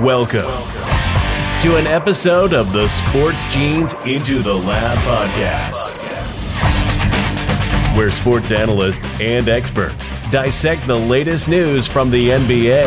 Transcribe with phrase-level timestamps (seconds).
[0.00, 0.50] Welcome
[1.62, 5.96] to an episode of the Sports Genes Into the Lab podcast,
[7.96, 12.82] where sports analysts and experts dissect the latest news from the NBA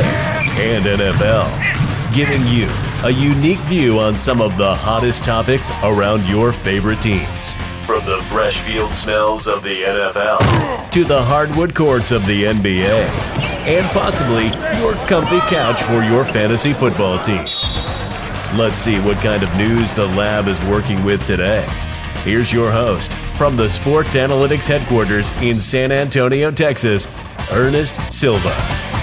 [0.59, 2.67] and NFL, giving you
[3.05, 7.55] a unique view on some of the hottest topics around your favorite teams.
[7.87, 12.91] From the fresh field smells of the NFL to the hardwood courts of the NBA,
[13.65, 14.47] and possibly
[14.81, 17.45] your comfy couch for your fantasy football team.
[18.57, 21.65] Let's see what kind of news the lab is working with today.
[22.25, 27.07] Here's your host from the Sports Analytics headquarters in San Antonio, Texas,
[27.51, 28.96] Ernest Silva.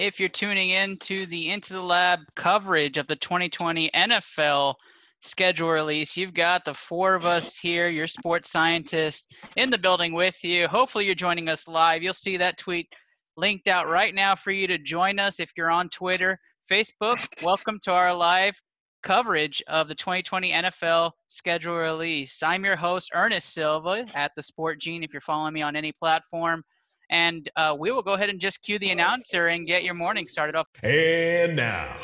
[0.00, 4.76] If you're tuning in to the Into the Lab coverage of the 2020 NFL
[5.20, 9.26] schedule release, you've got the four of us here, your sports scientists,
[9.56, 10.66] in the building with you.
[10.68, 12.02] Hopefully, you're joining us live.
[12.02, 12.88] You'll see that tweet
[13.36, 17.18] linked out right now for you to join us if you're on Twitter, Facebook.
[17.42, 18.58] Welcome to our live
[19.02, 22.42] coverage of the 2020 NFL schedule release.
[22.42, 25.02] I'm your host, Ernest Silva at the Sport Gene.
[25.02, 26.62] If you're following me on any platform,
[27.10, 30.28] and uh, we will go ahead and just cue the announcer and get your morning
[30.28, 30.68] started off.
[30.82, 31.96] And now,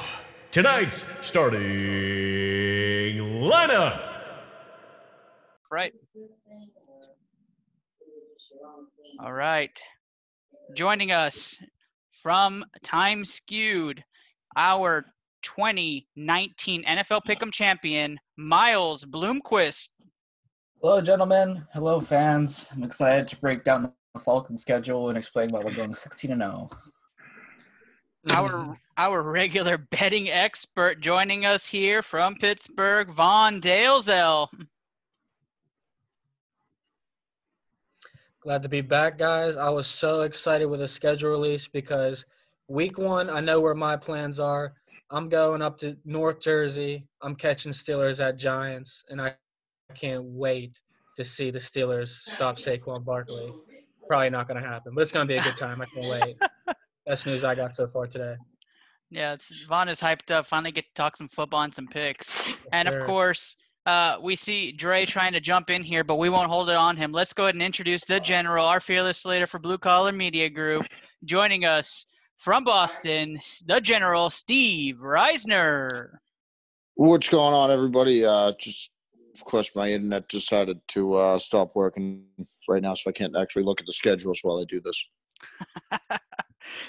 [0.50, 1.62] tonight's starting
[3.18, 4.02] lineup.
[5.70, 5.92] Right.
[9.20, 9.78] All right.
[10.74, 11.58] Joining us
[12.22, 14.02] from Time Skewed,
[14.56, 15.06] our
[15.42, 19.90] 2019 NFL Pick'em champion, Miles Bloomquist.
[20.82, 21.64] Hello, gentlemen.
[21.72, 22.68] Hello, fans.
[22.72, 26.42] I'm excited to break down the Falcon schedule and explain why we're going 16 and
[26.42, 26.70] 0.
[28.30, 34.48] Our our regular betting expert joining us here from Pittsburgh, Vaughn Dalesell.
[38.42, 39.56] Glad to be back, guys.
[39.56, 42.24] I was so excited with the schedule release because
[42.68, 44.74] week one, I know where my plans are.
[45.10, 47.06] I'm going up to North Jersey.
[47.22, 49.34] I'm catching Steelers at Giants, and I
[49.94, 50.80] can't wait
[51.16, 53.52] to see the Steelers stop Saquon Barkley.
[54.08, 55.80] Probably not going to happen, but it's going to be a good time.
[55.80, 56.36] I can't wait.
[57.06, 58.34] Best news I got so far today.
[59.10, 60.46] Yeah, it's, Vaughn is hyped up.
[60.46, 62.54] Finally get to talk some football and some picks.
[62.72, 63.04] And of Sure.
[63.04, 63.56] course,
[63.86, 66.96] uh, we see Dre trying to jump in here, but we won't hold it on
[66.96, 67.12] him.
[67.12, 70.86] Let's go ahead and introduce the general, our fearless leader for Blue Collar Media Group,
[71.24, 72.06] joining us
[72.36, 76.08] from Boston, the general, Steve Reisner.
[76.96, 78.24] What's going on, everybody?
[78.24, 78.90] Uh, just,
[79.34, 82.26] of course, my internet decided to uh, stop working
[82.68, 85.08] right now, so I can't actually look at the schedules while I do this.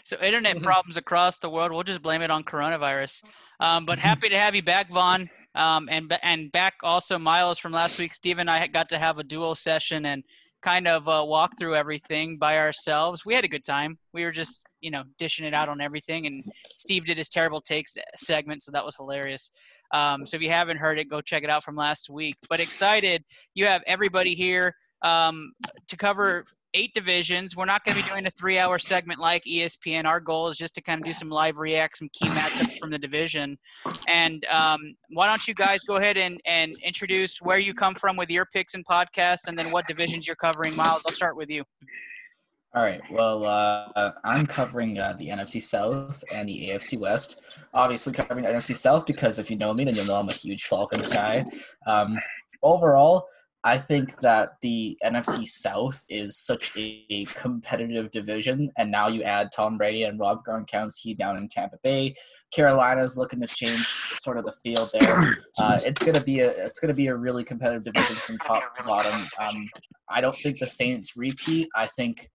[0.04, 1.72] so internet problems across the world.
[1.72, 3.24] We'll just blame it on coronavirus.
[3.60, 7.72] Um, but happy to have you back, Vaughn, um, and and back also Miles from
[7.72, 8.14] last week.
[8.14, 10.24] Steve and I got to have a dual session and
[10.62, 13.26] kind of uh, walk through everything by ourselves.
[13.26, 13.98] We had a good time.
[14.14, 16.44] We were just you know dishing it out on everything, and
[16.76, 19.50] Steve did his terrible takes segment, so that was hilarious.
[19.94, 22.36] Um, so if you haven't heard it, go check it out from last week.
[22.50, 23.24] But excited,
[23.56, 25.54] you have everybody here um,
[25.88, 27.56] to cover eight divisions.
[27.56, 30.06] We're not going to be doing a three hour segment like ESPN.
[30.06, 32.92] Our goal is just to kind of do some live react, some key matchups from
[32.92, 33.58] the division.
[34.08, 38.16] And um, why don't you guys go ahead and, and introduce where you come from
[38.16, 40.76] with your picks and podcasts and then what divisions you're covering.
[40.76, 41.64] Miles, I'll start with you.
[42.76, 43.02] All right.
[43.10, 47.42] Well, uh, I'm covering uh, the NFC South and the AFC West.
[47.74, 50.34] Obviously, covering the NFC South because if you know me, then you'll know I'm a
[50.34, 51.46] huge Falcons guy.
[51.88, 52.20] Um,
[52.62, 53.28] overall,
[53.64, 59.50] I think that the NFC South is such a competitive division, and now you add
[59.54, 62.14] Tom Brady and Rob Gronkowski down in Tampa Bay.
[62.54, 63.86] Carolina's looking to change
[64.22, 65.38] sort of the field there.
[65.60, 68.84] Uh, it's gonna be a it's gonna be a really competitive division from top to
[68.84, 69.28] bottom.
[69.40, 69.66] Um,
[70.08, 71.68] I don't think the Saints repeat.
[71.76, 72.30] I think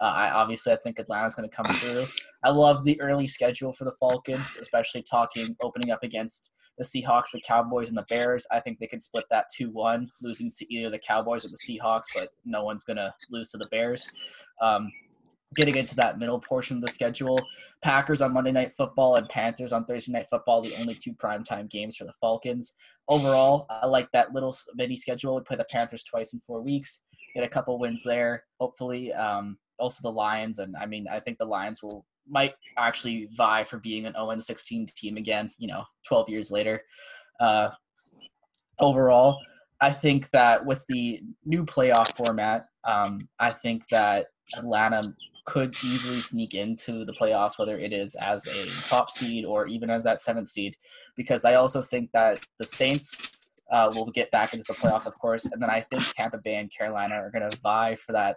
[0.00, 2.04] uh, I obviously I think Atlanta's going to come through.
[2.44, 7.32] I love the early schedule for the Falcons, especially talking opening up against the Seahawks,
[7.32, 8.46] the Cowboys, and the Bears.
[8.50, 11.56] I think they can split that two one, losing to either the Cowboys or the
[11.56, 14.08] Seahawks, but no one's going to lose to the Bears.
[14.62, 14.90] Um,
[15.54, 17.40] getting into that middle portion of the schedule,
[17.82, 21.68] Packers on Monday Night Football and Panthers on Thursday Night Football, the only two primetime
[21.68, 22.74] games for the Falcons.
[23.08, 25.36] Overall, I like that little mini schedule.
[25.36, 27.00] We play the Panthers twice in four weeks,
[27.34, 29.12] get a couple wins there, hopefully.
[29.14, 33.64] Um, also the Lions, and I mean, I think the Lions will might actually vie
[33.64, 35.50] for being an 0 16 team again.
[35.58, 36.82] You know, 12 years later.
[37.40, 37.70] Uh,
[38.80, 39.38] overall,
[39.80, 44.26] I think that with the new playoff format, um, I think that
[44.56, 45.02] Atlanta
[45.46, 49.88] could easily sneak into the playoffs, whether it is as a top seed or even
[49.88, 50.76] as that seventh seed,
[51.16, 53.16] because I also think that the Saints
[53.72, 56.56] uh, will get back into the playoffs, of course, and then I think Tampa Bay
[56.56, 58.36] and Carolina are going to vie for that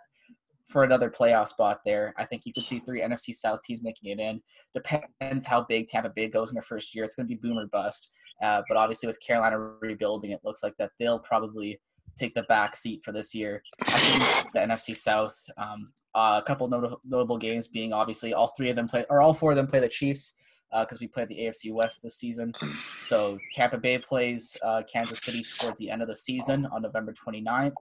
[0.71, 2.13] for another playoff spot there.
[2.17, 4.41] I think you could see three NFC South teams making it in.
[4.73, 7.03] Depends how big Tampa Bay goes in their first year.
[7.03, 8.11] It's going to be boom or bust.
[8.41, 11.79] Uh, but obviously, with Carolina rebuilding, it looks like that they'll probably
[12.17, 13.61] take the back seat for this year.
[13.87, 18.53] I think the NFC South, um, uh, a couple not- notable games being obviously all
[18.57, 20.33] three of them play, or all four of them play the Chiefs
[20.71, 22.53] because uh, we played the AFC West this season.
[23.01, 27.13] So Tampa Bay plays uh, Kansas City toward the end of the season on November
[27.13, 27.73] 29th.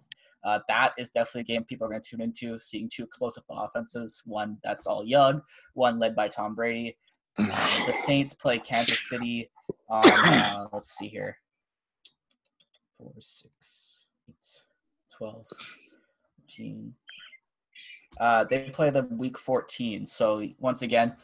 [0.43, 3.45] Uh, that is definitely a game people are going to tune into, seeing two explosive
[3.51, 4.23] offenses.
[4.25, 5.43] One that's all young,
[5.75, 6.97] one led by Tom Brady.
[7.39, 7.47] Um,
[7.87, 9.51] the Saints play Kansas City
[9.89, 11.37] on, uh, let's see here,
[12.97, 14.63] four, six, eight,
[15.17, 15.45] 12,
[16.49, 16.95] 14.
[18.19, 20.07] Uh, they play them week 14.
[20.07, 21.15] So once again,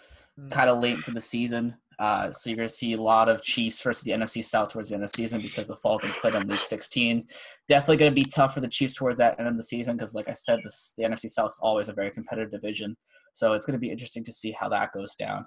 [0.50, 1.74] kind of late into the season.
[1.98, 4.90] Uh, so you're going to see a lot of Chiefs versus the NFC South towards
[4.90, 7.26] the end of the season because the Falcons played them week 16.
[7.68, 10.14] Definitely going to be tough for the Chiefs towards that end of the season because,
[10.14, 12.96] like I said, this the NFC South is always a very competitive division.
[13.32, 15.46] So it's going to be interesting to see how that goes down.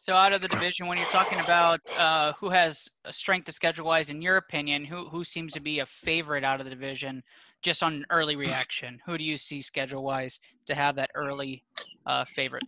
[0.00, 3.54] So out of the division, when you're talking about uh, who has a strength of
[3.54, 6.70] schedule wise, in your opinion, who who seems to be a favorite out of the
[6.70, 7.22] division,
[7.62, 9.00] just on an early reaction?
[9.06, 11.64] Who do you see schedule wise to have that early
[12.06, 12.64] uh, favorite?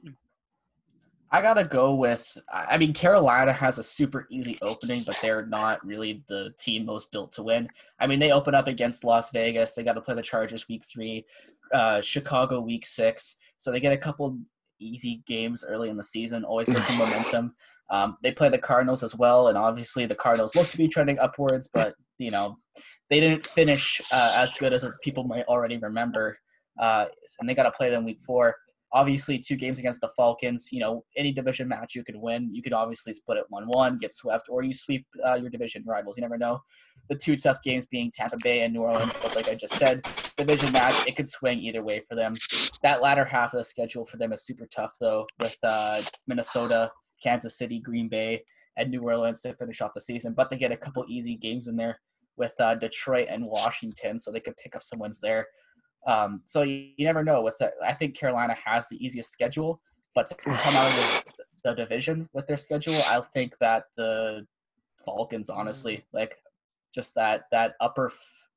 [1.33, 2.37] I gotta go with.
[2.53, 7.13] I mean, Carolina has a super easy opening, but they're not really the team most
[7.13, 7.69] built to win.
[8.01, 9.73] I mean, they open up against Las Vegas.
[9.73, 11.25] They got to play the Chargers week three,
[11.73, 13.37] uh, Chicago week six.
[13.59, 14.39] So they get a couple
[14.81, 16.45] easy games early in the season.
[16.45, 17.55] Always good for momentum.
[17.91, 21.19] Um, they play the Cardinals as well, and obviously the Cardinals look to be trending
[21.19, 22.57] upwards, but you know
[23.11, 26.39] they didn't finish uh, as good as people might already remember.
[26.79, 27.07] Uh,
[27.39, 28.55] and they got to play them week four.
[28.93, 30.69] Obviously, two games against the Falcons.
[30.73, 32.49] You know, any division match you could win.
[32.53, 36.17] You could obviously split it one-one, get swept, or you sweep uh, your division rivals.
[36.17, 36.61] You never know.
[37.09, 40.07] The two tough games being Tampa Bay and New Orleans, but like I just said,
[40.37, 42.35] division match it could swing either way for them.
[42.83, 46.93] That latter half of the schedule for them is super tough though, with uh, Minnesota,
[47.23, 48.43] Kansas City, Green Bay,
[48.77, 50.35] and New Orleans to finish off the season.
[50.35, 51.99] But they get a couple easy games in there
[52.41, 55.47] with uh, Detroit and Washington, so they could pick up some wins there.
[56.07, 57.43] Um, so you, you, never know.
[57.43, 59.81] With the, I think Carolina has the easiest schedule,
[60.15, 64.47] but to come out of the, the division with their schedule, I think that the
[65.05, 66.37] Falcons, honestly, like
[66.95, 68.11] just that that upper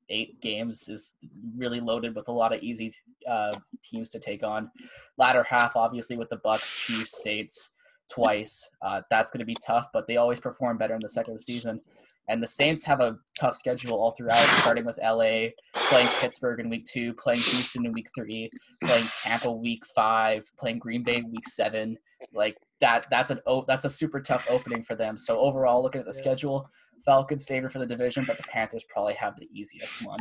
[0.08, 1.14] eight games is
[1.56, 2.92] really loaded with a lot of easy
[3.28, 4.70] uh, teams to take on.
[5.18, 7.70] Latter half, obviously, with the Bucs, Chiefs, Saints
[8.10, 8.68] twice.
[8.82, 11.38] Uh, that's going to be tough, but they always perform better in the second of
[11.38, 11.80] the season.
[12.28, 16.70] And the Saints have a tough schedule all throughout, starting with LA, playing Pittsburgh in
[16.70, 18.50] week two, playing Houston in week three,
[18.82, 21.98] playing Tampa week five, playing Green Bay week seven.
[22.32, 25.16] Like that, that's an oh, that's a super tough opening for them.
[25.18, 26.22] So overall, looking at the yeah.
[26.22, 26.66] schedule,
[27.04, 30.20] Falcons favor for the division, but the Panthers probably have the easiest one.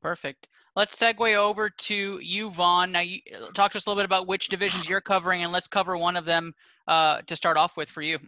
[0.00, 0.48] Perfect.
[0.76, 2.92] Let's segue over to you, Vaughn.
[2.92, 3.20] Now, you,
[3.54, 6.16] talk to us a little bit about which divisions you're covering, and let's cover one
[6.16, 6.52] of them
[6.88, 8.18] uh, to start off with for you.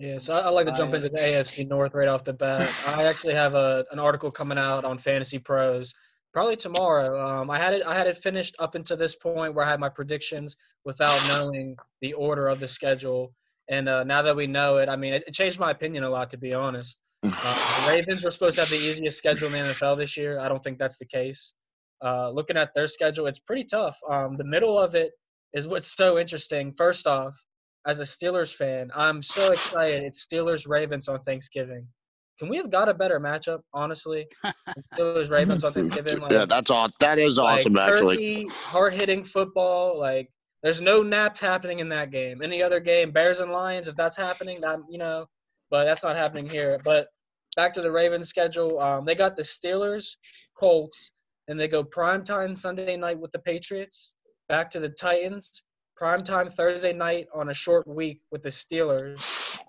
[0.00, 2.72] Yeah, so I, I like to jump into the AFC North right off the bat.
[2.86, 5.92] I actually have a an article coming out on Fantasy Pros
[6.32, 7.20] probably tomorrow.
[7.20, 9.78] Um, I had it I had it finished up until this point where I had
[9.78, 10.56] my predictions
[10.86, 13.34] without knowing the order of the schedule.
[13.68, 16.10] And uh, now that we know it, I mean, it, it, changed my opinion a
[16.10, 16.98] lot, to be honest.
[17.42, 20.40] Uh, the Ravens were supposed to have the easiest schedule in the NFL this year.
[20.40, 21.54] I don't think that's the case.
[22.02, 23.98] Uh, looking at their schedule, it's pretty tough.
[24.10, 25.12] Um, the middle of it
[25.52, 26.72] is what's so interesting.
[26.72, 27.38] First off,
[27.86, 30.02] as a Steelers fan, I'm so excited.
[30.02, 31.86] It's Steelers Ravens on Thanksgiving.
[32.38, 34.26] Can we have got a better matchup, honestly?
[34.94, 36.20] Steelers Ravens on Thanksgiving.
[36.20, 36.88] Like, yeah, that's all.
[37.00, 38.46] That is awesome, like, actually.
[38.50, 39.98] Hard hitting football.
[39.98, 40.30] Like,
[40.62, 42.42] there's no naps happening in that game.
[42.42, 45.26] Any other game, Bears and Lions, if that's happening, that you know,
[45.70, 46.78] but that's not happening here.
[46.84, 47.08] But
[47.56, 48.78] back to the Ravens schedule.
[48.78, 50.16] Um, they got the Steelers,
[50.54, 51.12] Colts,
[51.48, 54.16] and they go prime time Sunday night with the Patriots.
[54.48, 55.62] Back to the Titans,
[56.00, 59.60] primetime Thursday night on a short week with the Steelers,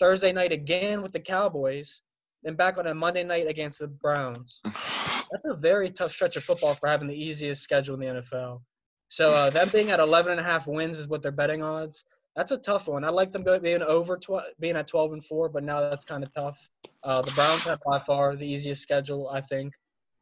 [0.00, 2.02] Thursday night again with the Cowboys,
[2.42, 4.60] then back on a Monday night against the Browns.
[4.64, 8.60] That's a very tough stretch of football for having the easiest schedule in the NFL.
[9.08, 12.04] So uh, them being at 11 and a half wins is what their betting odds.
[12.36, 13.04] That's a tough one.
[13.04, 16.04] I like them going being over tw- being at 12 and four, but now that's
[16.04, 16.68] kind of tough.
[17.04, 19.72] Uh, the Browns have by far the easiest schedule, I think.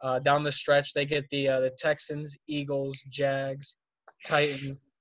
[0.01, 3.77] Uh, down the stretch, they get the uh, the Texans, Eagles, Jags,
[4.25, 4.93] Titans,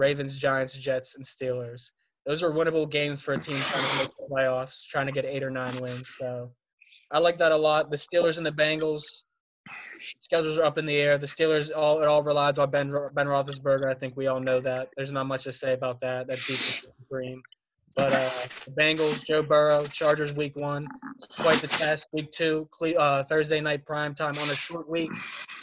[0.00, 1.92] Ravens, Giants, Jets, and Steelers.
[2.26, 5.24] Those are winnable games for a team trying to make the playoffs, trying to get
[5.24, 6.06] eight or nine wins.
[6.18, 6.50] So
[7.12, 7.90] I like that a lot.
[7.90, 9.04] The Steelers and the Bengals
[10.18, 11.18] schedules are up in the air.
[11.18, 13.90] The Steelers all it all relies on Ben Ben Roethlisberger.
[13.90, 14.88] I think we all know that.
[14.96, 16.26] There's not much to say about that.
[16.28, 17.42] That defense is supreme.
[17.96, 18.30] But uh,
[18.66, 20.86] the Bengals, Joe Burrow, Chargers week one,
[21.38, 22.06] quite the test.
[22.12, 25.10] Week two, uh, Thursday night prime time on a short week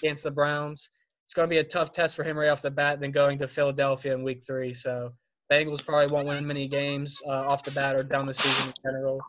[0.03, 0.89] against the Browns.
[1.27, 3.37] It's going to be a tough test for him right off the bat, then going
[3.39, 4.73] to Philadelphia in week three.
[4.73, 5.11] So
[5.51, 8.73] Bengals probably won't win many games uh, off the bat or down the season in
[8.89, 9.19] general.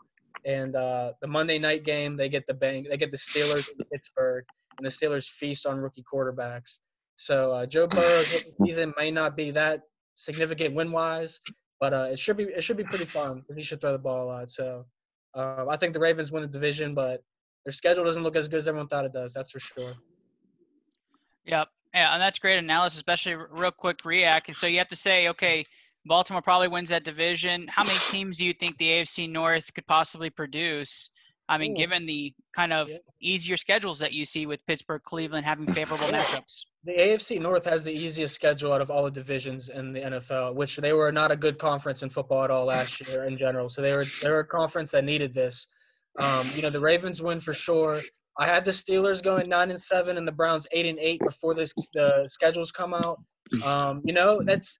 [0.45, 3.85] And uh, the Monday night game, they get the bang, they get the Steelers in
[3.91, 4.45] Pittsburgh,
[4.77, 6.79] and the Steelers feast on rookie quarterbacks.
[7.17, 9.81] So uh, Joe Burrow's season may not be that
[10.15, 11.41] significant win wise,
[11.81, 13.99] but uh, it should be it should be pretty fun because he should throw the
[13.99, 14.49] ball a lot.
[14.49, 14.85] So
[15.35, 17.21] uh, I think the Ravens win the division, but
[17.65, 19.33] their schedule doesn't look as good as everyone thought it does.
[19.33, 19.95] That's for sure.
[21.43, 21.67] Yep.
[21.93, 24.55] Yeah, and that's great analysis, especially real quick react.
[24.55, 25.65] So you have to say, okay,
[26.05, 27.67] Baltimore probably wins that division.
[27.67, 31.09] How many teams do you think the AFC North could possibly produce?
[31.49, 31.75] I mean, Ooh.
[31.75, 36.65] given the kind of easier schedules that you see with Pittsburgh, Cleveland having favorable matchups.
[36.83, 40.53] The AFC North has the easiest schedule out of all the divisions in the NFL,
[40.53, 43.67] which they were not a good conference in football at all last year in general.
[43.67, 45.67] So they were they were a conference that needed this.
[46.19, 48.01] Um, you know, the Ravens win for sure.
[48.39, 51.53] I had the Steelers going nine and seven and the Browns eight and eight before
[51.53, 53.21] this the schedules come out.
[53.65, 54.79] Um, you know, that's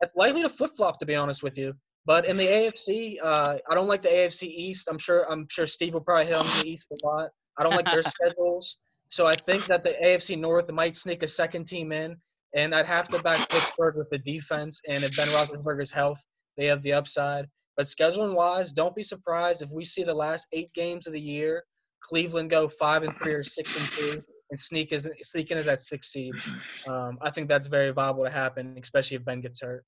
[0.00, 1.74] that's likely to flip flop to be honest with you.
[2.06, 4.88] But in the AFC, uh, I don't like the AFC East.
[4.90, 7.30] I'm sure I'm sure Steve will probably hit on the East a lot.
[7.56, 8.78] I don't like their schedules.
[9.08, 12.16] So I think that the AFC North might sneak a second team in,
[12.54, 14.80] and I'd have to back Pittsburgh with the defense.
[14.88, 16.20] And if Ben Roethlisberger's health,
[16.56, 17.46] they have the upside.
[17.76, 21.20] But scheduling wise, don't be surprised if we see the last eight games of the
[21.20, 21.62] year,
[22.08, 25.66] Cleveland go five and three or six and two, and sneak is sneak in as
[25.66, 26.34] that six seed.
[26.88, 29.84] Um, I think that's very viable to happen, especially if Ben gets hurt.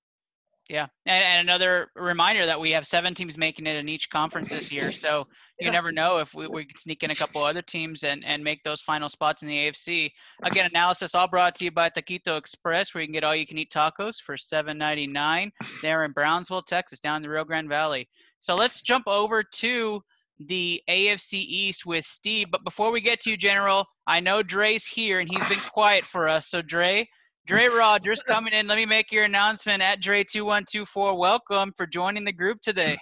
[0.69, 4.51] Yeah, and, and another reminder that we have seven teams making it in each conference
[4.51, 4.91] this year.
[4.91, 5.25] So
[5.61, 5.71] you Yeah.
[5.71, 8.63] never know if we, we can sneak in a couple other teams and, and make
[8.65, 10.11] those final spots in the AFC.
[10.43, 13.47] Again, analysis all brought to you by Taquito Express, where you can get all you
[13.47, 15.51] can eat tacos for seven ninety nine.
[15.81, 18.07] There in Brownsville, Texas, down in the Rio Grande Valley.
[18.41, 20.03] So let's jump over to
[20.41, 22.49] the AFC East with Steve.
[22.51, 26.05] But before we get to you, General, I know Dre's here and he's been quiet
[26.05, 26.49] for us.
[26.49, 27.09] So Dre,
[27.47, 28.67] Dre Rogers coming in.
[28.67, 31.19] Let me make your announcement at Dre2124.
[31.19, 32.99] Welcome for joining the group today.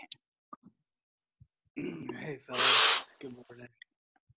[1.75, 3.12] Hey, fellas.
[3.21, 3.69] Good morning.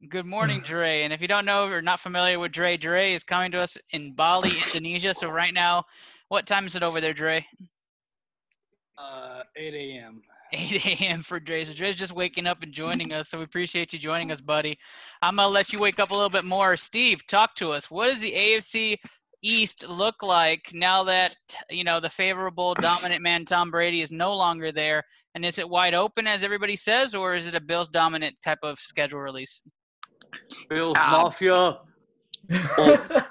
[0.08, 1.04] Good morning, Dre.
[1.04, 3.78] And if you don't know or not familiar with Dre, Dre is coming to us
[3.92, 5.14] in Bali, Indonesia.
[5.14, 5.84] So right now,
[6.30, 7.46] what time is it over there, Dre?
[8.98, 10.22] Uh, 8 a.m.
[10.54, 11.22] 8 a.m.
[11.22, 11.64] for Dre.
[11.64, 13.30] So Dre's just waking up and joining us.
[13.30, 14.78] So we appreciate you joining us, buddy.
[15.22, 16.76] I'm gonna let you wake up a little bit more.
[16.78, 17.90] Steve, talk to us.
[17.92, 18.98] What does the AFC
[19.42, 21.36] East look like now that
[21.70, 25.04] you know the favorable dominant man Tom Brady is no longer there?
[25.36, 28.60] And is it wide open as everybody says, or is it a Bills dominant type
[28.64, 29.62] of schedule release?
[30.70, 31.22] Bills Ah.
[31.24, 31.80] Mafia.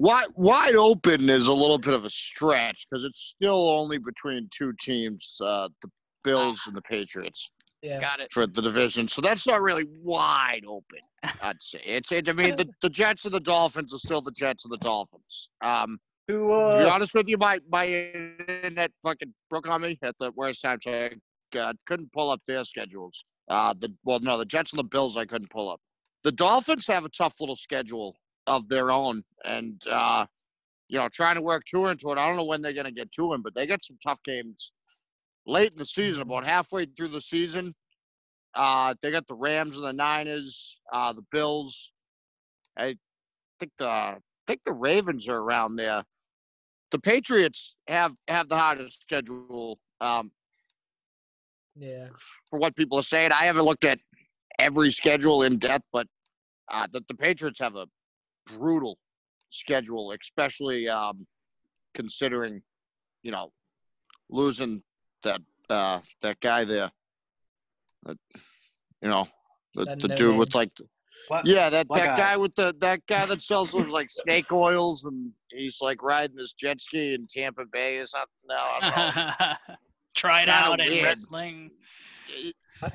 [0.00, 4.48] Wide, wide open is a little bit of a stretch because it's still only between
[4.56, 5.88] two teams, uh, the
[6.28, 7.50] Bills and the Patriots
[7.82, 8.00] Yeah.
[8.00, 8.32] Got it.
[8.32, 9.08] for the division.
[9.08, 11.00] So that's not really wide open.
[11.42, 12.12] I'd say it's.
[12.12, 14.78] It, I mean, the, the Jets and the Dolphins are still the Jets and the
[14.78, 15.50] Dolphins.
[15.62, 19.98] Um, To, to be uh, honest with you, my my internet fucking broke on me
[20.02, 23.24] at the worst time, so I uh, couldn't pull up their schedules.
[23.48, 25.80] Uh, the well, no, the Jets and the Bills I couldn't pull up.
[26.24, 28.16] The Dolphins have a tough little schedule
[28.46, 30.26] of their own, and uh,
[30.88, 32.18] you know, trying to work two into it.
[32.18, 34.72] I don't know when they're gonna get to him, but they got some tough games
[35.48, 37.74] late in the season, about halfway through the season.
[38.54, 41.92] Uh, they got the Rams and the Niners, uh, the Bills.
[42.76, 42.96] I
[43.58, 46.02] think the I think the Ravens are around there.
[46.90, 50.30] The Patriots have have the hardest schedule um,
[51.76, 52.08] Yeah.
[52.50, 53.32] for what people are saying.
[53.32, 53.98] I haven't looked at
[54.58, 56.06] every schedule in depth, but
[56.70, 57.86] uh, the, the Patriots have a
[58.46, 58.98] brutal
[59.50, 61.26] schedule, especially um,
[61.94, 62.62] considering,
[63.22, 63.50] you know,
[64.30, 64.82] losing
[65.24, 66.90] that uh, that guy there.
[68.04, 68.16] That,
[69.02, 69.26] you know,
[69.74, 70.36] the, That the dude name.
[70.38, 70.70] with like,
[71.28, 71.46] what?
[71.46, 72.32] yeah, that, What that guy?
[72.32, 76.36] guy with the that guy that sells those like snake oils and he's like riding
[76.36, 78.28] this jet ski in Tampa Bay or something.
[78.48, 79.76] No, I don't know.
[80.16, 81.04] Try it kinda out in weird.
[81.04, 81.70] wrestling.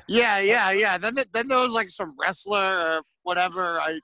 [0.08, 0.98] Yeah, yeah, yeah.
[0.98, 2.58] Then th- then there was like some wrestler
[2.98, 3.80] or whatever.
[3.80, 4.00] I S-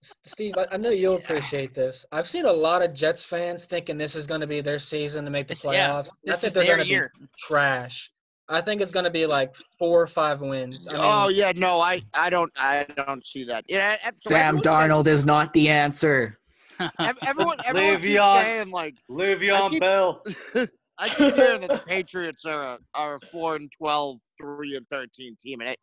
[0.00, 2.06] Steve, I, I know you'll appreciate this.
[2.12, 5.24] I've seen a lot of Jets fans thinking this is going to be their season
[5.24, 6.10] to make the This- yeah, playoffs.
[6.10, 7.12] I This think is they're their gonna be year.
[7.38, 8.10] trash.
[8.50, 10.86] I think it's going to be like four or five wins.
[10.88, 13.64] I mean, oh yeah, no, I I don't I don't see that.
[13.68, 16.38] Yeah, so Sam everyone says- Darnold is not the answer.
[16.80, 20.22] ev- everyone everyone keeps saying like Le'Veon keep- Bell.
[21.00, 24.86] I keep hearing that the Patriots are a, are a four and 12, 3 and
[24.90, 25.76] thirteen team, and I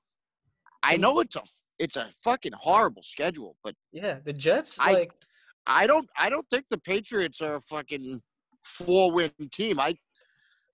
[0.81, 1.43] I know it's a
[1.79, 5.11] it's a fucking horrible schedule, but yeah, the Jets, I- like,
[5.67, 8.21] I don't I don't think the Patriots are a fucking
[8.63, 9.79] four win team.
[9.79, 9.95] I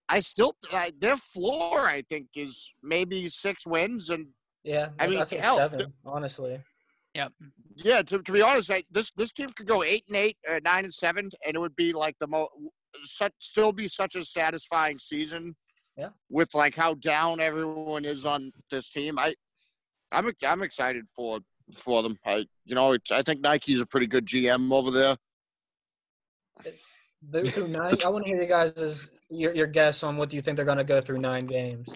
[0.10, 4.28] I still I, their floor I think is maybe six wins and
[4.64, 6.60] Yeah, I mean, I think hell, seven, honestly.
[7.14, 7.32] Yep.
[7.76, 10.60] yeah to, to be honest I, this this team could go eight and eight uh,
[10.64, 12.50] nine and seven and it would be like the most
[13.04, 15.56] such still be such a satisfying season.
[15.98, 16.10] Yeah.
[16.30, 19.34] With like how down everyone is on this team, I
[20.12, 21.40] I'm I'm excited for
[21.78, 22.18] for them.
[22.26, 25.16] I you know it's, I think Nike's a pretty good GM over there.
[27.32, 30.36] Through, through nine, I want to hear you guys' your your guess on what do
[30.36, 31.88] you think they're going to go through nine games.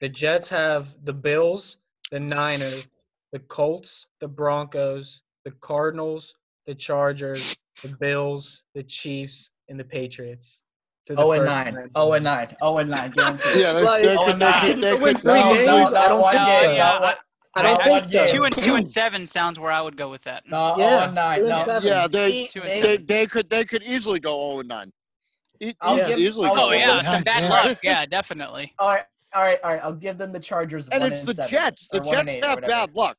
[0.00, 1.78] The Jets have the Bills,
[2.10, 2.86] the Niners,
[3.32, 6.34] the Colts, the Broncos, the Cardinals,
[6.66, 10.64] the Chargers, the Bills, the Chiefs, and the Patriots.
[11.06, 11.74] the Oh and first nine.
[11.74, 11.90] games.
[11.94, 12.56] Oh and nine.
[12.60, 13.12] Oh and nine.
[13.54, 14.60] Yeah, they, Like- they Oh, could, they nine.
[14.74, 15.66] could, they Win could, three No, games?
[15.66, 17.14] no, I not don't one think No, so.
[17.56, 17.64] Game.
[17.64, 18.26] yeah, Not one- I don't not think one so.
[18.26, 20.44] Two and two and seven sounds where I would go with that.
[20.48, 21.46] No, Yeah, oh and nine.
[21.48, 21.78] No.
[21.82, 24.92] yeah, they Two they, they could they could easily go 0 and 9.
[25.60, 27.78] E- I'll eas- give- easily I'll Oh oh yeah, some bad luck.
[27.82, 28.72] Yeah, definitely.
[28.78, 29.80] All right, all right, all right.
[29.84, 30.88] I'll give them the Chargers.
[30.88, 31.88] And one it's and the seven, Jets.
[31.88, 33.18] The or one and Jets have bad luck.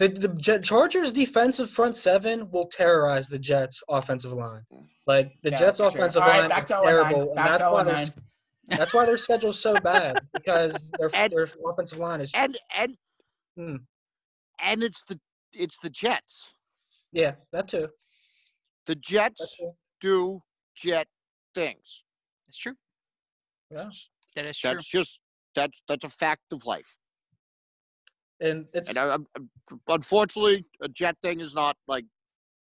[0.00, 4.62] The, the Jet- Chargers' defensive front seven will terrorize the Jets' offensive line.
[5.06, 7.12] Like the Yeah, Jets' offensive All right, line back is to 0 and nine.
[7.12, 8.08] terrible, and that's why and their nine.
[8.70, 12.96] that's why their schedule's so bad because their And- their offensive line is And and
[13.56, 13.76] Hmm.
[14.62, 15.18] and it's the
[15.52, 16.54] it's the Jets.
[17.12, 17.88] yeah that too.
[18.86, 19.72] The Jets true.
[20.00, 20.42] do
[20.76, 21.06] jet
[21.54, 22.02] things.
[22.46, 22.74] That's true.
[23.70, 23.88] Yeah,
[24.36, 24.70] That is true.
[24.70, 25.20] That's just
[25.54, 26.98] that's that's a fact of life.
[28.40, 29.50] and it's And I, I'm- I'm-
[29.88, 32.04] unfortunately, a jet thing is not like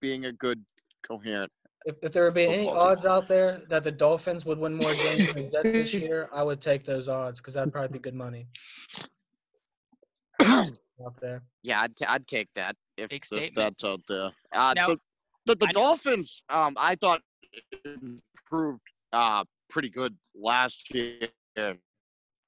[0.01, 0.63] being a good
[1.01, 1.51] coherent.
[1.85, 2.91] if, if there would be any football team.
[2.91, 6.29] odds out there that the Dolphins would win more games than the Jets this year,
[6.31, 8.47] I would take those odds because that'd probably be good money
[11.05, 11.41] out there.
[11.63, 14.31] Yeah, I'd, t- I'd take that if, Big if that's out there.
[14.51, 14.97] Uh, Now- the
[15.47, 17.21] the, the Dolphins, um, I thought
[17.85, 18.81] improved
[19.13, 21.27] uh, pretty good last year,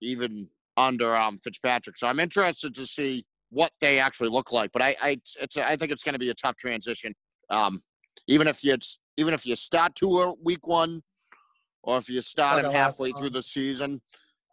[0.01, 1.97] even under um, Fitzpatrick.
[1.97, 4.71] So I'm interested to see what they actually look like.
[4.71, 7.13] But I, I it's I think it's going to be a tough transition.
[7.49, 7.81] Um,
[8.27, 8.75] even if you
[9.17, 11.03] even if you start to a week one,
[11.83, 14.01] or if you start Like him halfway through the season,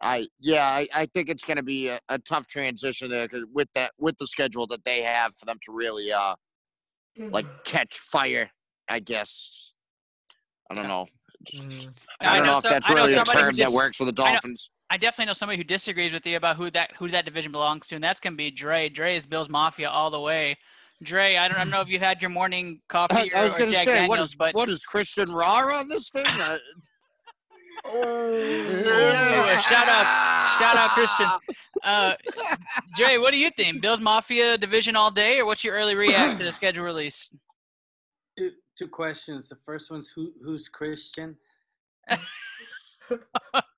[0.05, 3.41] I yeah, I, I think it's going to be a, a tough transition there 'cause
[3.51, 6.35] with that with the schedule that they have for them to really uh
[7.17, 8.49] like catch fire.
[8.87, 9.73] I guess
[10.69, 11.07] I don't know.
[11.55, 11.89] Mm.
[12.21, 14.05] I don't know, if so- that's I really a somebody who term that works for
[14.05, 14.71] the I know- Dolphins.
[14.91, 17.87] I definitely know somebody who disagrees with you about who that who that division belongs
[17.87, 18.87] to, and that's gonna be Dre.
[18.89, 20.55] Dre is Bills Mafia all the way.
[21.03, 23.43] Dre, I don't, I don't know if you had your morning coffee I, or, I
[23.45, 26.23] was going to Jack say, Daniels, is but what is Christian Raw on this thing?
[27.87, 28.83] Ooh,
[29.61, 31.27] shout out- shout out, Christian.
[31.83, 32.15] uh,
[32.97, 33.81] Dre, what do you think?
[33.81, 37.29] Bills Mafia division all day, or what's your early react to the schedule release?
[38.37, 39.49] Two, two questions.
[39.49, 41.35] The first one's who who's Christian?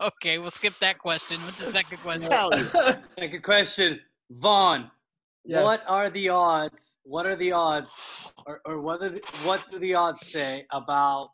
[0.02, 1.38] okay, we'll skip that question.
[1.42, 2.32] What's the second question?
[3.20, 4.00] Second question,
[4.32, 4.92] Vaughn.
[5.44, 7.00] What are the odds?
[7.04, 11.30] What are the odds, or, or what are the, what do the odds say about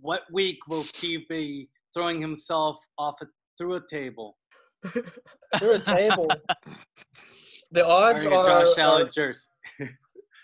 [0.00, 3.26] what week will Steve be throwing himself off a,
[3.58, 4.36] through a table?
[5.58, 6.30] Through a table.
[7.72, 9.48] The odds Wearing are, Josh are Allen jersey.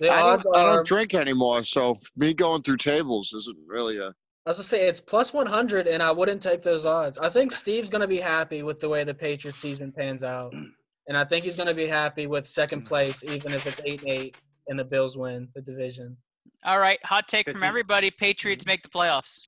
[0.01, 4.09] the I, don't, I don't drink anymore, so me going through tables isn't really a.
[4.09, 7.19] I was gonna say it's plus 100, and I wouldn't take those odds.
[7.19, 11.17] I think Steve's gonna be happy with the way the Patriots season pans out, and
[11.17, 14.37] I think he's gonna be happy with second place, even if it's 8 8
[14.67, 16.17] and the Bills win the division.
[16.65, 19.43] All right, hot take from everybody: Patriots make the playoffs.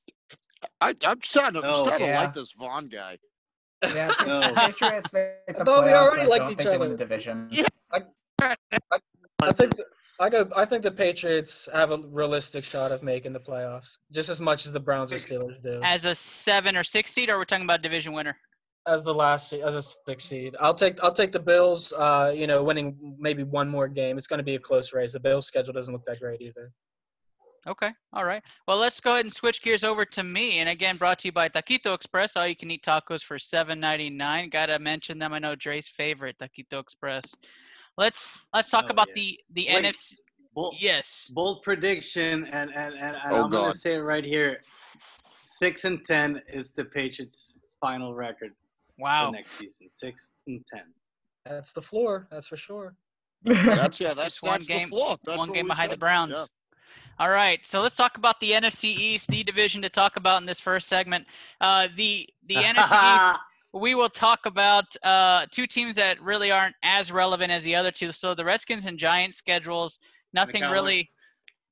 [0.84, 1.82] I, I'm starting to, I'm No.
[1.84, 3.18] starting to like this Vaughn guy.
[3.94, 4.52] Yeah, No.
[4.54, 6.96] Patriots make the thought we already I liked each think they win other.
[6.96, 7.50] the division.
[9.42, 9.72] I think
[10.20, 10.48] I go.
[10.54, 14.64] I think the Patriots have a realistic shot of making the playoffs, just as much
[14.64, 15.80] as the Browns or Steelers do.
[15.82, 18.36] As a seven or six seed, or we're talking about division winner?
[18.86, 21.02] As the last, se- as a six seed, I'll take.
[21.02, 21.92] I'll take the Bills.
[21.92, 24.16] Uh, you know, winning maybe one more game.
[24.18, 25.12] It's going to be a close race.
[25.12, 26.70] The Bills' schedule doesn't look that great either.
[27.66, 28.42] Okay, all right.
[28.68, 30.58] Well, let's go ahead and switch gears over to me.
[30.58, 32.36] And again, brought to you by Taquito Express.
[32.36, 34.50] All you can eat tacos for seven ninety nine.
[34.50, 35.32] Gotta mention them.
[35.32, 37.24] I know Dre's favorite, Taquito Express.
[37.96, 39.14] Let's let's talk Oh, about yeah.
[39.14, 39.84] the the Wait.
[39.86, 40.14] NFC.
[40.54, 41.30] Bold, Yes.
[41.34, 44.60] bold prediction, and and, and, and Oh, I'm gonna say it right here.
[45.38, 48.52] Six and ten is the Patriots' final record
[48.98, 49.26] Wow.
[49.28, 49.88] for next season.
[49.90, 50.84] Six and ten.
[51.44, 52.28] That's the floor.
[52.30, 52.94] That's for sure.
[53.42, 55.16] That's yeah, that's, Just one that's game- the floor.
[55.24, 55.96] That's One game we behind the.
[55.98, 56.36] Browns.
[56.36, 56.44] Yeah.
[57.18, 60.46] All right, so let's talk about the NFC East, the division to talk about in
[60.46, 61.26] this first segment.
[61.60, 63.34] Uh, the the NFC East.
[63.72, 67.90] we will talk about uh, two teams that really aren't as relevant as the other
[67.90, 68.10] two.
[68.10, 70.00] So the Redskins and Giants schedules,
[70.32, 71.08] nothing really,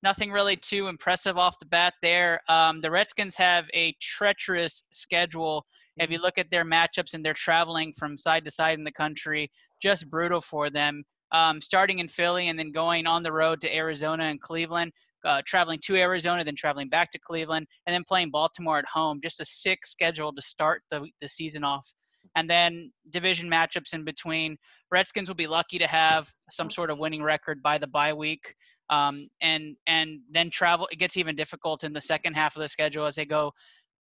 [0.02, 2.40] nothing really too impressive off the bat there.
[2.48, 5.66] Um, the Redskins have a treacherous schedule
[5.98, 8.92] if you look at their matchups and they're traveling from side to side in the
[8.92, 11.04] country, just brutal for them.
[11.32, 14.92] Um, starting in Philly and then going on the road to Arizona and Cleveland,
[15.24, 19.20] uh, traveling to Arizona, then traveling back to Cleveland, and then playing Baltimore at home.
[19.22, 21.86] Just a sick schedule to start the, the season off.
[22.36, 24.56] And then division matchups in between.
[24.90, 28.54] Redskins will be lucky to have some sort of winning record by the bye week.
[28.90, 32.68] Um, and and then travel it gets even difficult in the second half of the
[32.68, 33.52] schedule as they go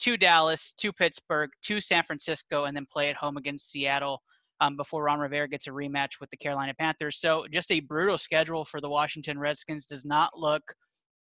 [0.01, 4.21] to Dallas, to Pittsburgh, to San Francisco, and then play at home against Seattle
[4.61, 7.21] um, before Ron Rivera gets a rematch with the Carolina Panthers.
[7.21, 10.63] So just a brutal schedule for the Washington Redskins does not look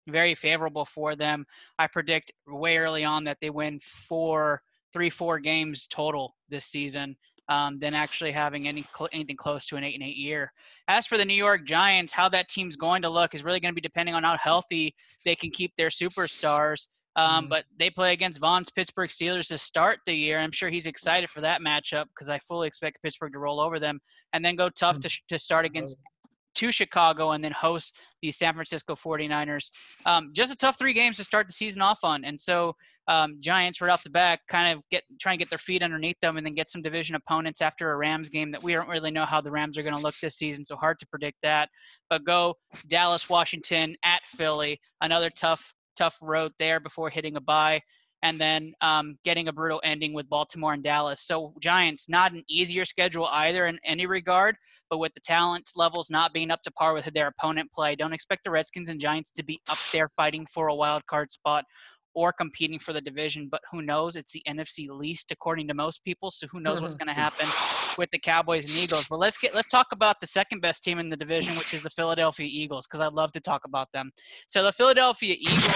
[0.06, 1.46] very favorable for them.
[1.78, 7.16] I predict way early on that they win four, three, four games total this season.
[7.48, 10.52] Um, than actually having any cl- anything close to an eight and eight year.
[10.88, 13.70] As for the New York Giants, how that team's going to look is really going
[13.70, 16.88] to be depending on how healthy they can keep their superstars.
[17.14, 17.50] Um, Mhm.
[17.50, 20.40] But they play against Vaughn's Pittsburgh Steelers to start the year.
[20.40, 23.78] I'm sure he's excited for that matchup because I fully expect Pittsburgh to roll over
[23.78, 24.00] them
[24.32, 25.98] and then go tough to, to start against
[26.56, 29.70] to Chicago and then host the San Francisco 49ers.
[30.04, 32.24] Um, just a tough three games to start the season off on.
[32.24, 32.74] And so
[33.08, 36.18] um, Giants right off the back kind of get try and get their feet underneath
[36.20, 39.12] them and then get some division opponents after a Rams game that we don't really
[39.12, 40.64] know how the Rams are going to look this season.
[40.64, 41.68] So hard to predict that.
[42.10, 42.56] But go
[42.88, 47.80] Dallas, Washington at Philly, another tough tough road there before hitting a bye.
[48.22, 51.20] And then um, getting a brutal ending with Baltimore and Dallas.
[51.20, 54.56] So Giants, not an easier schedule either in any regard,
[54.90, 58.12] but with the talent levels not being up to par with their opponent play, don't
[58.12, 61.64] expect the Redskins and Giants to be up there fighting for a wild card spot
[62.16, 63.46] or competing for the division.
[63.48, 64.16] But who knows?
[64.16, 66.30] It's the NFC least according to most people.
[66.30, 67.46] So who knows what's going to happen
[67.98, 69.06] with the Cowboys and Eagles?
[69.08, 71.82] But let's get let's talk about the second best team in the division, which is
[71.82, 74.10] the Philadelphia Eagles, because I'd love to talk about them.
[74.48, 75.74] So the Philadelphia Eagles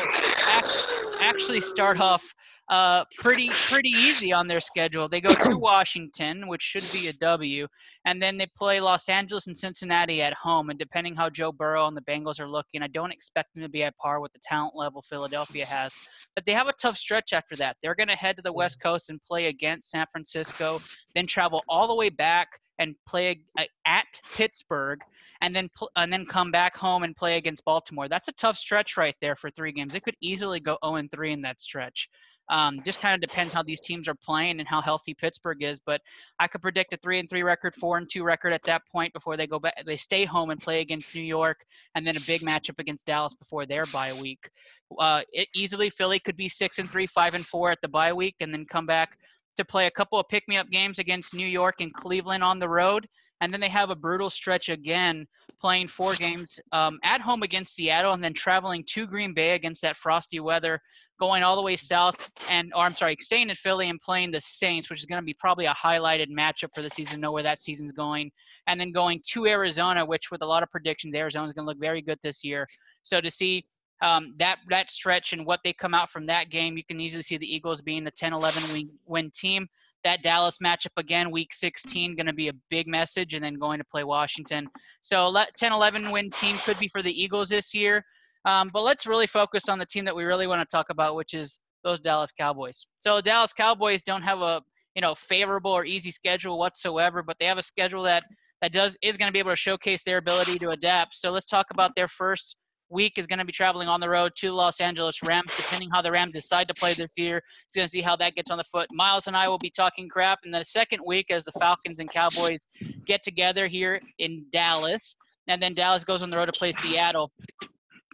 [1.21, 2.35] actually, start off
[2.71, 5.09] uh, pretty pretty easy on their schedule.
[5.09, 7.67] They go to Washington, which should be a W,
[8.05, 10.71] and then they play Los Angeles and Cincinnati at home.
[10.71, 13.69] And depending how Joe Burrow and the Bengals are looking, I don't expect them to
[13.69, 15.93] be at par with the talent level Philadelphia has.
[16.37, 17.77] But they have a tough stretch after that.
[17.83, 20.81] They're going to head to the West Coast and play against San Francisco,
[21.17, 23.43] then travel all the way back and play
[23.85, 25.01] at Pittsburgh,
[25.41, 28.09] and then and then come back home and play against Baltimore.
[28.09, 29.95] That's a tough stretch right there for three games.
[29.95, 32.09] It could easily go 0 and 3 in that stretch.
[32.51, 35.79] Um, just kind of depends how these teams are playing and how healthy Pittsburgh is.
[35.79, 36.01] But
[36.41, 39.13] I could predict a three and three record, four and two record at that point
[39.13, 39.75] before they go back.
[39.87, 43.35] They stay home and play against New York, and then a big matchup against Dallas
[43.35, 44.51] before their bye week.
[44.99, 48.13] Uh, it, easily, Philly could be six and three, five and four at the bye
[48.13, 49.17] week, and then come back
[49.57, 52.59] to play a couple of pick me up games against New York and Cleveland on
[52.59, 53.07] the road.
[53.41, 55.27] And then they have a brutal stretch again,
[55.61, 59.83] playing four games um, at home against Seattle and then traveling to Green Bay against
[59.83, 60.81] that frosty weather,
[61.19, 62.17] going all the way south
[62.49, 65.25] and, or I'm sorry, staying in Philly and playing the Saints, which is going to
[65.25, 68.31] be probably a highlighted matchup for the season, know where that season's going.
[68.67, 71.81] And then going to Arizona, which with a lot of predictions, Arizona's going to look
[71.81, 72.67] very good this year.
[73.03, 73.65] So to see
[74.03, 77.23] um, that that stretch and what they come out from that game, you can easily
[77.23, 79.67] see the Eagles being the 10-11 win, win team.
[80.05, 83.79] That Dallas matchup again, Week 16, going to be a big message, and then going
[83.79, 84.69] to play Washington.
[85.03, 88.05] So 10-11 win team could be for the Eagles this year.
[88.47, 91.17] Um, but let's really focus on the team that we really want to talk about,
[91.17, 92.87] which is those Dallas Cowboys.
[92.97, 94.63] So Dallas Cowboys don't have a
[94.95, 98.25] you know favorable or easy schedule whatsoever, but they have a schedule that
[98.63, 101.15] that does is going to be able to showcase their ability to adapt.
[101.15, 102.57] So let's talk about their first
[102.91, 105.51] week is going to be traveling on the road to the Los Angeles Rams.
[105.57, 108.35] Depending how the Rams decide to play this year, it's going to see how that
[108.35, 108.89] gets on the foot.
[108.93, 112.11] Miles and I will be talking crap in the second week as the Falcons and
[112.11, 112.69] Cowboys
[113.07, 115.15] get together here in Dallas,
[115.47, 117.31] and then Dallas goes on the road to play Seattle.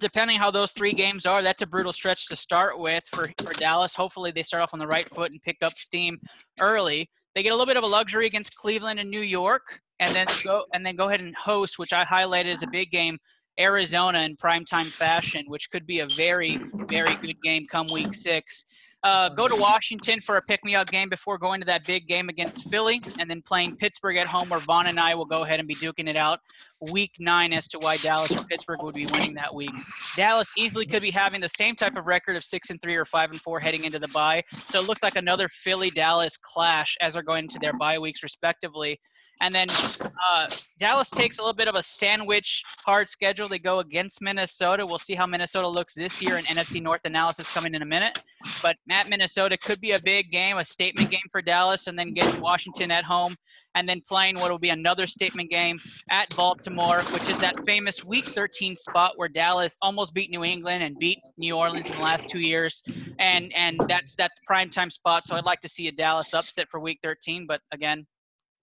[0.01, 3.55] Depending how those three games are, that's a brutal stretch to start with for, for
[3.55, 3.95] Dallas.
[3.95, 6.19] Hopefully, they start off on the right foot and pick up steam
[6.61, 7.09] early.
[7.35, 10.27] They get a little bit of a luxury against Cleveland and New York, and then
[10.45, 13.17] go and then go ahead and host, which I highlighted as a big game,
[13.59, 18.65] Arizona in primetime fashion, which could be a very, very good game come week six.
[19.03, 22.69] Uh, go to Washington for a pick-me-up game before going to that big game against
[22.69, 25.69] Philly, and then playing Pittsburgh at home, where Vaughn and I will go ahead and
[25.69, 26.41] be duking it out
[26.81, 29.71] week nine as to why Dallas or Pittsburgh would be winning that week.
[30.17, 33.05] Dallas easily could be having the same type of record of six and three or
[33.05, 34.43] five and four heading into the bye.
[34.71, 38.99] So it looks like another Philly-Dallas clash as they're going into their bye weeks respectively.
[39.41, 39.67] And then
[40.01, 43.49] uh, Dallas takes a little bit of a sandwich hard schedule.
[43.49, 44.87] They go against Minnesota.
[44.87, 48.19] We'll see how Minnesota looks this year in NFC North analysis coming in a minute.
[48.63, 52.15] But at Minnesota could be a big game, a statement game for Dallas, and then
[52.15, 53.37] getting Washington at home,
[53.75, 55.79] and then playing what will be another statement game
[56.11, 60.83] at Baltimore, which is that famous Week 13 spot where Dallas almost beat New England
[60.83, 62.83] and beat New Orleans in the last two years,
[63.19, 66.69] and and that's that prime time spot, so I'd like to see a Dallas upset
[66.69, 67.47] for Week 13.
[67.47, 68.07] But again,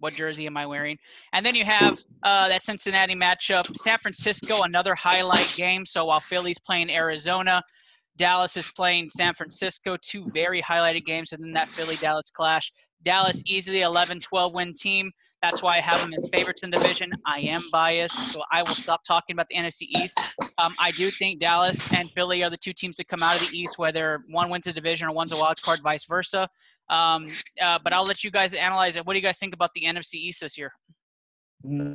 [0.04, 0.98] what jersey am I wearing?
[1.32, 5.86] And then you have uh, that Cincinnati matchup, San Francisco, another highlight game.
[5.86, 7.62] So while Philly's playing Arizona,
[8.18, 12.70] Dallas is playing San Francisco, two very highlighted games, and then that Philly Dallas clash.
[13.04, 15.10] Dallas easily 11 12 win team.
[15.44, 17.12] That's why I have them as favorites in the division.
[17.26, 20.18] I am biased, so I will stop talking about the NFC East.
[20.58, 23.50] Um, I do think Dallas and Philly are the two teams to come out of
[23.50, 26.48] the East, whether one wins a division or one's a wild card, vice versa.
[26.90, 27.28] Um,
[27.62, 29.06] uh, but I'll let you guys analyze it.
[29.06, 30.72] What do you guys think about the NFC East this year?
[31.66, 31.94] None,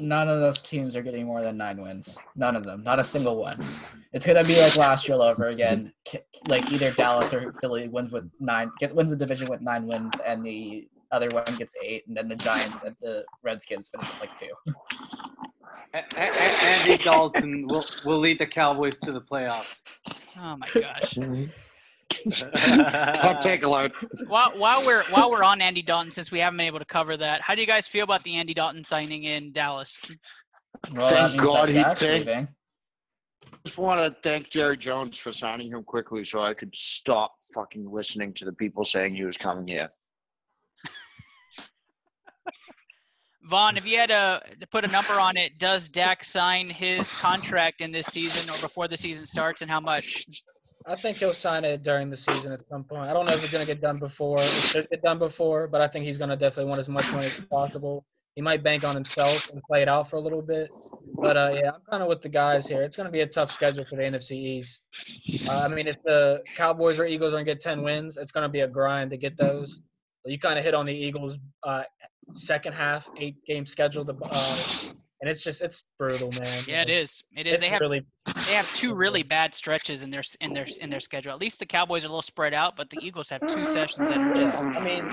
[0.00, 2.18] none of those teams are getting more than nine wins.
[2.36, 2.82] None of them.
[2.82, 3.64] Not a single one.
[4.12, 5.92] It's gonna be like last year all over again.
[6.48, 10.12] Like either Dallas or Philly wins with nine, get wins the division with nine wins,
[10.26, 14.20] and the other one gets eight, and then the Giants and the Redskins finish with
[14.20, 14.48] like two.
[16.16, 19.78] Andy Dalton will will lead the Cowboys to the playoffs.
[20.38, 21.16] Oh my gosh.
[23.20, 23.92] Hot take alert.
[24.26, 27.16] while, while we're while we're on Andy Dalton, since we haven't been able to cover
[27.16, 30.00] that, how do you guys feel about the Andy Dalton signing in Dallas?
[30.92, 32.48] Well, Thank God he Dak's picked- leaving.
[33.64, 37.90] just want to thank Jerry Jones for signing him quickly so I could stop fucking
[37.90, 39.90] listening to the people saying he was coming here.
[43.42, 47.10] Vaughn, if you had to, to put a number on it, does Dak sign his
[47.12, 50.26] contract in this season or before the season starts, and how much?
[50.86, 53.10] I think he'll sign it during the season at some point.
[53.10, 54.38] I don't know if it's going to get done before.
[54.72, 57.40] Get done before, but I think he's going to definitely want as much money as
[57.50, 58.04] possible.
[58.34, 60.70] He might bank on himself and play it out for a little bit.
[61.14, 62.82] But uh, yeah, I'm kind of with the guys here.
[62.82, 64.88] It's going to be a tough schedule for the NFC East.
[65.46, 68.32] Uh, I mean, if the Cowboys or Eagles are going to get 10 wins, it's
[68.32, 69.80] going to be a grind to get those.
[70.24, 71.82] You kind of hit on the Eagles' uh,
[72.32, 74.58] second half eight game schedule, to, uh,
[75.20, 76.64] and it's just it's brutal, man.
[76.66, 77.22] Yeah, it is.
[77.36, 77.54] It is.
[77.54, 78.04] It's They have really
[78.46, 81.32] they have two really bad stretches in their in their in their schedule.
[81.32, 84.08] At least the Cowboys are a little spread out, but the Eagles have two sessions
[84.08, 84.62] that are just.
[84.62, 85.10] I mean,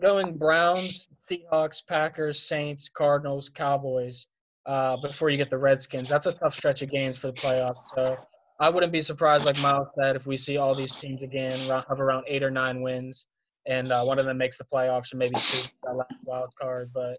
[0.00, 4.26] going Browns, Seahawks, Packers, Saints, Cardinals, Cowboys,
[4.66, 6.08] uh, before you get the Redskins.
[6.08, 7.86] That's a tough stretch of games for the playoffs.
[7.86, 8.16] So
[8.60, 12.00] I wouldn't be surprised, like Miles said, if we see all these teams again have
[12.00, 13.26] around eight or nine wins,
[13.68, 16.88] and uh, one of them makes the playoffs, or maybe two that last wild card.
[16.92, 17.18] But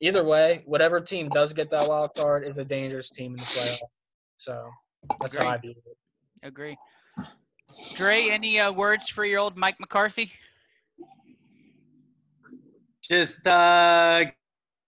[0.00, 3.44] either way, whatever team does get that wild card is a dangerous team in the
[3.44, 3.78] playoffs.
[4.38, 4.68] So
[5.20, 6.46] that's how I view it.
[6.46, 6.76] Agree.
[7.94, 10.30] Dre, any uh, words for your old Mike McCarthy?
[13.00, 14.24] Just uh,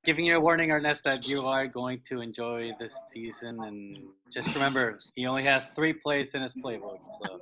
[0.05, 3.99] giving you a warning, Ernest, that you are going to enjoy this season, and
[4.31, 6.99] just remember, he only has three plays in his playbook.
[7.23, 7.41] So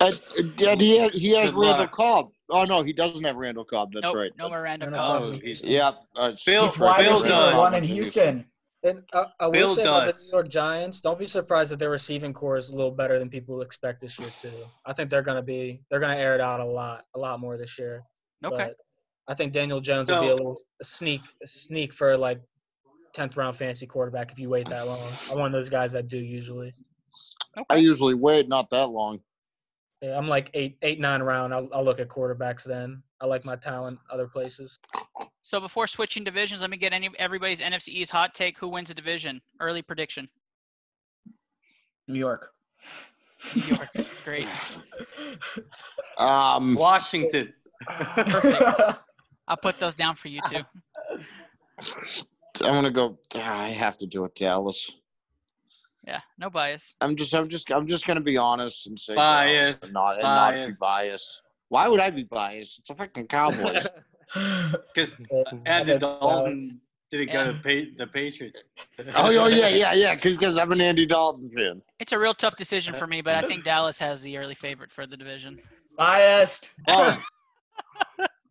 [0.00, 0.20] And,
[0.62, 1.92] and he, has, he has Good Randall luck.
[1.92, 2.30] Cobb.
[2.50, 3.92] Oh, no, he doesn't have Randall Cobb.
[3.92, 4.30] That's nope, right.
[4.38, 5.42] no more Randall no, Cobb.
[5.42, 5.94] he's, Yep.
[6.16, 8.46] Uh, Bill- He's wide Bill receiver one in Houston.
[8.82, 10.18] And uh, I will Bill say about the.
[10.18, 13.28] New York Giants, don't be surprised that their receiving core is a little better than
[13.28, 14.48] people expect this year too.
[14.86, 17.58] I think they're gonna be they're gonna air it out a lot, a lot more
[17.58, 18.02] this year.
[18.42, 18.56] Okay.
[18.56, 18.76] But
[19.28, 22.40] I think Daniel Jones will be a little a sneak a sneak for like
[23.12, 25.12] tenth round fantasy quarterback if you wait that long.
[25.30, 26.72] I'm one of those guys that do usually.
[27.58, 27.66] Okay.
[27.68, 29.20] I usually wait not that long.
[30.02, 31.52] Yeah, I'm like eight eight nine round.
[31.52, 33.02] I'll, I'll look at quarterbacks then.
[33.20, 34.80] I like my talent other places.
[35.42, 38.58] So before switching divisions, let me get any everybody's NFC East hot take.
[38.58, 39.42] Who wins the division?
[39.60, 40.28] Early prediction.
[42.08, 42.50] New York.
[43.54, 43.88] New York.
[44.24, 44.46] Great.
[46.18, 47.52] Um, Washington.
[47.86, 48.98] Perfect.
[49.48, 50.62] I'll put those down for you too.
[52.64, 53.18] I'm gonna go.
[53.34, 54.90] I have to do it, Dallas.
[56.10, 56.96] Yeah, no bias.
[57.00, 57.32] I'm just.
[57.34, 57.70] I'm just.
[57.70, 60.80] I'm just gonna be honest and say bias, and not and not be Biased.
[60.80, 61.42] biased.
[61.68, 62.80] Why would I be biased?
[62.80, 63.86] It's a fucking Cowboys.
[64.94, 65.12] Because
[65.66, 66.80] Andy I bet Dallas- Dalton
[67.12, 68.62] didn't go to pay, the Patriots.
[68.98, 70.14] oh, oh, yeah, yeah, yeah.
[70.16, 71.80] Because I'm an Andy Dalton fan.
[72.00, 74.90] It's a real tough decision for me, but I think Dallas has the early favorite
[74.92, 75.60] for the division.
[75.96, 76.72] Biased.
[76.88, 77.20] Oh,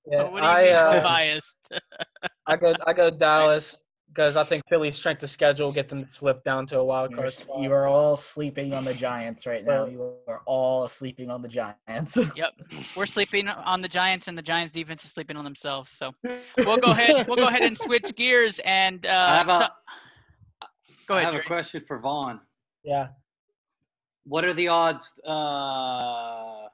[0.07, 1.57] Yeah, what do you I, mean uh, biased?
[2.47, 6.11] I go I go Dallas because I think Philly's strength of schedule get them to
[6.11, 7.61] slip down to a wild You're, card spot.
[7.61, 9.85] you are all sleeping on the Giants right now.
[9.85, 12.17] You are all sleeping on the Giants.
[12.35, 12.53] Yep,
[12.95, 15.91] we're sleeping on the Giants, and the Giants' defense is sleeping on themselves.
[15.91, 16.13] So
[16.57, 17.27] we'll go ahead.
[17.27, 19.75] We'll go ahead and switch gears and uh, I have a- ta-
[21.07, 21.33] go I ahead.
[21.35, 22.39] have a question for Vaughn.
[22.83, 23.09] Yeah.
[24.25, 26.67] What are the odds uh,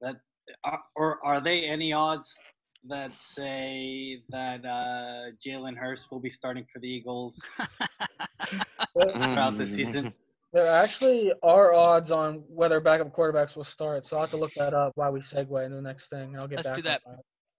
[0.00, 0.16] that,
[0.64, 2.36] are, or are they any odds
[2.88, 7.42] that say that uh, Jalen Hurts will be starting for the Eagles
[8.92, 10.12] throughout the season?
[10.52, 14.52] There actually are odds on whether backup quarterbacks will start, so I'll have to look
[14.56, 16.30] that up while we segue into the next thing.
[16.30, 17.02] and I'll get Let's back do on that.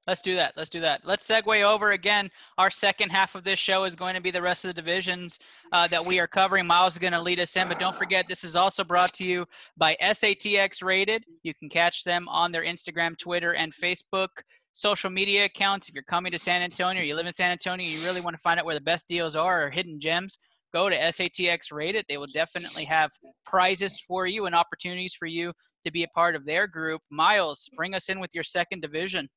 [0.07, 0.53] Let's do that.
[0.55, 1.01] Let's do that.
[1.03, 2.31] Let's segue over again.
[2.57, 5.37] Our second half of this show is going to be the rest of the divisions
[5.73, 6.65] uh, that we are covering.
[6.65, 9.27] Miles is going to lead us in, but don't forget this is also brought to
[9.27, 11.25] you by SATX Rated.
[11.43, 14.29] You can catch them on their Instagram, Twitter, and Facebook
[14.77, 15.89] social media accounts.
[15.89, 18.41] If you're coming to San Antonio, you live in San Antonio, you really want to
[18.41, 20.37] find out where the best deals are or hidden gems.
[20.71, 22.05] Go to SATX Rated.
[22.07, 23.09] They will definitely have
[23.43, 25.51] prizes for you and opportunities for you
[25.83, 27.01] to be a part of their group.
[27.09, 29.27] Miles, bring us in with your second division.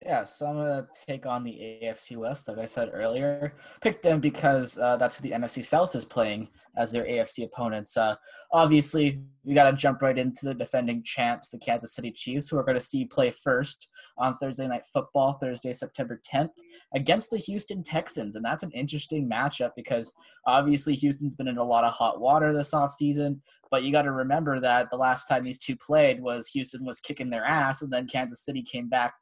[0.00, 3.54] Yeah, so I'm gonna take on the AFC West, like I said earlier.
[3.80, 7.96] Picked them because uh, that's who the NFC South is playing as their AFC opponents.
[7.96, 8.14] Uh,
[8.52, 12.62] obviously, we gotta jump right into the defending champs, the Kansas City Chiefs, who are
[12.62, 16.50] gonna see play first on Thursday Night Football, Thursday, September 10th,
[16.94, 20.12] against the Houston Texans, and that's an interesting matchup because
[20.46, 23.40] obviously Houston's been in a lot of hot water this offseason.
[23.68, 27.00] But you got to remember that the last time these two played was Houston was
[27.00, 29.14] kicking their ass, and then Kansas City came back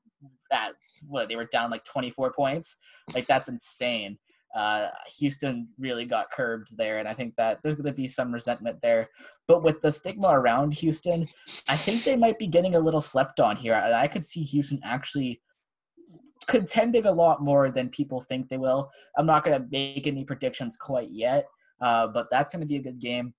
[0.53, 0.73] at
[1.09, 2.77] what they were down like 24 points.
[3.15, 4.19] Like that's insane.
[4.55, 8.33] Uh, Houston really got curbed there, and I think that there's going to be some
[8.33, 9.11] resentment there.
[9.47, 11.29] But with the stigma around Houston,
[11.69, 14.43] I think they might be getting a little slept on here, and I could see
[14.43, 15.43] Houston actually
[16.47, 18.91] contending a lot more than people think they will.
[19.19, 21.47] I'm not going to make any predictions quite yet,
[21.83, 23.35] uh, but that's going to be a good game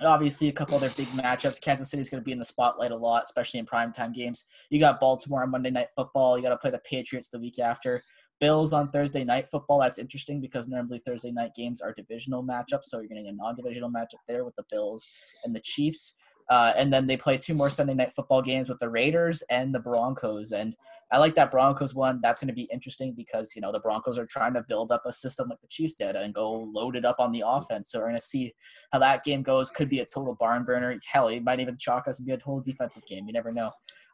[0.00, 1.60] obviously a couple other big matchups.
[1.60, 4.44] Kansas City is going to be in the spotlight a lot, especially in primetime games.
[4.70, 6.36] You got Baltimore on Monday Night Football.
[6.36, 8.02] You got to play the Patriots the week after.
[8.40, 9.78] Bills on Thursday Night Football.
[9.78, 13.90] That's interesting because normally Thursday night games are divisional matchups, so you're getting a non-divisional
[13.90, 15.06] matchup there with the Bills
[15.44, 16.14] and the Chiefs.
[16.52, 19.74] Uh, and then they play two more Sunday night football games with the Raiders and
[19.74, 20.52] the Broncos.
[20.52, 20.76] And
[21.10, 22.20] I like that Broncos one.
[22.22, 25.00] That's going to be interesting because, you know, the Broncos are trying to build up
[25.06, 27.90] a system like the Chiefs did and go loaded up on the offense.
[27.90, 28.52] So we're going to see
[28.92, 29.70] how that game goes.
[29.70, 30.94] Could be a total barn burner.
[31.10, 33.26] Hell, it might even chalk us and be a total defensive game.
[33.26, 33.70] You never know.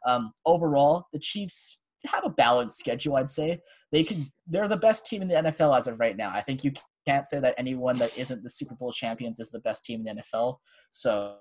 [0.07, 3.59] Um, overall, the Chiefs have a balanced schedule, I'd say.
[3.91, 6.29] They can they're the best team in the NFL as of right now.
[6.33, 6.71] I think you
[7.05, 10.15] can't say that anyone that isn't the Super Bowl champions is the best team in
[10.15, 10.59] the NFL.
[10.91, 11.35] So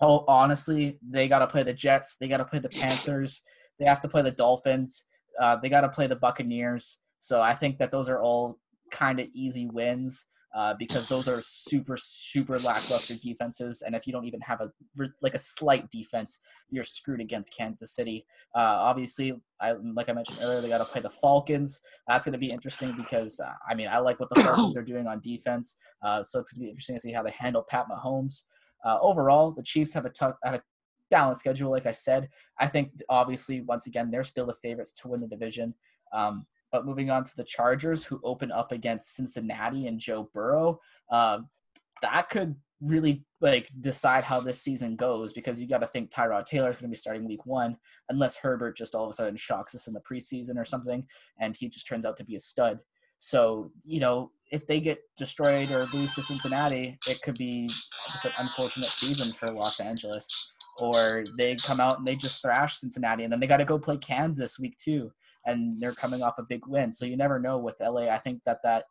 [0.00, 2.16] Oh, honestly, they got to play the Jets.
[2.16, 3.40] They got to play the Panthers.
[3.78, 5.04] They have to play the Dolphins.
[5.40, 6.98] Uh, they got to play the Buccaneers.
[7.18, 8.58] So I think that those are all
[8.90, 13.82] kind of easy wins uh, because those are super, super lackluster defenses.
[13.84, 14.70] And if you don't even have a
[15.20, 16.38] like a slight defense,
[16.70, 18.24] you're screwed against Kansas City.
[18.54, 21.78] Uh, obviously, I, like I mentioned earlier, they got to play the Falcons.
[22.08, 24.82] That's going to be interesting because uh, I mean I like what the Falcons are
[24.82, 25.76] doing on defense.
[26.02, 28.44] Uh, so it's going to be interesting to see how they handle Pat Mahomes.
[28.86, 30.62] Uh, overall, the Chiefs have a tough, have a
[31.10, 31.70] balanced schedule.
[31.70, 32.28] Like I said,
[32.60, 35.74] I think obviously once again they're still the favorites to win the division.
[36.12, 40.80] Um, but moving on to the Chargers, who open up against Cincinnati and Joe Burrow,
[41.10, 41.38] uh,
[42.02, 46.44] that could really like decide how this season goes because you got to think Tyrod
[46.44, 47.76] Taylor is going to be starting week one
[48.10, 51.06] unless Herbert just all of a sudden shocks us in the preseason or something
[51.40, 52.78] and he just turns out to be a stud.
[53.18, 57.68] So, you know, if they get destroyed or lose to Cincinnati, it could be
[58.12, 60.28] just an unfortunate season for Los Angeles.
[60.78, 63.78] Or they come out and they just thrash Cincinnati, and then they got to go
[63.78, 65.10] play Kansas week two,
[65.46, 66.92] and they're coming off a big win.
[66.92, 68.08] So you never know with LA.
[68.08, 68.84] I think that that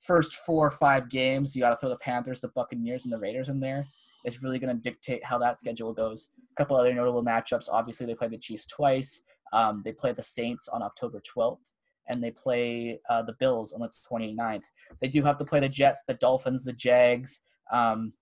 [0.00, 3.18] first four or five games, you got to throw the Panthers, the Buccaneers, and the
[3.18, 3.88] Raiders in there.
[4.24, 6.30] Is really going to dictate how that schedule goes.
[6.52, 7.68] A couple other notable matchups.
[7.70, 9.20] Obviously, they play the Chiefs twice.
[9.52, 11.73] Um, they play the Saints on October 12th
[12.08, 14.64] and they play uh, the Bills on the 29th.
[15.00, 17.40] They do have to play the Jets, the Dolphins, the Jags,
[17.72, 18.12] um,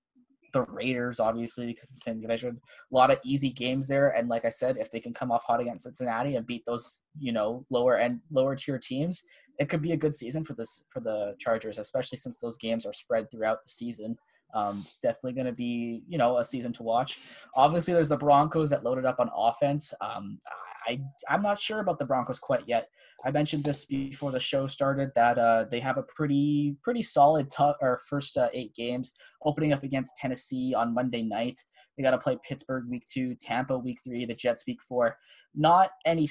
[0.53, 2.61] the Raiders, obviously, because it's the same division.
[2.93, 5.45] A lot of easy games there, and like I said, if they can come off
[5.45, 9.23] hot against Cincinnati and beat those, you know, lower end, lower tier teams,
[9.59, 12.87] it could be a good season for this for the Chargers, especially since those games
[12.87, 14.17] are spread throughout the season.
[14.55, 17.21] Um, definitely going to be, you know, a season to watch.
[17.55, 19.95] Obviously, there's the Broncos that loaded up on offense.
[20.03, 20.39] Um,
[20.87, 22.89] I I'm not sure about the Broncos quite yet.
[23.25, 27.51] I mentioned this before the show started that uh, they have a pretty pretty solid
[27.51, 29.13] tough or first uh, eight games,
[29.45, 31.59] opening up against Tennessee on Monday night.
[31.97, 35.17] They got to play Pittsburgh week two, Tampa week three, the Jets week four.
[35.55, 36.27] Not any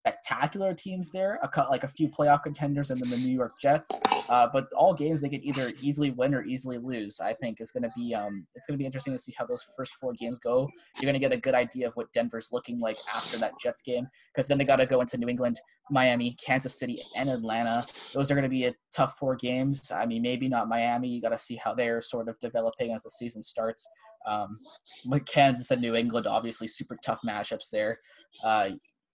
[0.00, 3.90] spectacular teams there, a, like a few playoff contenders, and then the New York Jets.
[4.28, 7.20] Uh, but all games they could either easily win or easily lose.
[7.20, 9.44] I think is going to be um, it's going to be interesting to see how
[9.44, 10.68] those first four games go.
[10.96, 13.82] You're going to get a good idea of what Denver's looking like after that Jets
[13.82, 17.86] game, because then they got to go into New England, Miami, Kansas City, and Atlanta.
[18.14, 19.90] Those are going to be a tough four games.
[19.90, 21.08] I mean, maybe not Miami.
[21.08, 23.86] You got to see how they're sort of developing as the season starts.
[24.26, 24.58] Um,
[25.06, 27.98] with Kansas and New England, obviously super tough matchups there.
[28.44, 28.70] Uh,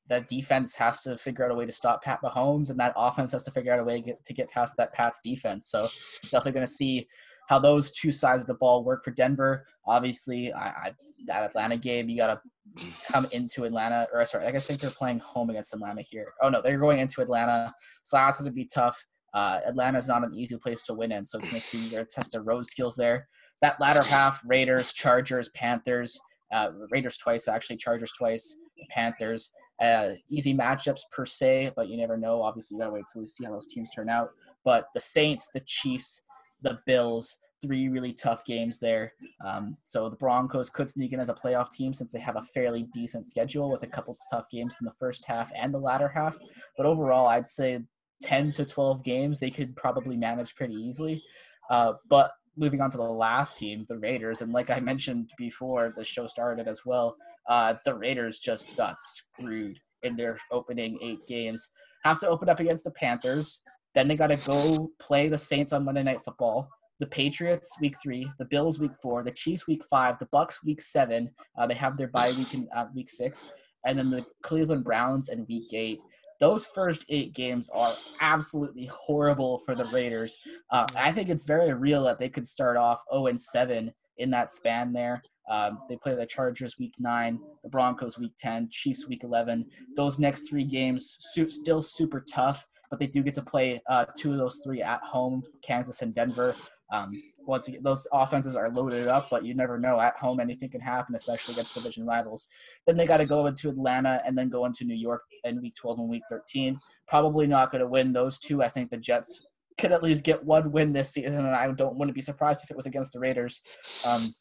[0.08, 3.32] that defense has to figure out a way to stop Pat Mahomes, and that offense
[3.32, 5.68] has to figure out a way to get, to get past that Pat's defense.
[5.68, 5.88] So
[6.24, 7.06] definitely going to see
[7.48, 9.64] how those two sides of the ball work for Denver.
[9.86, 10.92] Obviously, I, I
[11.26, 14.90] that Atlanta game, you got to come into Atlanta, or sorry, I guess think they're
[14.90, 16.32] playing home against Atlanta here.
[16.42, 19.04] Oh no, they're going into Atlanta, so that's going to be tough.
[19.34, 22.10] Uh, Atlanta's not an easy place to win in, so going to see you're to
[22.10, 23.28] test their road skills there.
[23.60, 26.18] That latter half, Raiders, Chargers, Panthers,
[26.52, 28.56] uh, Raiders twice actually, Chargers twice,
[28.90, 29.50] Panthers.
[29.80, 32.42] Uh, easy matchups per se, but you never know.
[32.42, 34.30] Obviously, you gotta wait till you see how those teams turn out.
[34.64, 36.22] But the Saints, the Chiefs,
[36.62, 39.12] the Bills, three really tough games there.
[39.44, 42.42] Um, so the Broncos could sneak in as a playoff team since they have a
[42.42, 46.08] fairly decent schedule with a couple tough games in the first half and the latter
[46.08, 46.36] half.
[46.76, 47.80] But overall, I'd say
[48.22, 51.22] 10 to 12 games they could probably manage pretty easily.
[51.70, 55.92] Uh, but moving on to the last team, the Raiders, and like I mentioned before
[55.96, 57.16] the show started as well,
[57.48, 61.70] uh, the Raiders just got screwed in their opening eight games.
[62.04, 63.60] Have to open up against the Panthers.
[63.94, 66.68] Then they got to go play the Saints on Monday Night Football.
[66.98, 70.80] The Patriots week three, the Bills week four, the Chiefs week five, the Bucs week
[70.80, 71.30] seven.
[71.58, 73.48] Uh, they have their bye week in uh, week six,
[73.84, 76.00] and then the Cleveland Browns in week eight
[76.40, 80.36] those first eight games are absolutely horrible for the Raiders.
[80.70, 84.30] Uh, I think it's very real that they could start off 0 and 7 in
[84.30, 85.22] that span there.
[85.48, 89.64] Um, they play the Chargers week nine, the Broncos week 10, Chiefs week 11.
[89.94, 94.06] Those next three games, su- still super tough, but they do get to play uh,
[94.16, 96.56] two of those three at home, Kansas and Denver.
[96.92, 100.00] Um, once again, those offenses are loaded up, but you never know.
[100.00, 102.48] At home, anything can happen, especially against division rivals.
[102.86, 105.74] Then they got to go into Atlanta and then go into New York in week
[105.74, 106.78] 12 and week 13.
[107.08, 108.62] Probably not going to win those two.
[108.62, 109.46] I think the Jets
[109.78, 112.70] could at least get one win this season, and I don't wouldn't be surprised if
[112.70, 113.60] it was against the Raiders.
[114.06, 114.34] Um,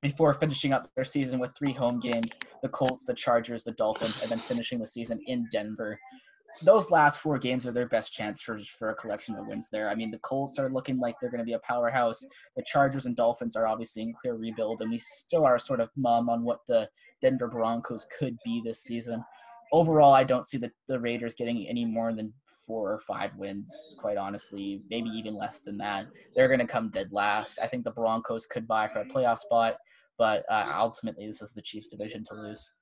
[0.00, 4.22] before finishing up their season with three home games the Colts, the Chargers, the Dolphins,
[4.22, 5.98] and then finishing the season in Denver
[6.62, 9.88] those last four games are their best chance for for a collection of wins there.
[9.90, 12.24] I mean, the Colts are looking like they're going to be a powerhouse.
[12.56, 15.90] The Chargers and Dolphins are obviously in clear rebuild, and we still are sort of
[15.96, 16.88] mum on what the
[17.20, 19.24] Denver Broncos could be this season.
[19.72, 22.32] Overall, I don't see the, the Raiders getting any more than
[22.66, 26.06] four or five wins, quite honestly, maybe even less than that.
[26.34, 27.58] They're going to come dead last.
[27.62, 29.76] I think the Broncos could buy for a playoff spot,
[30.18, 32.72] but uh, ultimately, this is the Chiefs' division to lose.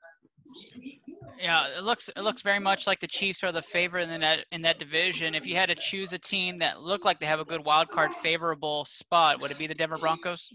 [1.40, 4.46] Yeah, it looks it looks very much like the Chiefs are the favorite in that
[4.52, 5.34] in that division.
[5.34, 7.90] If you had to choose a team that looked like they have a good wild
[7.90, 10.52] card favorable spot, would it be the Denver Broncos?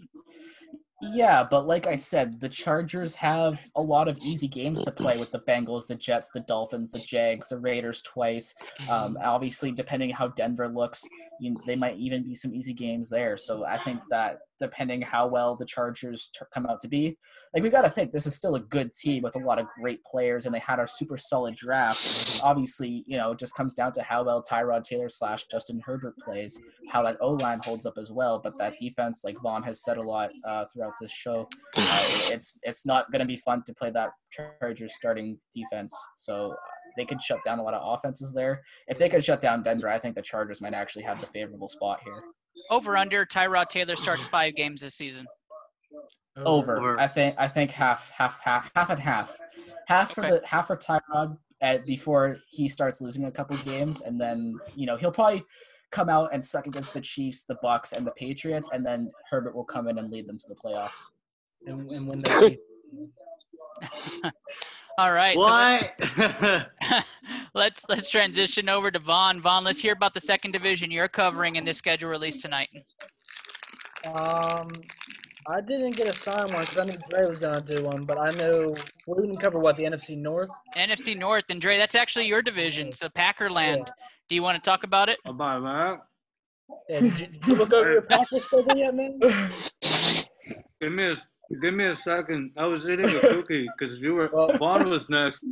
[1.02, 5.16] Yeah, but like I said, the Chargers have a lot of easy games to play
[5.16, 8.54] with the Bengals, the Jets, the Dolphins, the Jags, the Raiders twice.
[8.88, 11.02] Um, obviously, depending how Denver looks,
[11.40, 13.36] you, they might even be some easy games there.
[13.36, 17.16] So I think that depending how well the Chargers t- come out to be,
[17.54, 19.66] like we got to think this is still a good team with a lot of
[19.80, 22.40] great players, and they had a super solid draft.
[22.42, 26.14] Obviously, you know, it just comes down to how well Tyrod Taylor slash Justin Herbert
[26.24, 26.60] plays,
[26.92, 28.40] how that O line holds up as well.
[28.42, 32.58] But that defense, like Vaughn has said a lot uh, throughout this show, uh, it's
[32.62, 35.92] it's not going to be fun to play that Chargers starting defense.
[36.16, 36.54] So
[36.96, 38.62] they could shut down a lot of offenses there.
[38.88, 41.68] If they could shut down Denver, I think the Chargers might actually have the favorable
[41.68, 42.22] spot here.
[42.70, 45.26] Over under Tyrod Taylor starts five games this season.
[46.36, 46.78] Over.
[46.78, 47.00] Over.
[47.00, 49.36] I think I think half half half half and half.
[49.86, 50.38] Half for Okay.
[50.40, 54.86] the half for Tyrod at, before he starts losing a couple games, and then you
[54.86, 55.42] know he'll probably
[55.90, 59.54] come out and suck against the Chiefs, the Bucs, and the Patriots, and then Herbert
[59.56, 61.10] will come in and lead them to the playoffs.
[61.66, 62.56] and, and when they
[65.00, 65.40] All right.
[65.40, 66.66] so What?
[67.54, 69.40] let's let's transition over to Vaughn.
[69.40, 72.68] Vaughn, let's hear about the second division you're covering in this schedule release tonight.
[74.14, 74.68] Um,
[75.46, 78.18] I didn't get a sign one because I knew Dre was gonna do one, but
[78.18, 78.74] I know
[79.06, 80.50] we didn't cover what the NFC North.
[80.76, 83.88] NFC North, and Dre, that's actually your division, so Packerland.
[84.28, 85.18] Do you want to talk about it?
[85.24, 86.00] Bye, man.
[86.90, 89.18] Yeah, did, you, did you look over your Packers schedule yet, man?
[90.78, 91.16] Give me a
[91.62, 92.52] give me a second.
[92.56, 95.42] I was eating a cookie because you were Well- Vaughn was next.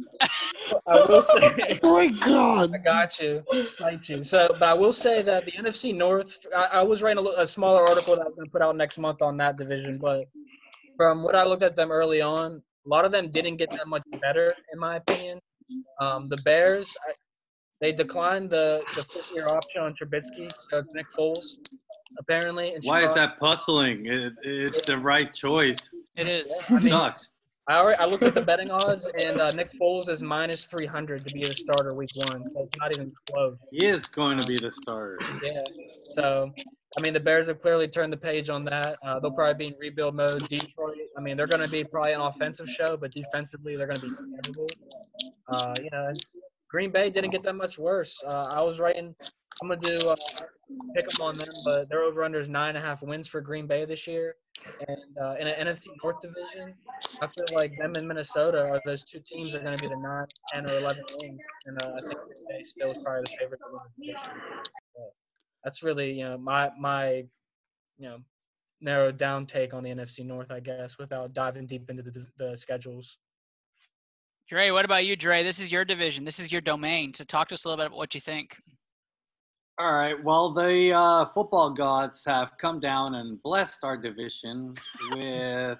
[0.86, 1.80] I will say.
[1.84, 2.74] Oh my god.
[2.74, 3.42] I got you.
[3.64, 4.22] Sniped you.
[4.22, 7.46] So, but I will say that the NFC North, I, I was writing a, a
[7.46, 10.24] smaller article that I'm going to put out next month on that division, but
[10.96, 13.86] from what I looked at them early on, a lot of them didn't get that
[13.88, 15.40] much better, in my opinion.
[16.00, 17.12] Um, the Bears, I,
[17.80, 21.56] they declined the, the fifth year option on Trubisky, so it's Nick Foles,
[22.18, 22.72] apparently.
[22.74, 24.06] And Why is that puzzling?
[24.06, 25.90] It, it's the right choice.
[26.16, 26.50] It is.
[26.68, 27.28] I It mean, sucks.
[27.68, 31.28] I already, I looked at the betting odds, and uh, Nick Foles is minus 300
[31.28, 33.58] to be the starter week one, so it's not even close.
[33.70, 35.18] He is going to be the starter.
[35.44, 35.62] Yeah.
[35.92, 36.50] So,
[36.96, 38.96] I mean, the Bears have clearly turned the page on that.
[39.04, 40.48] Uh, they'll probably be in rebuild mode.
[40.48, 44.00] Detroit, I mean, they're going to be probably an offensive show, but defensively, they're going
[44.00, 44.66] to be terrible.
[45.48, 46.10] Uh, you know,
[46.70, 48.22] Green Bay didn't get that much worse.
[48.26, 49.14] Uh, I was writing
[49.62, 50.16] I'm gonna do uh,
[50.94, 53.40] pick them on them, but their over under is nine and a half wins for
[53.40, 54.36] Green Bay this year.
[54.88, 56.74] And uh, in an NFC North division,
[57.20, 59.96] I feel like them and Minnesota are those two teams that are to be the
[59.96, 61.40] nine, 10, or 11 wins.
[61.66, 64.30] And uh, I think Green Bay still is probably the favorite to win the division.
[65.64, 67.24] That's really you know my my
[67.98, 68.18] you know
[68.80, 72.56] narrowed down take on the NFC North, I guess, without diving deep into the, the
[72.56, 73.18] schedules.
[74.48, 75.42] Dre, what about you, Dre?
[75.42, 76.24] This is your division.
[76.24, 77.12] This is your domain.
[77.12, 78.56] So talk to us a little bit about what you think.
[79.78, 80.22] All right.
[80.24, 84.74] Well, the uh, football gods have come down and blessed our division
[85.14, 85.78] with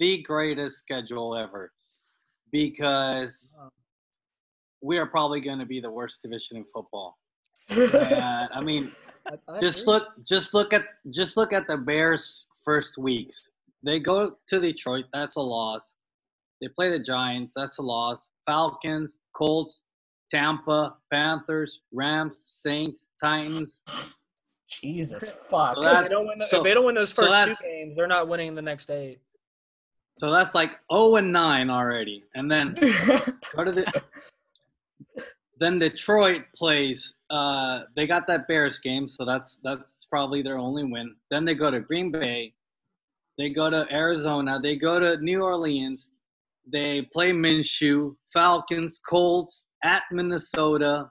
[0.00, 1.72] the greatest schedule ever
[2.50, 3.58] because
[4.82, 7.16] we are probably going to be the worst division in football.
[7.70, 8.90] And I mean,
[9.48, 13.50] I, just look just look at just look at the bears first weeks
[13.82, 15.92] they go to detroit that's a loss
[16.60, 19.80] they play the giants that's a loss falcons colts
[20.30, 23.84] tampa panthers rams saints titans.
[24.82, 25.74] Jesus fuck.
[25.74, 27.68] So if, they don't win the, so- if they don't win those so first two
[27.68, 29.20] games, they're not winning the next eight.
[30.18, 32.24] so that's like 0 and 9 already.
[32.34, 32.74] And then
[33.56, 34.02] go to the
[35.58, 40.84] then detroit plays uh they got that bears game so that's that's probably their only
[40.84, 41.14] win.
[41.30, 42.54] Then they go to green bay.
[43.38, 44.60] They go to arizona.
[44.62, 46.10] They go to new orleans.
[46.72, 51.10] They play minshew falcons colts at minnesota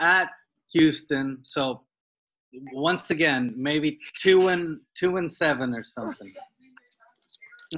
[0.00, 0.28] at
[0.72, 1.82] houston so
[2.72, 6.32] once again maybe two and two and seven or something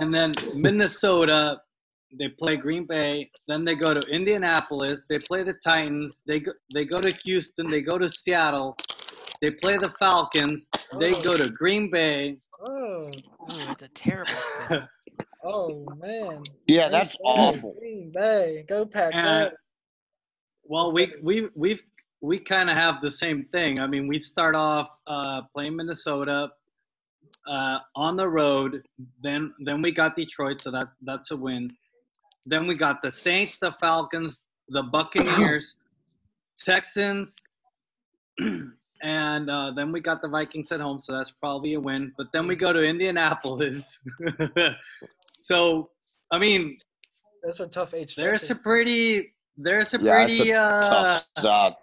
[0.00, 1.60] and then minnesota
[2.16, 6.52] they play Green Bay, then they go to Indianapolis, they play the Titans, they go
[6.74, 8.76] they go to Houston, they go to Seattle,
[9.42, 10.68] they play the Falcons,
[10.98, 12.38] they go to Green Bay.
[12.60, 13.02] Oh, Ooh,
[13.40, 14.88] that's a terrible schedule.
[15.44, 16.42] oh man.
[16.66, 17.74] Yeah, Green that's Bay, awful.
[17.78, 19.14] Green Bay, go Pack.
[19.14, 19.56] And- go.
[20.68, 21.82] Well, we we we've
[22.20, 23.80] we kind of have the same thing.
[23.80, 26.50] I mean, we start off uh, playing Minnesota
[27.48, 28.82] uh, on the road,
[29.22, 31.72] then then we got Detroit, so that's that's a win.
[32.44, 35.76] Then we got the Saints, the Falcons, the Buccaneers,
[36.58, 37.34] Texans,
[39.02, 42.12] and uh, then we got the Vikings at home, so that's probably a win.
[42.18, 44.00] But then we go to Indianapolis.
[45.38, 45.88] so,
[46.30, 46.78] I mean,
[47.42, 51.74] Those a tough eight there's a pretty there's a Yeah, it's a pretty uh, Tough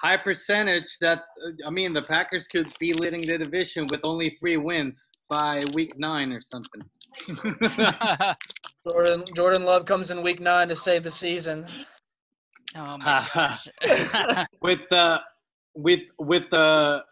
[0.00, 4.30] high percentage that uh, I mean the Packers could be leading the division with only
[4.30, 6.82] three wins by week nine or something.
[8.88, 11.66] Jordan Jordan Love comes in week nine to save the season.
[12.76, 13.68] oh my gosh.
[14.62, 15.22] with the
[15.74, 17.04] with with the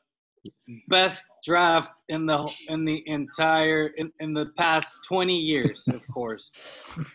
[0.88, 6.50] best draft in the in the entire in, in the past 20 years of course
[6.98, 7.06] It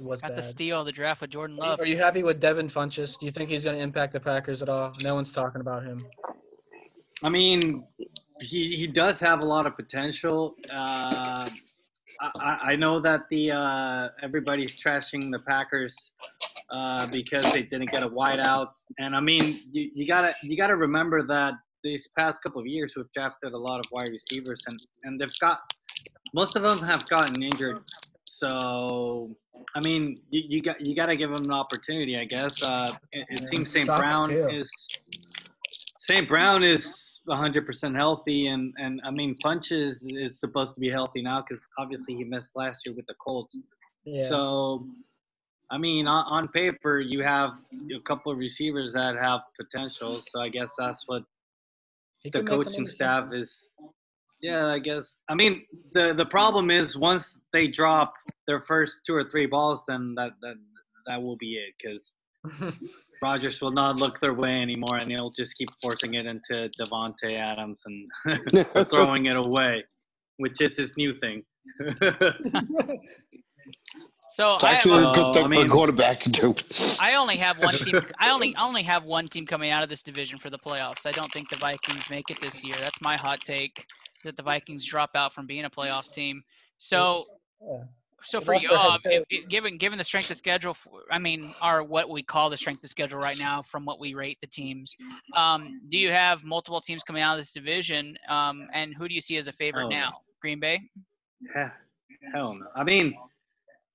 [0.00, 0.38] was Got bad.
[0.38, 1.80] the steal of the draft with Jordan Love.
[1.80, 3.18] Are you happy with Devin Funchess?
[3.18, 4.92] Do you think he's going to impact the Packers at all?
[5.02, 6.06] No one's talking about him.
[7.22, 7.84] i mean
[8.40, 11.48] he, he does have a lot of potential uh,
[12.20, 16.12] I, I- I know that the uh, everybody's trashing the Packers
[16.70, 18.68] uh, because they didn't get a wideout,
[18.98, 22.94] and I mean you, you gotta you gotta remember that these past couple of years
[22.96, 25.58] we've drafted a lot of wide receivers, and and they've got
[26.34, 27.78] most of them have gotten injured.
[28.38, 29.36] So
[29.74, 32.62] I mean you, you got you gotta give them an opportunity, I guess.
[32.62, 33.86] Uh, it, it seems St.
[33.86, 34.48] Brown too.
[34.48, 34.70] is
[35.98, 36.28] St.
[36.28, 41.42] Brown is 100% healthy, and and I mean Funchess is supposed to be healthy now
[41.42, 43.56] because obviously he missed last year with the Colts.
[44.04, 44.28] Yeah.
[44.28, 44.86] So,
[45.70, 47.50] I mean, on, on paper, you have
[47.94, 50.20] a couple of receivers that have potential.
[50.22, 51.24] So I guess that's what
[52.22, 53.74] He the could make them coaching staff is.
[54.40, 55.18] Yeah, I guess.
[55.28, 58.12] I mean, the the problem is once they drop
[58.46, 60.56] their first two or three balls, then that that
[61.06, 62.12] that will be it because
[63.22, 67.38] Rodgers will not look their way anymore, and he'll just keep forcing it into Davante
[67.38, 69.84] Adams and throwing it away,
[70.36, 71.42] which is his new thing.
[74.32, 76.54] So It's I, have actually a- a good thing I for a quarterback to do.
[77.00, 77.98] I only have one team.
[78.20, 81.06] I only I only have one team coming out of this division for the playoffs.
[81.06, 82.76] I don't think the Vikings make it this year.
[82.78, 83.82] That's my hot take.
[84.26, 86.42] That the Vikings drop out from being a playoff team.
[86.78, 87.24] So
[87.62, 87.84] Yeah.
[88.22, 89.48] so for you, their uh, if- coach.
[89.48, 90.76] given given the strength of schedule,
[91.12, 94.14] I mean, are what we call the strength of schedule right now, from what we
[94.14, 94.94] rate the teams,
[95.34, 98.16] um, do you have multiple teams coming out of this division?
[98.28, 99.88] Um, and who do you see as a favorite Oh.
[99.90, 100.10] now?
[100.42, 100.80] Green Bay.
[101.54, 101.70] Yeah,
[102.34, 102.66] Hell no.
[102.74, 103.14] I mean,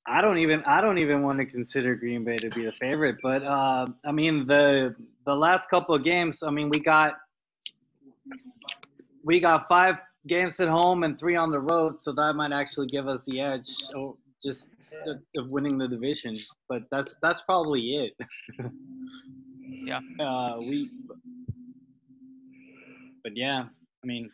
[0.08, 3.18] I don't even I don't even want to consider Green Bay to be the favorite.
[3.22, 6.42] But uh, I mean the the last couple of games.
[6.42, 7.16] I mean we got
[9.24, 9.96] we got five
[10.28, 13.40] games at home and three on the road, so that might actually give us the
[13.42, 13.70] edge.
[13.96, 14.72] Or just
[15.08, 16.40] of of winning the division.
[16.70, 18.14] But that's that's probably it.
[19.86, 20.00] Yeah.
[20.20, 20.90] Uh, we
[23.24, 23.64] but yeah,
[24.04, 24.30] I mean,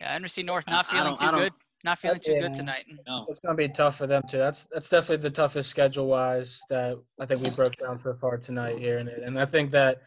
[0.00, 1.52] Yeah, NFC North not feeling too good.
[1.84, 2.40] Not feeling too Yeah.
[2.40, 2.84] good tonight.
[3.06, 3.26] no.
[3.28, 4.38] It's gonna be tough for them too.
[4.38, 8.36] That's that's definitely the toughest schedule wise that I think we broke down so far
[8.38, 10.02] tonight here, and and I think that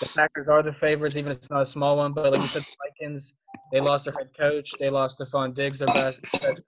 [0.00, 2.12] the Packers are the favorites, even if it's not a small one.
[2.14, 3.34] But like you said, the Vikings
[3.72, 6.20] they lost their head coach, they lost Stefon Diggs, their best,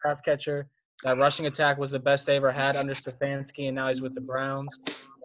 [0.03, 0.69] pass catcher.
[1.03, 4.15] That rushing attack was the best they ever had under Stefanski, and now he's with
[4.15, 4.79] the Browns.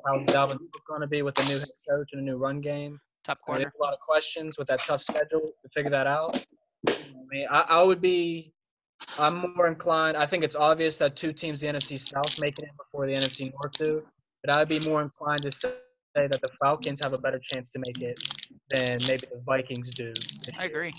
[0.05, 2.61] How's Dalvin Cook going to be with a new head coach and a new run
[2.61, 2.99] game?
[3.23, 3.61] Top quarter.
[3.61, 6.35] there's a lot of questions with that tough schedule to figure that out.
[6.87, 6.93] I
[7.29, 8.53] mean, I, I would be,
[9.19, 10.17] I'm more inclined.
[10.17, 13.13] I think it's obvious that two teams, the NFC South, make it in before the
[13.13, 14.03] NFC North do.
[14.43, 15.73] But I would be more inclined to say
[16.25, 18.17] that the Falcons have a better chance to make it
[18.71, 20.13] than maybe the Vikings do.
[20.57, 20.91] I agree.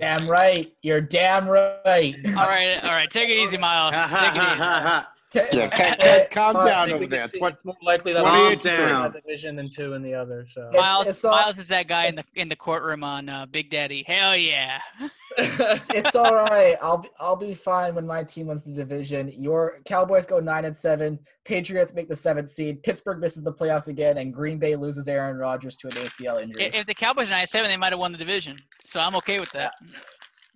[0.00, 0.72] Damn right.
[0.82, 2.16] You're damn right.
[2.28, 3.10] All right, all right.
[3.10, 3.94] Take it easy, Miles.
[4.10, 5.06] Take it easy.
[5.52, 7.22] Yeah, ca- Uh, calm down over there.
[7.24, 8.72] see Twen- it's more likely that 28 one three.
[8.72, 10.46] in that division than two in the other.
[10.48, 13.28] So It's- Miles, it's all- Miles is that guy in the in the courtroom on
[13.28, 14.04] uh, Big Daddy.
[14.06, 14.80] Hell yeah.
[15.38, 16.76] it's all right.
[16.80, 19.28] I'll be I'll be fine when my team wins the division.
[19.40, 21.18] Your Cowboys go nine and seven.
[21.44, 22.82] Patriots make the seventh seed.
[22.82, 26.70] Pittsburgh misses the playoffs again, and Green Bay loses Aaron Rodgers to an ACL injury.
[26.74, 28.58] If the Cowboys are 97, they might have won the division.
[28.84, 29.72] So I'm okay with that.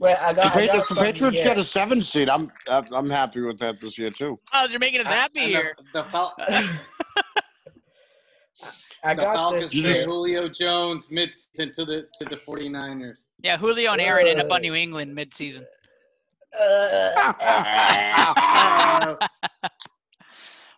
[0.01, 1.49] Wait, I The got, I got Patriots, the something Patriots here.
[1.51, 2.29] get a seven seed.
[2.31, 4.41] I'm I'm happy with that this year too.
[4.53, 5.75] Miles, you're making us happy And here.
[5.93, 6.35] The, the, Fal-
[9.05, 10.05] I the Falcons this.
[10.05, 13.19] Julio Jones mid to the to the 49ers.
[13.43, 15.67] Yeah, Julio and Aaron end up Uh, on New England mid-season.
[16.59, 16.89] Uh,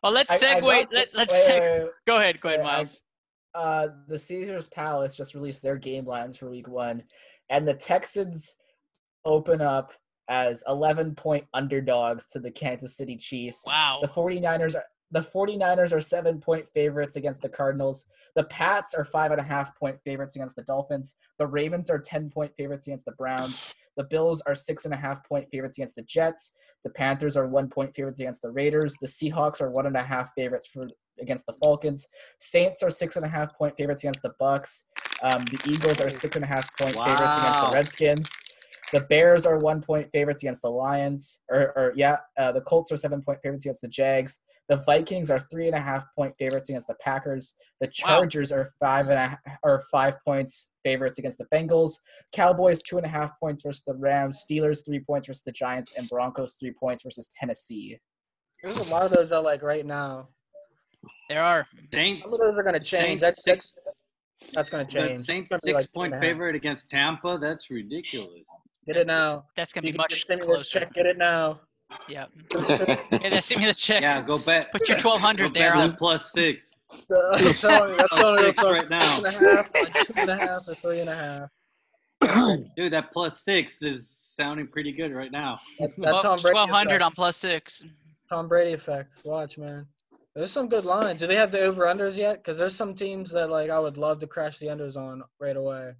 [0.02, 0.82] Well, let's I- I segue.
[0.82, 1.90] got let, let's wait, seg- wait, wait.
[2.06, 2.40] go ahead.
[2.40, 3.02] Go ahead, Yeah, I- Miles.
[3.54, 7.04] uh, the Caesars Palace just released their game lines for week one,
[7.50, 8.56] and the Texans
[9.24, 9.92] open up
[10.28, 13.64] as 11 point underdogs to the Kansas City Chiefs.
[13.66, 13.98] Wow.
[14.00, 18.06] The 49ers are the 49ers are seven point favorites against the Cardinals.
[18.34, 21.16] The Pats are five and a half point favorites against the Dolphins.
[21.38, 23.74] The Ravens are 10 point favorites against the Browns.
[23.98, 26.52] The Bills are six and a half point favorites against the Jets.
[26.82, 28.96] The Panthers are one point favorites against the Raiders.
[29.02, 30.88] The Seahawks are one and a half favorites for
[31.20, 32.06] against the Falcons.
[32.38, 34.84] Saints are six and a half point favorites against the Bucs.
[35.22, 38.30] Um, the Eagles are six and a half point favorites against the Redskins.
[38.92, 41.40] The Bears are one point favorites against the Lions.
[41.48, 44.38] Or, or yeah, uh, the Colts are seven point favorites against the Jags.
[44.68, 47.54] The Vikings are three and a half point favorites against the Packers.
[47.80, 51.94] The Chargers are five five and a half, or five points favorites against the Bengals.
[52.32, 54.44] Cowboys two and a half points versus the Rams.
[54.48, 57.98] Steelers three points versus the Giants, and Broncos three points versus Tennessee.
[58.62, 60.28] There's a lot of those are like right now.
[61.28, 61.66] There are.
[61.92, 62.30] Saints.
[62.30, 63.20] Some of those are going to change.
[63.20, 63.74] Saints That's that's,
[64.40, 64.52] six.
[64.54, 65.10] that's going to change.
[65.12, 66.32] It's Saints six like two point and a half.
[66.32, 67.38] favorite against Tampa.
[67.38, 68.46] That's ridiculous.
[68.86, 69.44] Get it now.
[69.56, 70.80] That's gonna You be can much just send me this closer.
[70.80, 70.94] check.
[70.94, 71.58] Get it now.
[72.08, 72.26] Yeah.
[72.56, 74.02] Yeah, that stimulus check.
[74.02, 74.72] Yeah, go bet.
[74.72, 75.94] Put your 1200 there on.
[75.96, 76.70] plus six.
[76.88, 79.20] So, I'm telling you, that's Plus going six right now.
[79.20, 81.48] Two and a half, like two and a half, or three and a half.
[82.76, 85.58] Dude, that plus six is sounding pretty good right now.
[85.78, 87.84] That, that Well, Tom Brady 1200 on plus six.
[88.28, 89.20] Tom Brady effect.
[89.24, 89.86] Watch, man.
[90.34, 91.20] There's some good lines.
[91.20, 92.38] Do they have the over unders yet?
[92.38, 95.56] Because there's some teams that like I would love to crash the unders on right
[95.56, 95.92] away.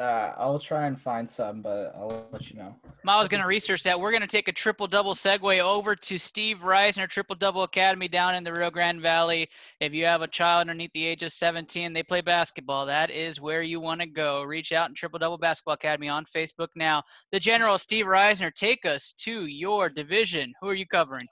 [0.00, 2.74] Uh, I'll try and find some, but I'll let you know.
[3.04, 4.00] Miles going to research that.
[4.00, 8.08] We're going to take a triple double segue over to Steve Reisner Triple Double Academy
[8.08, 9.46] down in the Rio Grande Valley.
[9.78, 12.86] If you have a child underneath the age of 17, they play basketball.
[12.86, 14.42] That is where you want to go.
[14.42, 17.02] Reach out and Triple Double Basketball Academy on Facebook now.
[17.30, 20.54] The General Steve Reisner, take us to your division.
[20.62, 21.28] Who are you covering?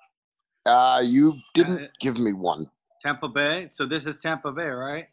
[0.67, 2.71] Uh, you didn't Uh, give me one.
[3.01, 3.71] Tampa Bay.
[3.73, 5.07] So this is Tampa Bay, right?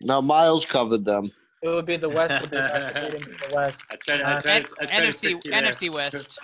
[0.00, 1.30] No, Miles covered them.
[1.62, 2.62] It would be the West would be to
[3.48, 3.84] the West.
[3.92, 4.20] I tried.
[4.20, 4.64] I N-
[5.12, 6.38] NFC NFC West.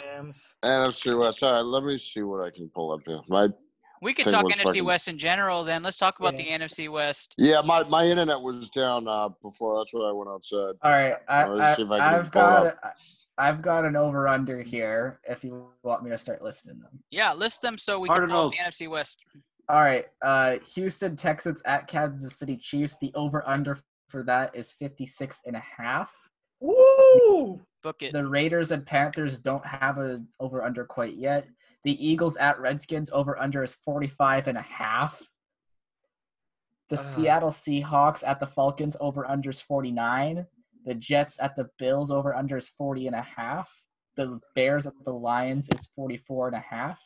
[0.62, 1.42] NFC West.
[1.42, 3.18] All right, let me see what I can pull up here.
[3.28, 3.48] My
[4.00, 4.84] We could talk NFC second.
[4.84, 5.64] West in general.
[5.64, 6.58] Then let's talk about Yeah.
[6.58, 7.34] the NFC West.
[7.36, 9.78] yeah, my, my internet was down uh, before.
[9.78, 10.74] That's why I went outside.
[10.82, 12.78] All right, I, I, see if I can I've got up.
[12.84, 12.92] a,
[13.42, 15.18] I've got an over under here.
[15.24, 17.02] If you want me to start listing them.
[17.10, 19.18] Yeah, list them so we can pull up the NFC West.
[19.68, 22.96] All right, uh, Houston Texans at Kansas City Chiefs.
[23.00, 26.12] The over under for that is 56 and a half.
[26.60, 27.60] Woo!
[27.82, 28.12] Book it.
[28.12, 31.46] The Raiders and Panthers don't have a over under quite yet.
[31.84, 35.22] The Eagles at Redskins over under is 45 and a half.
[36.88, 37.02] The Ah.
[37.02, 40.46] Seattle Seahawks at the Falcons over under is 49.
[40.84, 43.70] The Jets at the Bills over under is 40 and a half.
[44.16, 47.00] The Bears at the Lions is 44 and a half.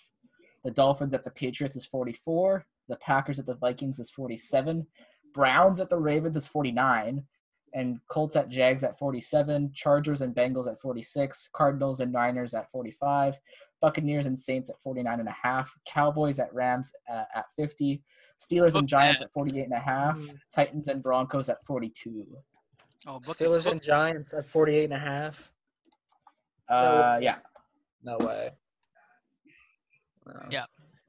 [0.64, 2.64] The Dolphins at the Patriots is 44.
[2.88, 4.86] The Packers at the Vikings is 47.
[5.32, 7.24] Browns at the Ravens is 49
[7.74, 12.70] and Colts at Jags at 47, Chargers and Bengals at 46, Cardinals and Niners at
[12.70, 13.40] 45,
[13.80, 18.02] Buccaneers and Saints at 49 and a half, Cowboys at Rams uh, at 50,
[18.38, 19.26] Steelers Book and Giants that.
[19.26, 20.38] at 48 and a half, Mm.
[20.52, 22.26] Titans and Broncos at 42.
[23.06, 25.50] Oh, book Steelers book- and Giants at 48 and a half.
[26.68, 27.36] Uh, yeah.
[28.02, 28.50] No way.
[30.26, 30.40] No.
[30.50, 30.64] Yeah.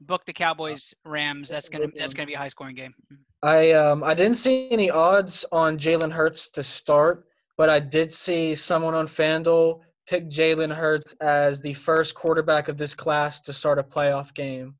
[0.06, 1.48] Book the Cowboys Rams.
[1.48, 2.94] That's gonna that's gonna be a high scoring game.
[3.42, 7.26] I um I didn't see any odds on Jalen Hurts to start,
[7.56, 12.76] but I did see someone on FanDuel pick Jalen Hurts as the first quarterback of
[12.76, 14.74] this class to start a playoff game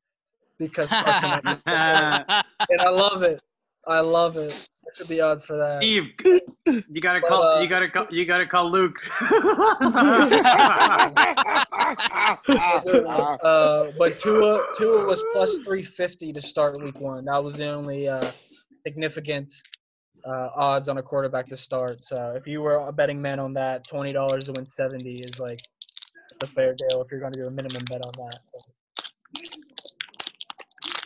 [0.59, 3.41] because Carson and I love it.
[3.87, 4.67] I love it.
[4.97, 5.81] What are the odds for that?
[5.81, 6.11] Steve,
[6.89, 7.43] you gotta But, call.
[7.43, 8.07] uh, you gotta call.
[8.11, 8.95] You gotta call Luke.
[12.47, 17.25] Uh, but Tua Tua was plus 350 to start week one.
[17.25, 18.21] That was the only uh,
[18.85, 19.53] significant
[20.25, 22.03] uh, odds on a quarterback to start.
[22.03, 25.39] So if you were a betting man on that, twenty dollars to win 70 is
[25.39, 25.59] like
[26.43, 28.39] a fair deal if you're going to do a minimum bet on that.
[28.55, 28.71] So,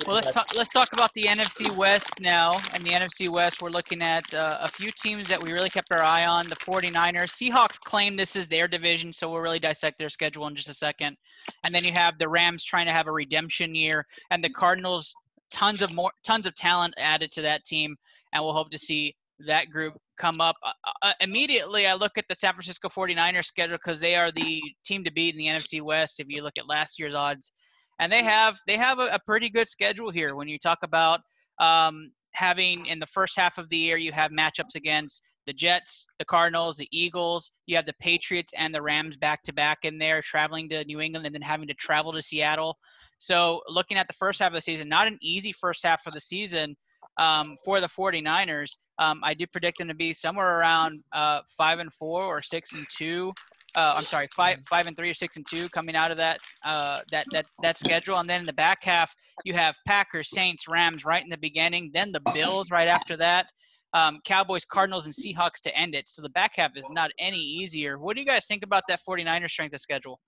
[0.09, 0.47] Well, let's talk.
[0.57, 2.53] Let's talk about the NFC West now.
[2.73, 5.91] And the NFC West, we're looking at uh, a few teams that we really kept
[5.91, 6.47] our eye on.
[6.47, 10.55] The 49ers, Seahawks claim this is their division, so we'll really dissect their schedule in
[10.55, 11.15] just a second.
[11.63, 15.13] And then you have the Rams trying to have a redemption year, and the Cardinals,
[15.51, 17.95] tons of more, tons of talent added to that team,
[18.33, 20.55] and we'll hope to see that group come up.
[20.65, 20.71] Uh,
[21.03, 25.03] uh, immediately, I look at the San Francisco 49ers schedule because they are the team
[25.03, 26.19] to beat in the NFC West.
[26.19, 27.51] If you look at last year's odds
[27.99, 30.35] and they have they have a, a pretty good schedule here.
[30.35, 31.19] When you talk about
[31.59, 36.05] um, having in the first half of the year, you have matchups against the Jets,
[36.17, 37.51] the Cardinals, the Eagles.
[37.67, 41.01] You have the Patriots and the Rams back to back in there, traveling to New
[41.01, 42.77] England and then having to travel to Seattle.
[43.19, 46.13] So looking at the first half of the season, not an easy first half of
[46.13, 46.75] the season
[47.19, 48.77] um, for the 49ers.
[48.97, 52.75] Um, I do predict them to be somewhere around uh, five and four or six
[52.75, 53.33] and two
[53.75, 56.39] uh, I'm sorry, five five and three or six and two coming out of that
[56.65, 59.13] uh, that that that schedule, and then in the back half
[59.45, 63.47] you have Packers, Saints, Rams right in the beginning, then the Bills right after that,
[63.93, 66.09] um, Cowboys, Cardinals, and Seahawks to end it.
[66.09, 67.99] So the back half is not any easier.
[67.99, 70.19] What do you guys think about that 49ers strength of schedule?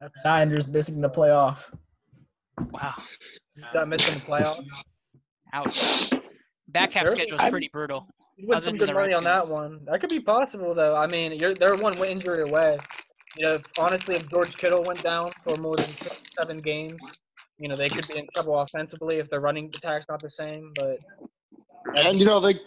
[0.00, 1.58] that's Niners missing the playoff.
[2.70, 2.94] Wow,
[3.72, 4.64] that missing the playoff.
[5.52, 6.12] ouch.
[6.68, 8.06] Back half schedule is pretty brutal.
[8.36, 9.80] You'd win some good the money on that one.
[9.86, 10.94] That could be possible, though.
[10.94, 12.78] I mean, you're they're one injury away.
[13.36, 15.88] You know, honestly, if George Kittle went down for more than
[16.40, 16.94] seven games,
[17.58, 20.72] you know, they could be in trouble offensively if their running attack's not the same.
[20.76, 20.96] But
[21.96, 22.60] And you know they they're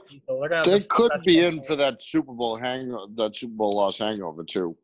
[0.49, 3.53] gonna have they the could be in of- for that Super Bowl hang that Super
[3.53, 4.75] Bowl loss hangover too.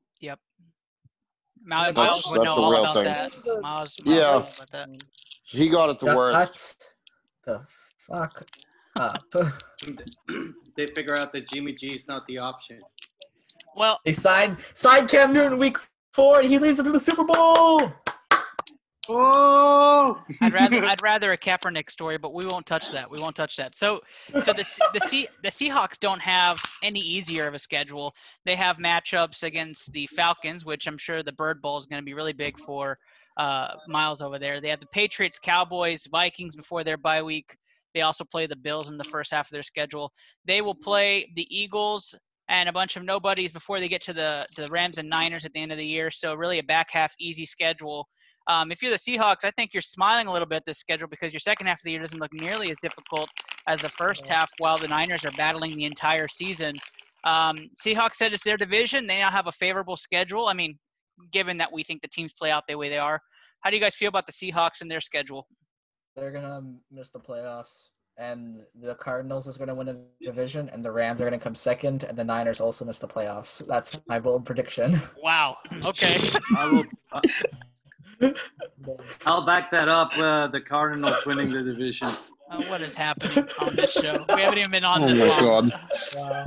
[1.63, 3.03] Miles, That's- Miles would know that's a all real about thing.
[3.05, 3.61] that.
[3.61, 4.13] Miles, Miles Yeah.
[4.35, 4.89] would know about that.
[5.43, 6.77] He got it the worst.
[7.43, 7.65] Shut the
[7.99, 8.45] fuck
[8.99, 9.23] up.
[10.75, 12.79] they figure out that Jimmy G is not the option.
[13.75, 15.77] Well, they signed signed Cam Newton week
[16.13, 17.91] four and he leads them to the Super Bowl.
[19.09, 23.09] Oh, I'd rather I'd rather a Kaepernick story, but we won't touch that.
[23.09, 23.75] We won't touch that.
[23.75, 24.01] So
[24.41, 28.13] so the the Se- the Seahawks don't have any easier of a schedule.
[28.45, 32.05] They have matchups against the Falcons, which I'm sure the Bird Bowl is going to
[32.05, 32.97] be really big for
[33.37, 34.59] uh, Miles over there.
[34.59, 37.55] They have the Patriots, Cowboys, Vikings before their bye week.
[37.97, 40.11] They also play the Bills in the first half of their schedule.
[40.45, 42.13] They will play the Eagles
[42.47, 45.45] and a bunch of nobodies before they get to the to the Rams and Niners
[45.45, 46.11] at the end of the year.
[46.11, 48.07] So really a back half easy schedule.
[48.45, 51.07] Um, if you're the Seahawks, I think you're smiling a little bit at this schedule
[51.07, 53.29] because your second half of the year doesn't look nearly as difficult
[53.67, 56.75] as the first half, while the Niners are battling the entire season.
[57.23, 59.07] Um, Seahawks said it's their division.
[59.07, 60.45] They now have a favorable schedule.
[60.45, 60.77] I mean,
[61.31, 63.19] given that we think the teams play out the way they are,
[63.61, 65.47] how do you guys feel about the Seahawks and their schedule?
[66.17, 66.61] They're gonna
[66.91, 67.89] miss the playoffs.
[68.19, 72.03] And the Cardinals is gonna win the division, and the Rams are gonna come second,
[72.03, 73.63] and the Niners also miss the playoffs.
[73.67, 74.99] That's my bold prediction.
[75.21, 75.57] Wow.
[75.85, 76.19] Okay.
[76.57, 76.85] I will.
[77.11, 78.31] Uh,
[79.27, 80.17] I'll back that up.
[80.17, 82.07] Uh, the Cardinals winning the division.
[82.49, 84.25] Uh, what is happening on this show?
[84.33, 85.69] We haven't even been on Oh this my long.
[85.69, 85.81] God.
[86.15, 86.43] Wow.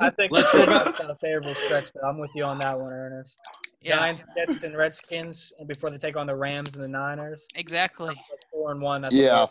[0.00, 1.92] I think the Let's go back- got a favorable stretch.
[1.92, 2.08] Though.
[2.08, 3.38] I'm with you on that one, Ernest.
[3.84, 8.14] Yeah, Giants, Jets, and Redskins, before they take on the Rams and the Niners, exactly.
[8.50, 9.02] four and one.
[9.02, 9.46] That's Yeah.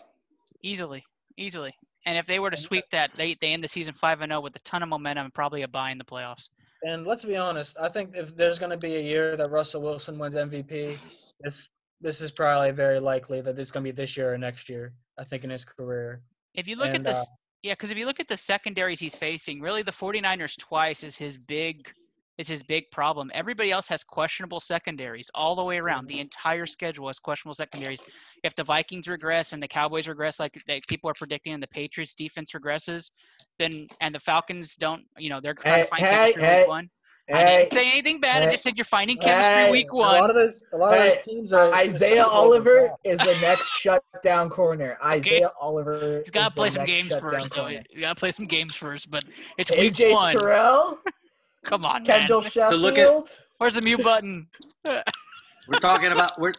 [0.63, 1.05] Easily,
[1.37, 1.71] easily.
[2.05, 4.41] And if they were to sweep that, they they end the season five and zero
[4.41, 6.49] with a ton of momentum and probably a bye in the playoffs.
[6.81, 9.83] And let's be honest, I think if there's going to be a year that Russell
[9.83, 10.97] Wilson wins MVP,
[11.41, 11.69] this
[12.01, 14.93] this is probably very likely that it's going to be this year or next year.
[15.19, 16.23] I think in his career.
[16.55, 17.25] If you look at this, uh,
[17.61, 21.15] yeah, because if you look at the secondaries he's facing, really the 49ers twice is
[21.15, 21.93] his big
[22.37, 23.29] is his big problem.
[23.33, 26.07] Everybody else has questionable secondaries all the way around.
[26.07, 28.01] The entire schedule has questionable secondaries.
[28.43, 31.67] If the Vikings regress and the Cowboys regress like they, people are predicting and the
[31.67, 33.11] Patriots defense regresses,
[33.59, 36.59] then and the Falcons don't, you know, they're trying Hey, to find hey, chemistry hey.
[36.59, 36.89] week one.
[37.33, 38.43] I didn't say anything bad.
[38.43, 39.71] I just said you're finding chemistry Hey.
[39.71, 40.29] week A lot one.
[40.29, 44.49] of those, a lot of Hey, those teams are Isaiah Oliver is the next shutdown
[44.49, 44.97] corner.
[45.05, 46.21] Isaiah Oliver.
[46.23, 47.61] He's got to play some games shutdown first, though.
[47.61, 47.83] corner.
[47.89, 49.09] You got to play some games first.
[49.09, 49.23] But
[49.57, 50.31] it's week AJ one.
[50.31, 50.99] Terrell,
[51.63, 52.19] Come on, man.
[52.21, 52.81] Kendall So Sheffield.
[52.81, 54.47] look at- Where's the mute button?
[54.85, 56.51] We're talking about we're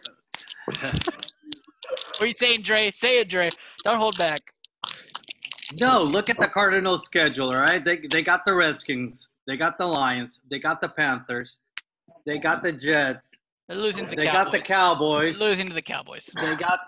[2.19, 2.89] are you saying, Dre?
[2.91, 3.49] Say it, Dre.
[3.83, 4.39] Don't hold back.
[5.79, 6.01] no.
[6.03, 7.51] Look at the Cardinals' schedule.
[7.53, 11.57] All right, they they got the Redskins, they got the Lions, they got the Panthers,
[12.25, 13.31] they got the Jets,
[13.67, 14.43] They're losing to the they Cowboys.
[14.43, 16.31] got the Cowboys, They're losing to the Cowboys.
[16.41, 16.79] they got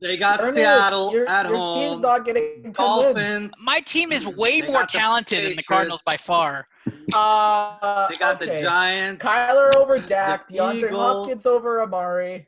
[0.00, 1.78] they got Ernest, Seattle your, at your home.
[1.90, 3.52] team's not getting Dolphins.
[3.62, 6.66] My team is way They more got the talented than the Cardinals by far.
[7.12, 8.56] Uh, They got okay.
[8.56, 9.24] the Giants.
[9.24, 10.94] Kyler over Dak, The DeAndre Eagles.
[11.26, 12.46] Hopkins over Amari.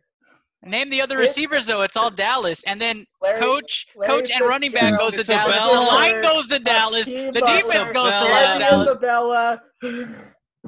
[0.62, 1.82] Name the other Fitz- receivers though.
[1.82, 5.52] It's all Dallas, and then Larry- coach, Larry coach, and running back goes to Isabella.
[5.54, 5.88] Dallas.
[5.88, 7.06] The line goes to Dallas.
[7.06, 8.58] The defense goes to Isabella.
[8.58, 8.88] Dallas.
[8.90, 9.62] Isabella.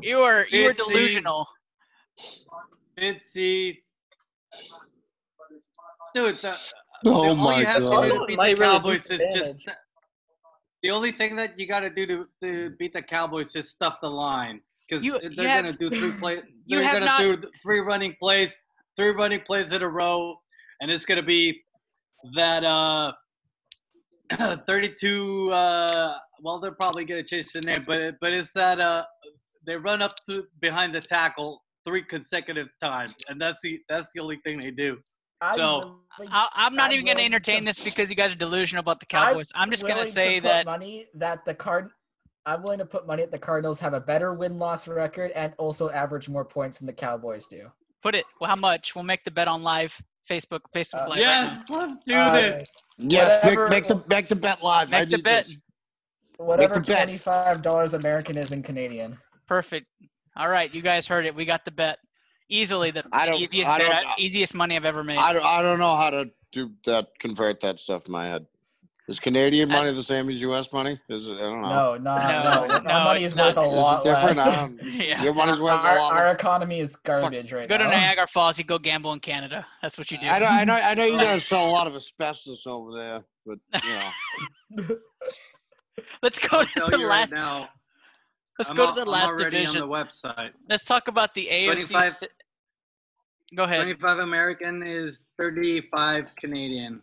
[0.00, 1.46] You are you are delusional.
[2.98, 3.78] Fitzy.
[6.14, 6.56] Dude, the,
[7.04, 8.08] Oh all my you have to do god.
[8.08, 9.58] to beat Might the really Cowboys is just
[10.82, 13.96] the only thing that you got to do to, to beat the Cowboys is stuff
[14.02, 15.02] the line because
[15.36, 16.42] they're have- gonna do three play.
[16.66, 18.60] you They're gonna not- do three running plays,
[18.96, 20.36] three running plays in a row,
[20.80, 21.62] and it's gonna be
[22.36, 23.12] that uh,
[24.66, 25.50] 32.
[25.52, 29.04] Uh, well, they're probably gonna change the name, but but it's that uh,
[29.66, 34.20] they run up to behind the tackle three consecutive times, and that's the that's the
[34.20, 34.98] only thing they do.
[35.42, 35.78] I'm So,
[36.18, 39.00] willing- I, I'm not even going to entertain this because you guys are delusional about
[39.00, 39.50] the I'm Cowboys.
[39.54, 41.90] I'm just going to willing say put that money that the card.
[42.46, 45.52] I'm willing to put money that the Cardinals have a better win loss record and
[45.58, 47.66] also average more points than the Cowboys do.
[48.02, 48.24] put it.
[48.40, 48.94] Well, how much?
[48.94, 51.10] We'll make the bet on live Facebook Facebook Uh, live.
[51.10, 52.70] right Yes, let's do Uh, this.
[52.98, 54.90] Yes, Whatever- make, make the make the bet live.
[54.90, 54.98] now.
[54.98, 55.44] I Make the bet.
[55.44, 55.56] this.
[56.36, 59.18] Whatever the twenty-five dollars American is in Canadian.
[59.46, 59.86] Perfect.
[60.36, 61.34] All right, you guys heard it.
[61.34, 61.98] We got the bet.
[62.52, 65.18] Easily the I don't- easiest I don't- I- easiest money I've ever made.
[65.18, 67.08] I don't, I don't know how to do that.
[67.18, 68.46] Convert that stuff in my head.
[69.08, 70.72] Is Canadian money That's- the same as U.S.
[70.72, 71.00] money?
[71.08, 71.34] Is it?
[71.36, 71.96] I don't know.
[71.96, 72.78] No, no, No, no.
[72.78, 74.36] no, Our money it's is worth a lot it different?
[74.36, 74.46] less.
[74.46, 75.22] I um, don't, yeah.
[75.24, 76.12] Your money's worth our, a lot.
[76.12, 77.78] our economy is garbage right now.
[77.78, 77.90] Go to.
[77.90, 78.58] Niagara Falls.
[78.58, 79.66] You go gamble in Canada.
[79.82, 80.28] That's what you do.
[80.28, 81.04] I know, I know, I know.
[81.04, 84.96] You guys sell a lot of asbestos over there, but you know.
[86.22, 87.32] Let's go to the you right last.
[87.32, 87.68] now.
[88.58, 89.82] let's I'm go al- to the I'm last division.
[89.82, 90.50] on the website.
[90.68, 92.22] Let's talk about the AFC.
[93.54, 93.82] 25 s- Go ahead.
[93.82, 97.02] 25 American is 35 Canadian.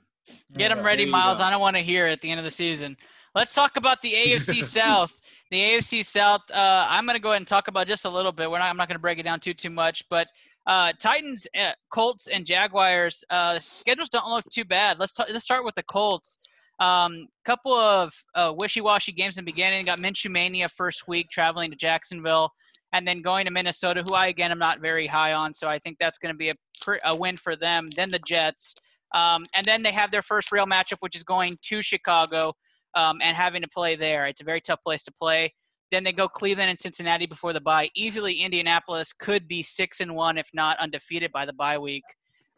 [0.58, 1.39] Get them ready, Miles.
[1.39, 1.45] go.
[1.45, 2.95] I don't want to hear it at the end of the season.
[3.36, 5.14] Let's talk about the AFC South.
[5.52, 6.41] The AFC South.
[6.52, 8.50] Uh, I'm going to go ahead and talk about just a little bit.
[8.50, 8.70] We're not.
[8.70, 10.28] I'm not going to break it down too too much, but
[10.68, 15.00] uh, Titans, uh, Colts, and Jaguars uh, schedules don't look too bad.
[15.00, 16.38] Let's ta- let's start with the Colts.
[16.80, 19.86] Um, couple of uh, wishy-washy games in the beginning.
[19.86, 22.52] Got Minshew Mania first week, traveling to Jacksonville,
[22.94, 25.54] and then going to Minnesota, who I again am not very high on.
[25.54, 27.90] So I think that's going to be a, a win for them.
[27.96, 28.74] Then the Jets.
[29.16, 32.54] Um, and then they have their first real matchup, which is going to Chicago
[32.96, 34.28] um, and having to play there.
[34.28, 35.54] It's a very tough place to play.
[35.92, 37.90] Then they go Cleveland and Cincinnati before the bye.
[37.96, 42.04] Easily, Indianapolis could be six and one, if not undefeated by the bye week.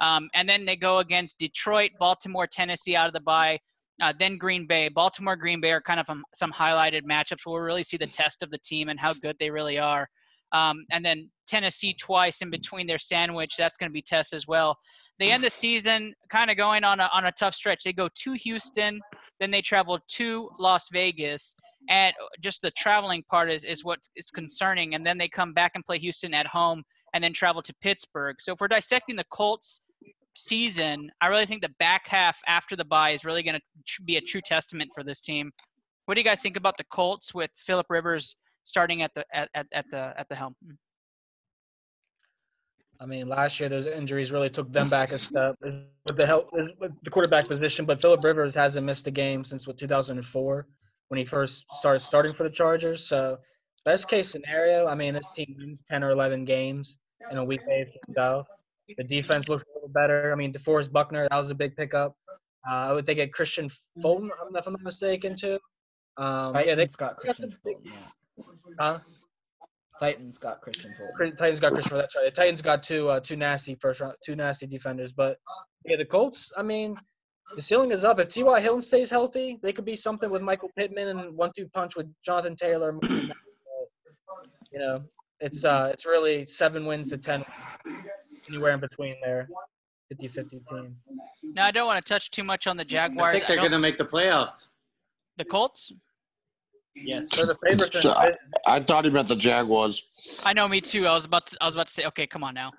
[0.02, 3.60] Um, and then they go against Detroit, Baltimore, Tennessee out of the bye.
[4.02, 7.54] Uh, then Green Bay, Baltimore, Green Bay are kind of um, some highlighted matchups where
[7.54, 10.10] we'll really see the test of the team and how good they really are.
[10.54, 13.56] Um, and then Tennessee twice in between their sandwich.
[13.58, 14.78] That's going to be test as well.
[15.20, 17.84] They end the season kind of going on a, on a tough stretch.
[17.84, 19.00] They go to Houston,
[19.40, 21.56] then they travel to Las Vegas,
[21.90, 24.96] and just the traveling part is, is what is concerning.
[24.96, 26.84] And then they come back and play Houston at home,
[27.14, 28.38] and then travel to Pittsburgh.
[28.40, 29.82] So if we're dissecting the Colts
[30.36, 34.18] season, I really think the back half after the bye is really going to be
[34.18, 35.52] a true testament for this team.
[36.06, 39.50] What do you guys think about the Colts with Philip Rivers starting at the at,
[39.54, 40.56] at, at the at the helm?
[43.00, 46.50] I mean, last year those injuries really took them back a step with the help
[46.54, 47.86] with the quarterback position.
[47.86, 50.68] But Philip Rivers hasn't missed a game since what 2004
[51.08, 53.08] when he first started starting for the Chargers.
[53.08, 53.40] So,
[53.86, 56.98] best case scenario, I mean, this team wins 10 or 11 games
[57.32, 58.48] in a week AFC South.
[58.98, 60.32] The defense looks a little better.
[60.32, 62.16] I mean, DeForest Buckner, that was a big pickup.
[62.70, 65.58] Uh, I would think get Kristian Fulton, if I'm not mistaken, too.
[66.18, 67.92] Um, yeah, they Titans got got Christian some big- Fulton.
[67.94, 68.08] Yeah.
[68.80, 69.00] Huh?
[70.00, 71.36] Titans got Kristian Fulton.
[71.38, 71.98] Titans got Christopher.
[71.98, 72.26] That's right.
[72.26, 75.14] The Titans got two uh, two nasty first round, two nasty defenders.
[75.14, 75.38] But
[75.86, 76.52] yeah, the Colts.
[76.58, 76.96] I mean,
[77.56, 78.20] the ceiling is up.
[78.20, 78.62] If T.Y.
[78.62, 82.56] Hilton stays healthy, they could be something with Michael Pittman and one-two punch with Jonathan
[82.56, 82.98] Taylor.
[83.04, 83.30] you
[84.74, 85.04] know,
[85.40, 87.44] it's uh, it's really seven wins to ten,
[88.50, 89.48] anywhere in between there.
[90.14, 90.96] 50-50 team.
[91.54, 93.30] Now I don't want to touch too much on the Jaguars.
[93.30, 94.68] I think they're don't- going to make the playoffs.
[95.38, 95.92] the Colts.
[96.96, 97.30] Yes.
[97.30, 98.38] They're the favorites So- division.
[98.68, 100.04] I thought he meant the Jaguars.
[100.46, 101.08] I know, me too.
[101.08, 102.72] I was about to, I was about to say, okay, come on now.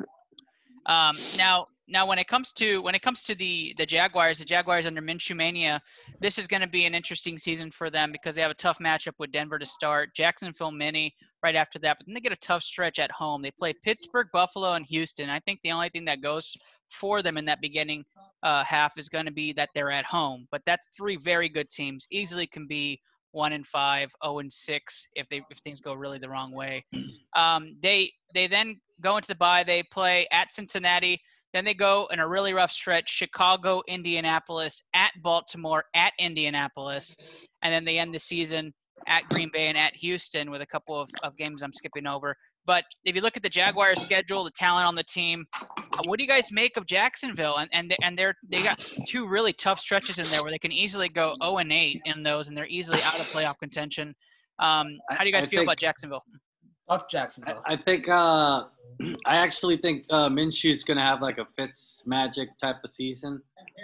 [0.87, 4.45] Um, now, now when it comes to when it comes to the the Jaguars, the
[4.45, 5.81] Jaguars under Minshew mania,
[6.21, 8.79] this is going to be an interesting season for them because they have a tough
[8.79, 12.37] matchup with Denver to start, Jacksonville mini right after that, but then they get a
[12.37, 13.43] tough stretch at home.
[13.43, 15.29] They play Pittsburgh, Buffalo, and Houston.
[15.29, 16.57] I think the only thing that goes
[16.91, 18.05] for them in that beginning
[18.43, 21.69] uh, half is going to be that they're at home, but that's three very good
[21.71, 22.07] teams.
[22.11, 23.01] Easily can be
[23.33, 26.85] one and five, zero and six if they if things go really the wrong way.
[27.35, 29.65] Um, they they then go into the bye.
[29.65, 31.19] They play at Cincinnati.
[31.55, 37.17] Then they go in a really rough stretch: Chicago, Indianapolis, at Baltimore, at Indianapolis,
[37.63, 38.75] and then they end the season
[39.07, 42.37] at Green Bay and at Houston with a couple of, of games I'm skipping over.
[42.65, 45.67] But if you look at the Jaguars' schedule, the talent on the team, uh,
[46.07, 47.57] what do you guys make of Jacksonville?
[47.59, 50.59] And and they, and they're they got two really tough stretches in there where they
[50.59, 54.15] can easily go 0 and 8 in those, and they're easily out of playoff contention.
[54.59, 56.23] Um, how do you guys I feel think- about Jacksonville?
[56.89, 57.63] Fuck Jacksonville.
[57.67, 58.65] I, I think uh,
[59.27, 63.41] I actually think uh, Minshew's gonna have like a Fitz magic type of season.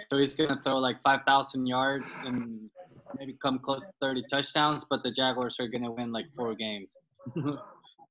[0.09, 2.69] So he's gonna throw like five thousand yards and
[3.17, 6.95] maybe come close to thirty touchdowns, but the Jaguars are gonna win like four games.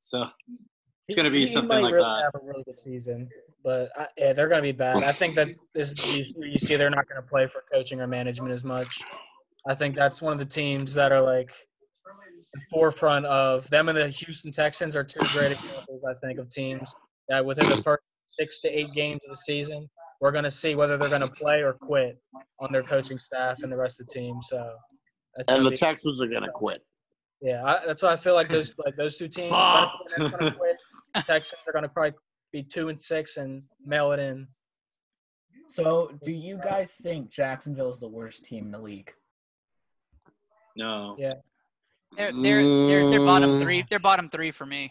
[0.01, 0.27] so
[1.07, 2.31] it's gonna be He- he something might like really that.
[2.35, 3.29] Have a really good season,
[3.65, 5.03] but I, yeah, they're going to be bad.
[5.03, 8.07] I think that this you, you see they're not going to play for coaching or
[8.07, 9.01] management as much.
[9.67, 11.51] I think that's one of the teams that are like
[12.55, 16.05] the forefront of them and the Houston Texans are two great examples.
[16.05, 16.95] I think of teams
[17.29, 18.03] that within the first
[18.39, 19.89] six to eight games of the season,
[20.21, 22.19] we're going to see whether they're going to play or quit
[22.61, 24.41] on their coaching staff and the rest of the team.
[24.43, 24.75] So.
[25.37, 26.83] That's And the be- Texans are gonna quit.
[27.41, 29.51] Yeah, I, that's why I feel like those like those two teams.
[29.55, 29.93] Fuck.
[30.17, 30.77] Gonna quit.
[31.25, 32.13] Texans are gonna probably
[32.53, 34.47] be two and six and mail it in.
[35.69, 39.13] So, do you guys think Jacksonville is the worst team in the league?
[40.77, 41.17] No.
[41.19, 41.35] Yeah.
[42.17, 43.63] They're they're they're, they're bottom Mm.
[43.63, 43.85] three.
[43.89, 44.91] They're bottom three for me.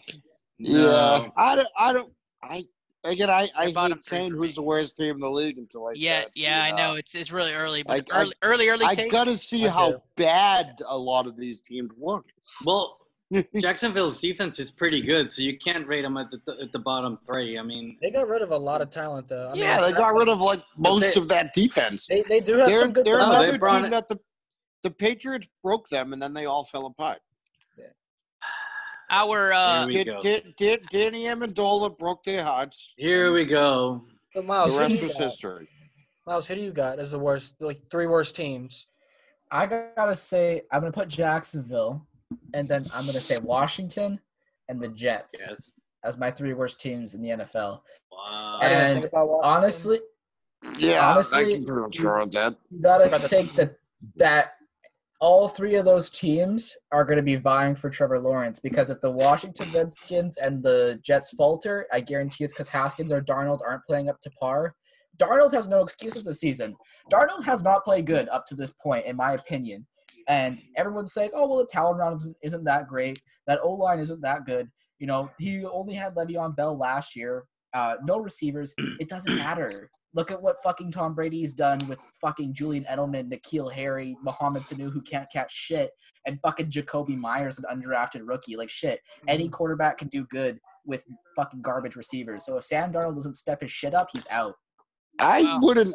[0.58, 1.32] Yeah, No.
[1.36, 1.68] I don't.
[1.76, 2.12] I don't.
[2.42, 2.62] I
[3.04, 3.30] again.
[3.30, 6.20] I I They're hate saying who's the worst team in the league until I Yeah,
[6.20, 8.84] start yeah, I know uh, it's it's really early, but I- I- early, early, early
[8.84, 9.10] I take.
[9.10, 10.02] gotta see I how do.
[10.16, 12.24] bad a lot of these teams look.
[12.64, 12.96] Well,
[13.60, 17.18] Jacksonville's defense is pretty good, so you can't rate them at the at the bottom
[17.26, 17.58] three.
[17.58, 19.48] I mean, They got rid of a lot of talent though.
[19.48, 22.06] I mean, yeah, they got rid of like most they- of that defense.
[22.06, 23.04] They, they do have They're some good.
[23.04, 23.48] they're No, talent.
[23.48, 24.18] they another team it- that the
[24.84, 27.18] the Patriots broke them, and then they all fell apart.
[29.10, 30.20] Our uh, Here we Did, go.
[30.20, 32.92] did, did Danny Amendola broke their hearts.
[32.96, 34.04] here we go.
[34.34, 35.22] So Miles, The who do rest you was got?
[35.24, 35.68] history.
[36.26, 37.54] Miles, who do you got as the worst?
[37.60, 38.86] Like three worst teams.
[39.50, 42.06] I gotta say, I'm gonna put Jacksonville,
[42.52, 44.20] and then I'm gonna say Washington
[44.68, 45.70] and the Jets Yes.
[46.04, 47.80] as my three worst teams in the NFL.
[48.12, 48.58] Wow.
[48.60, 49.56] I didn't And think about Washington.
[49.56, 49.98] Honestly,
[50.78, 52.56] Yeah, I Honestly, can pretty much go with that.
[52.70, 53.76] you gotta About think that
[54.16, 54.50] that
[55.20, 59.00] all three of those teams are going to be vying for Trevor Lawrence because if
[59.00, 63.84] the Washington Redskins and the Jets falter, I guarantee it's because Haskins or Darnold aren't
[63.84, 64.74] playing up to par.
[65.16, 66.76] Darnold has no excuses this season.
[67.12, 69.84] Darnold has not played good up to this point, in my opinion.
[70.28, 73.20] And everyone's saying, "Oh well, the talent around isn't that great.
[73.46, 77.44] That O line isn't that good." You know, he only had Le'Veon Bell last year.
[77.74, 78.74] Uh, no receivers.
[79.00, 79.90] It doesn't matter.
[80.18, 84.92] Look at what fucking Tom Brady's done with fucking Julian Edelman, N'Keal Harry, Mohamed Sanu,
[84.92, 85.92] who can't catch shit,
[86.26, 88.56] and fucking Jakobi Meyers, an undrafted rookie.
[88.56, 88.98] Like shit,
[89.28, 91.04] any quarterback can do good with
[91.36, 92.44] fucking garbage receivers.
[92.44, 94.54] So if Sam Darnold doesn't step his shit up, he's out.
[95.20, 95.60] I Wow.
[95.62, 95.94] wouldn't.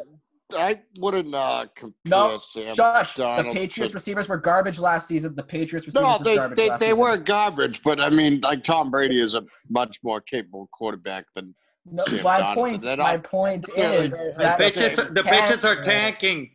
[0.56, 3.16] I wouldn't uh, compare No, Sam Shush.
[3.16, 5.34] Darnold the Patriots to- receivers were garbage last season.
[5.34, 6.98] The Patriots receivers No, were they garbage they, last they season.
[7.00, 11.54] were garbage, but I mean, like Tom Brady is a much more capable quarterback than
[11.90, 12.84] No, Sam my Darnold, point.
[12.98, 15.14] My point Yeah, is the that The Patriots, same.
[15.14, 16.50] the Patriots are tanking.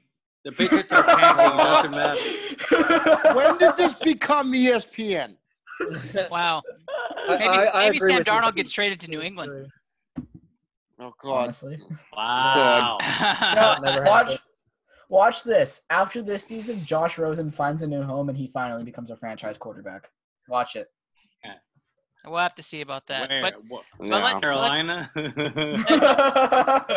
[0.46, 1.92] The bitches are tanking.
[1.92, 3.34] Doesn't matter.
[3.36, 5.36] when did this become ESPN?
[6.32, 6.62] wow,
[7.28, 8.28] maybe I- I maybe Sam with.
[8.28, 9.68] Darnold gets traded to New England.
[11.02, 11.44] Oh God!
[11.44, 11.78] Honestly.
[12.16, 12.98] Wow.
[13.02, 14.40] No, watch, happened.
[15.10, 15.82] watch this.
[15.90, 19.58] After this season, Josh Rosen finds a new home and he finally becomes a franchise
[19.58, 20.10] quarterback.
[20.50, 20.88] Watch it.
[22.26, 23.30] We'll have to see about that.
[23.30, 23.42] Where?
[23.42, 23.84] But What?
[23.98, 24.14] but Yeah.
[24.16, 25.12] let's, let's Carolina.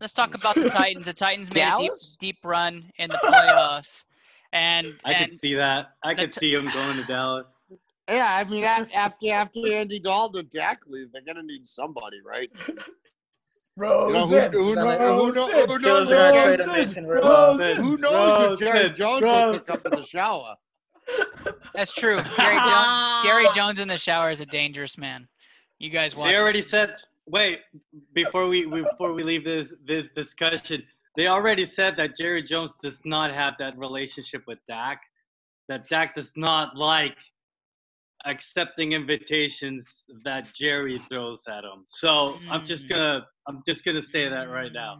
[0.00, 1.06] let's talk about the Titans.
[1.06, 4.04] The Titans made a deep deep run in the playoffs,
[4.52, 5.90] and I and could see that.
[6.02, 7.46] I could That's- see him going to Dallas.
[8.08, 12.50] Yeah, I mean, after after Andy Dalton and Dak leave, they're gonna need somebody, right?
[13.76, 14.52] Rosen.
[14.52, 16.80] You know who who, know, who, know, who knows are gonna if trade Jerry, a
[16.80, 17.58] Mason Rudolph.
[17.60, 17.76] Rosen.
[17.84, 20.56] who knows if Jerry Jones will pick up in the shower?
[21.74, 22.20] That's true.
[22.36, 25.28] Gary Jones, Gary Jones in the shower is a dangerous man.
[25.78, 26.30] You guys watch.
[26.30, 26.40] They it.
[26.40, 26.96] already said.
[27.26, 27.60] Wait,
[28.12, 30.82] before we before we leave this this discussion,
[31.16, 35.00] they already said that Jerry Jones does not have that relationship with Dak.
[35.68, 37.16] that Dak does not like
[38.26, 41.82] accepting invitations that Jerry throws at him.
[41.86, 42.90] So I'm just Mm.
[42.90, 44.98] gonna I'm just gonna say that right now.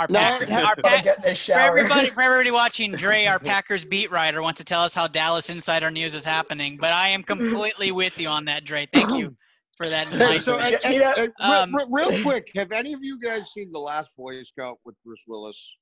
[0.00, 3.26] Our No, Packers, our Gotta Pack- get in the for everybody, for everybody watching, Dre,
[3.26, 6.78] our Packers beat writer, wants to tell us how Dallas Insider News is happening.
[6.80, 8.88] But I am completely with you on that, Dre.
[8.94, 9.36] Thank you
[9.76, 10.06] for that.
[10.08, 10.86] Hey, so, enlightenment.
[10.86, 13.78] uh, You know- uh, Um, real, real quick, have any of you guys seen The
[13.78, 15.76] Last Boy Scout with Bruce Willis?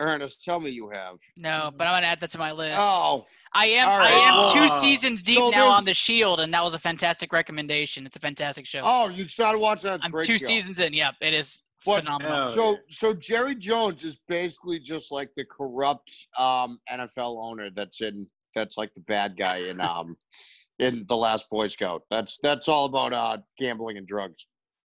[0.00, 1.16] Ernest, tell me you have.
[1.36, 2.78] no, but I'm gonna add that to my list.
[2.80, 3.88] Oh, I am.
[3.88, 6.62] all I am well, two uh, seasons deep so now on The Shield, and that
[6.62, 8.06] was a fantastic recommendation.
[8.06, 8.80] It's a fantastic show.
[8.84, 9.96] oh, you started watching that?
[9.96, 10.46] It's a I'm great two show.
[10.46, 10.92] seasons in.
[10.94, 12.48] Yep, it is What- phenomenal.
[12.48, 12.76] Oh, So, yeah.
[12.90, 18.76] so Jerry Jones is basically just like the corrupt um, NFL owner that's in that's
[18.76, 20.16] like the bad guy in um
[20.80, 22.02] in the Last Boy Scout.
[22.10, 24.48] That's that's all about uh gambling and drugs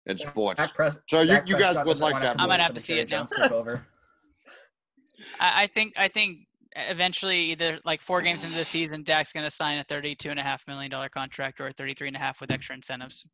[0.07, 0.61] and sports.
[0.65, 2.37] Dak Pres- So you, you guys Prescott would like that.
[2.37, 3.19] come I might over have to see Jerry it now.
[3.19, 3.83] Jones takeover.
[5.41, 5.93] I, I think.
[5.99, 10.31] I think eventually, either like four games into the season, Dak's gonna sign a thirty-two
[10.31, 13.27] and a half million dollar contract or a thirty-three and a half with extra incentives.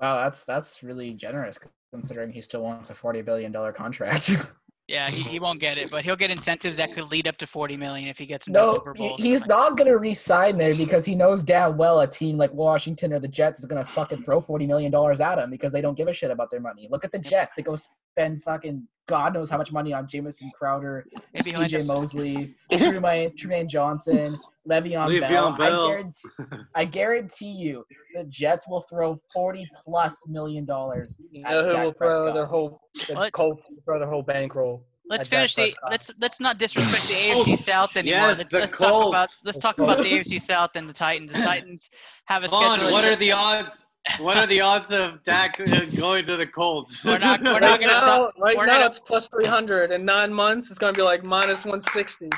[0.00, 1.58] Wow, that's that's really generous
[2.00, 4.30] considering he still wants a forty billion dollar contract.
[4.88, 7.46] Yeah, he, he won't get it, but he'll get incentives that could lead up to
[7.48, 9.20] forty million if he gets into no, Super Bowls.
[9.20, 13.18] he's not gonna re-sign there because he knows damn well a team like Washington or
[13.18, 16.06] the Jets is gonna fucking throw forty million dollars at him because they don't give
[16.06, 16.86] a shit about their money.
[16.88, 17.76] Look at the Jets; they go
[18.12, 21.82] spend fucking God knows how much money on Jamison Crowder, Maybe he'll end C.J.
[21.82, 24.38] up- Mosley, Trumaine, Trumaine Johnson,
[24.68, 25.52] Le'Veon, Bell.
[25.52, 25.84] Le'Veon Bell.
[25.84, 26.28] I guarantee,
[26.74, 27.84] I guarantee you,
[28.16, 31.20] the Jets will throw forty plus million dollars.
[31.44, 32.34] At know who Dak will throw Prescott.
[32.34, 34.84] their whole the Let's- Colts will throw their whole bankroll.
[35.08, 35.72] Let's finish the.
[35.88, 37.14] Let's let's not disrespect the
[37.54, 38.18] AFC South anymore.
[38.22, 40.92] Yes, let's the let's talk about let's The talk about the AFC South and the
[40.92, 41.32] Titans.
[41.32, 41.90] The Titans
[42.24, 42.92] have a Vaughn, schedule.
[42.92, 43.85] what are the odds?
[44.18, 47.04] What are the odds of Dak uh, going to the Colts?
[47.04, 49.90] We're not- we're not Right gonna now, talk- right we're now gonna- it's plus 300.
[49.90, 52.28] In nine months, it's going to be like minus 160.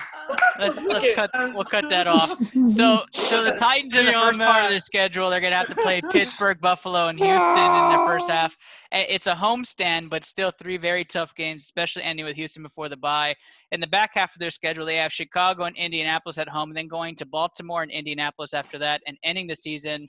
[0.58, 2.30] Let's let's cut we'll cut that off.
[2.68, 5.68] So so the Titans in the Beyond first part of their schedule, they're gonna have
[5.68, 8.56] to play Pittsburgh, Buffalo, and Houston in the first half.
[8.90, 12.96] It's a homestand, but still three very tough games, especially ending with Houston before the
[12.96, 13.34] bye.
[13.72, 16.76] In the back half of their schedule, they have Chicago and Indianapolis at home, and
[16.76, 20.08] then going to Baltimore and Indianapolis after that, and ending the season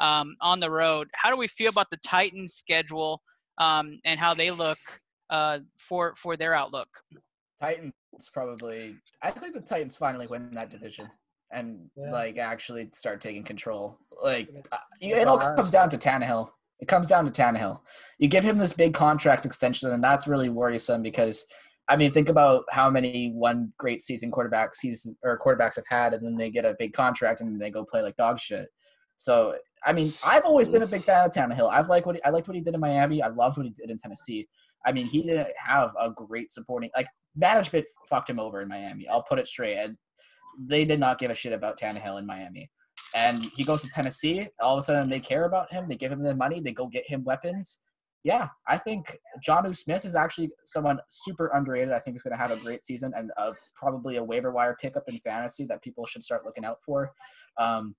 [0.00, 1.08] um, on the road.
[1.14, 3.22] How do we feel about the Titans' schedule
[3.58, 4.78] um, and how they look
[5.30, 6.88] uh, for for their outlook?
[7.60, 7.92] Titans
[8.32, 8.94] probably.
[9.22, 11.08] I think the Titans finally win that division
[11.50, 12.12] and Yeah.
[12.12, 13.98] like actually start taking control.
[14.22, 16.50] Like uh, it all comes down to Tannehill.
[16.80, 17.80] It comes down to Tannehill.
[18.18, 21.44] You give him this big contract extension, and that's really worrisome because.
[21.90, 26.12] I mean, think about how many one great season quarterback season or quarterbacks have had,
[26.12, 28.68] and then they get a big contract and they go play like dog shit.
[29.16, 29.54] So,
[29.86, 31.70] I mean, I've always been a big fan of Tannehill.
[31.70, 33.22] I've liked what he, I liked what he did in Miami.
[33.22, 34.48] I loved what he did in Tennessee.
[34.86, 39.08] I mean, he didn't have a great supporting like management fucked him over in Miami.
[39.08, 39.76] I'll put it straight.
[39.76, 39.96] And
[40.58, 42.70] they did not give a shit about Tannehill in Miami.
[43.14, 44.48] And he goes to Tennessee.
[44.60, 45.88] All of a sudden, they care about him.
[45.88, 46.60] They give him the money.
[46.60, 47.78] They go get him weapons.
[48.24, 49.16] Yeah, I think
[49.46, 51.92] Jonnu Smith is actually someone super underrated.
[51.92, 54.76] I think is going to have a great season and uh, probably a waiver wire
[54.80, 57.12] pickup in fantasy that people should start looking out for.
[57.58, 57.94] Um,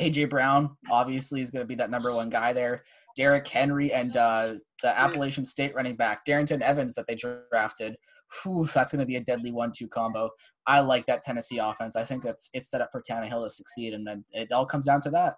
[0.00, 2.82] AJ Brown obviously is going to be that number one guy there.
[3.16, 7.96] Derrick Henry and uh, the Appalachian State running back Darrynton Evans that they drafted.
[8.42, 10.30] Whew, that's going to be a deadly one-two combo.
[10.66, 11.96] I like that Tennessee offense.
[11.96, 14.86] I think it's it's set up for Tannehill to succeed, and then it all comes
[14.86, 15.34] down to that.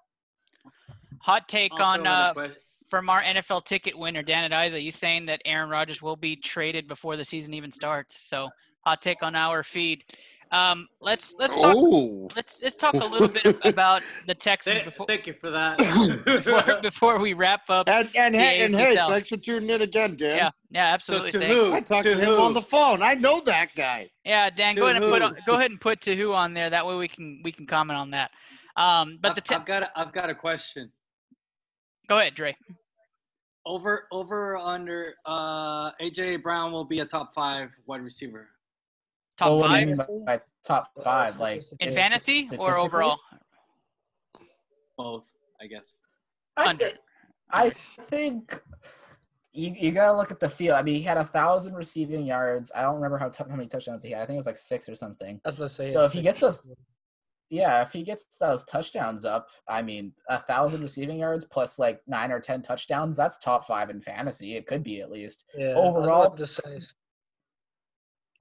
[1.23, 2.49] Hot take I'll on throw in a uh,
[2.91, 4.79] from our NFL ticket winner, Dan Adiza.
[4.79, 8.19] He's saying that Aaron Rodgers will be traded before the season even starts.
[8.29, 8.51] So
[8.85, 10.05] hot take on our feed.
[10.53, 14.85] Um, let's let's talk Oh, let's let's talk a little bit about the Texans Th-
[14.85, 15.79] before Thank you for that.
[16.27, 17.89] before, before we wrap up.
[17.89, 20.37] and and The hey, and hey, thanks for tuning in again, Dan.
[20.37, 21.31] Yeah, yeah, so absolutely.
[21.33, 21.57] to Thanks.
[21.57, 21.73] who?
[21.73, 22.41] I talked to, To him who?
[22.43, 23.03] on the phone.
[23.03, 24.11] I know that guy.
[24.27, 25.29] Yeah, Dan, go To ahead and put who?
[25.29, 26.69] on, go ahead and put to who on there.
[26.69, 28.31] That way we can we can comment on that.
[28.77, 30.93] Um, but I've, the te- I've got a, I've got a question.
[32.09, 32.55] go ahead, Dre.
[33.65, 38.51] Over over or under uh AJ Brown will be a top five wide receiver.
[39.39, 41.39] Top Well, what do you five mean by top five?
[41.39, 43.19] Like in fantasy or overall?
[44.97, 45.27] Both,
[45.61, 45.97] I guess.
[46.57, 46.85] I Under.
[46.85, 46.99] think,
[47.51, 47.73] I
[48.09, 48.63] think
[49.53, 50.77] you, you gotta look at the field.
[50.77, 52.71] I mean, he had a thousand receiving yards.
[52.75, 54.23] I don't remember how, t- how many touchdowns he had.
[54.23, 55.41] I think it was like six or something.
[55.45, 55.93] I was about to say.
[55.93, 56.71] So it's if he gets those-
[57.49, 62.01] Yeah, if he gets those touchdowns up, I mean, a thousand receiving yards plus like
[62.07, 64.57] nine or ten touchdowns, that's top five in fantasy.
[64.57, 65.45] It could be at least.
[65.57, 66.79] yeah, overall- to say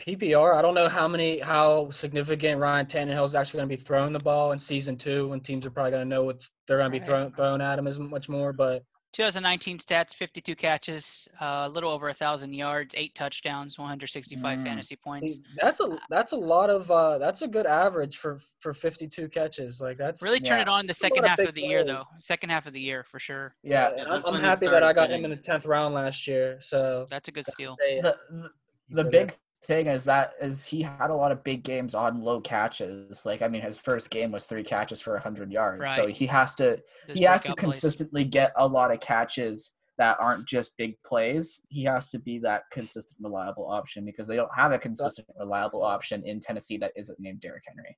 [0.05, 0.55] PPR.
[0.55, 4.13] I don't know how many how significant Ryan Tannehill is actually going to be throwing
[4.13, 6.91] the ball in season two when teams are probably going to know what they're going
[6.91, 7.05] to be Right.
[7.05, 8.51] thrown thrown at him as much more.
[8.51, 8.83] But
[9.13, 14.63] 2019 stats: 52 catches, uh, a little over a thousand yards, eight touchdowns, 165 Mm.
[14.63, 15.33] fantasy points.
[15.35, 19.27] See, That's a that's a lot of uh that's a good average for for 52
[19.29, 19.81] catches.
[19.81, 20.61] Like that's Really turn Yeah.
[20.63, 22.05] it on the second half big of the year, though.
[22.19, 23.53] Second half of the year for sure.
[23.63, 23.89] Yeah.
[23.89, 26.57] and Yeah, I'm, I'm happy that I got him in the 10th round last year.
[26.61, 27.75] So That's a good steal.
[28.01, 28.49] The, the,
[28.89, 32.41] the big thing is that is he had a lot of big games on low
[32.41, 33.25] catches.
[33.25, 35.83] Like I mean, his first game was three catches for hundred yards.
[35.95, 37.73] So he has to Those he has to breakout plays.
[37.73, 41.61] consistently get a lot of catches that aren't just big plays.
[41.69, 45.83] He has to be that consistent, reliable option because they don't have a consistent, reliable
[45.83, 47.97] option in Tennessee that isn't named Derrick Henry.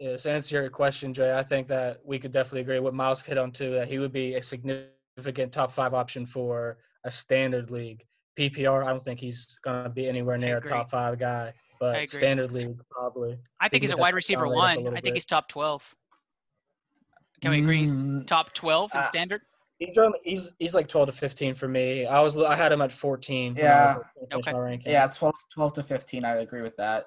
[0.00, 3.22] Yeah, to answer your question, Jay, I think that we could definitely agree with Miles
[3.22, 7.70] hit on too, that he would be a significant top five option for a standard
[7.70, 8.02] league.
[8.38, 12.06] PPR, I don't think he's gonna be anywhere near a top five guy, but agree.
[12.06, 13.38] standard league probably.
[13.60, 14.92] I think he he's a wide receiver elevate up a one.
[14.94, 15.14] I think bit.
[15.14, 15.94] he's top 12.
[17.40, 17.78] Can we agree?
[17.78, 19.42] He's Mm, top 12 in Uh, standard?
[19.78, 22.06] He's around, he's he's like twelve to fifteen for me.
[22.06, 23.54] I was I had him at fourteen.
[23.56, 23.96] when I was, Yeah.
[23.96, 24.52] like, trying to finish Okay.
[24.52, 24.92] my ranking.
[24.92, 26.24] yeah, 12, 12 to fifteen.
[26.24, 27.06] I agree with that.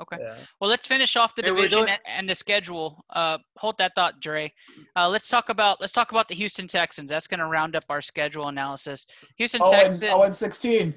[0.00, 0.16] Okay.
[0.20, 0.34] Yeah.
[0.60, 3.04] Well, let's finish off the Hey, division doing- and, and the schedule.
[3.10, 4.52] Uh, hold that thought, Dre.
[4.96, 7.10] Uh, let's talk about let's talk about the Houston Texans.
[7.10, 9.06] That's going to round up our schedule analysis.
[9.36, 10.10] Houston Oh, Texans.
[10.12, 10.94] oh, and sixteen.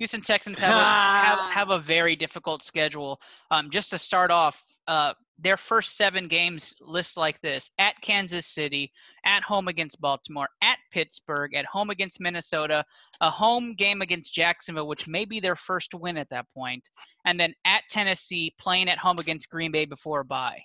[0.00, 3.20] Houston Texans have a, have, have a very difficult schedule.
[3.50, 8.46] Um, just to start off, uh, their first seven games list like this: at Kansas
[8.46, 8.90] City,
[9.26, 12.82] at home against Baltimore, at Pittsburgh, at home against Minnesota,
[13.20, 16.88] a home game against Jacksonville, which may be their first win at that point,
[17.26, 20.62] and then at Tennessee, playing at home against Green Bay before a bye.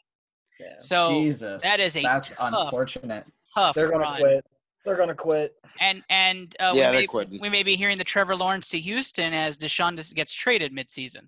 [0.61, 0.75] Yeah.
[0.79, 3.25] So Jesus, that is a that's tough, unfortunate.
[3.53, 4.45] tough They're gonna quit.
[4.85, 5.55] They're gonna quit.
[5.79, 7.39] And and uh, Yeah, we, may, quitting.
[7.41, 11.27] we may be hearing the Trevor Lawrence to Houston as Deshaun gets traded midseason.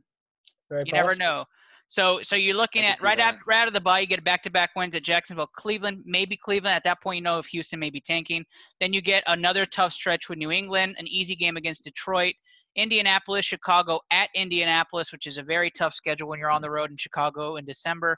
[0.69, 1.45] Very You never know.
[1.87, 3.35] So so you're looking at right that.
[3.35, 6.03] after right out of the bye, you get back to back wins at Jacksonville, Cleveland,
[6.05, 6.75] maybe Cleveland.
[6.75, 8.45] At that point, you know if Houston may be tanking.
[8.79, 12.35] Then you get another tough stretch with New England, an easy game against Detroit,
[12.75, 16.91] Indianapolis, Chicago at Indianapolis, which is a very tough schedule when you're on the road
[16.91, 18.17] in Chicago in December.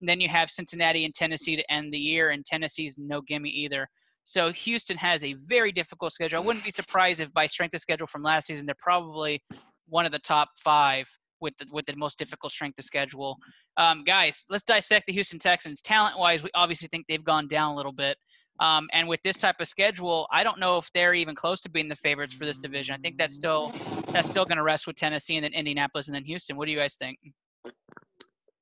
[0.00, 3.50] And then you have Cincinnati and Tennessee to end the year, and Tennessee's no gimme
[3.50, 3.88] either.
[4.28, 6.36] So Houston has a very difficult schedule.
[6.36, 9.40] I wouldn't be surprised if by strength of schedule from last season, they're probably
[9.88, 11.08] one of the top five
[11.40, 13.38] with the, with the most difficult strength of schedule.
[13.78, 15.80] Um, guys, let's dissect the Houston Texans.
[15.80, 18.18] Talent wise, we obviously think they've gone down a little bit.
[18.60, 21.70] Um, and with this type of schedule, I don't know if they're even close to
[21.70, 22.96] being the favorites for this division.
[22.96, 23.72] I think that's still
[24.08, 26.58] that's still going to rest with Tennessee and then Indianapolis and then Houston.
[26.58, 27.18] What do you guys think?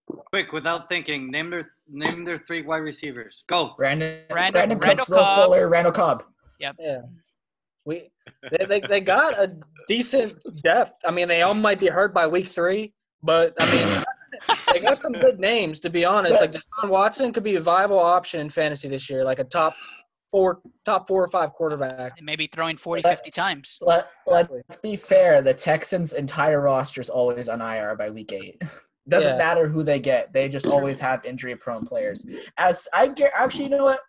[0.06, 3.44] Quick, without thinking, name their name their three wide receivers.
[3.48, 3.74] Go.
[3.76, 5.44] Brandon, Randall- Brandon Randall Cooks, Will Cobb.
[5.44, 6.24] Fuller, Randall Cobb.
[6.58, 6.72] Yeah.
[7.84, 8.10] We
[8.50, 9.56] they, they they got a
[9.86, 10.96] decent depth.
[11.04, 12.92] I mean, they all might be hurt by week three,
[13.22, 16.40] but I mean, they got some good names to be honest.
[16.40, 19.74] Like Deshaun Watson could be a viable option in fantasy this year, like a top
[20.32, 22.20] four, top four or five quarterback.
[22.20, 23.78] Maybe throwing 40, But- 50 times.
[23.80, 25.40] Let, let's be fair.
[25.42, 28.60] The Texans' entire roster is always on IR by week eight.
[29.08, 29.38] Doesn't Yeah.
[29.38, 30.32] matter who they get.
[30.32, 32.24] They just always have injury-prone players.
[32.58, 34.00] As I get, actually, you know what?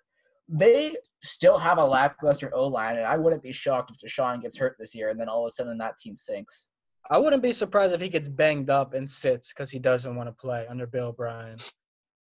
[0.49, 4.57] They still have a lackluster O line, and I wouldn't be shocked if Deshaun gets
[4.57, 6.67] hurt this year, and then all of a sudden that team sinks.
[7.09, 10.27] I wouldn't be surprised if he gets banged up and sits because he doesn't want
[10.29, 11.57] to play under Bill O'Brien.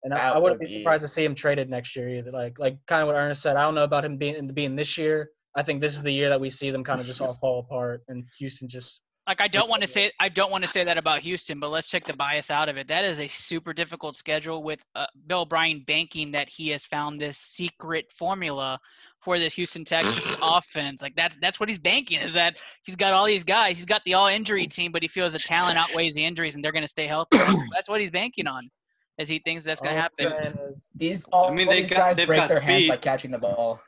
[0.04, 2.32] And I, I wouldn't would be be- surprised to see him traded next year either.
[2.32, 3.56] Like like kind of what Ernest said.
[3.56, 5.32] I don't know about him being being this year.
[5.56, 7.60] I think this is the year that we see them kind of just all fall
[7.62, 10.84] apart and Houston just Like I don't want to say I don't want to say
[10.84, 12.88] that about Houston, but let's take the bias out of it.
[12.88, 17.20] That is a super difficult schedule with uh, Bill O'Brien banking that he has found
[17.20, 18.80] this secret formula
[19.22, 21.02] for this Houston Texans offense.
[21.02, 23.78] Like that's that's what he's banking is that he's got all these guys.
[23.78, 26.64] He's got the all injury team, but he feels the talent outweighs the injuries and
[26.64, 27.38] they're going to stay healthy.
[27.38, 28.70] That's, that's what he's banking on.
[29.18, 30.34] As he thinks that's going to happen.
[30.44, 32.98] saying These all, I mean, all they these got- guys break got their hands by
[32.98, 33.80] catching the ball.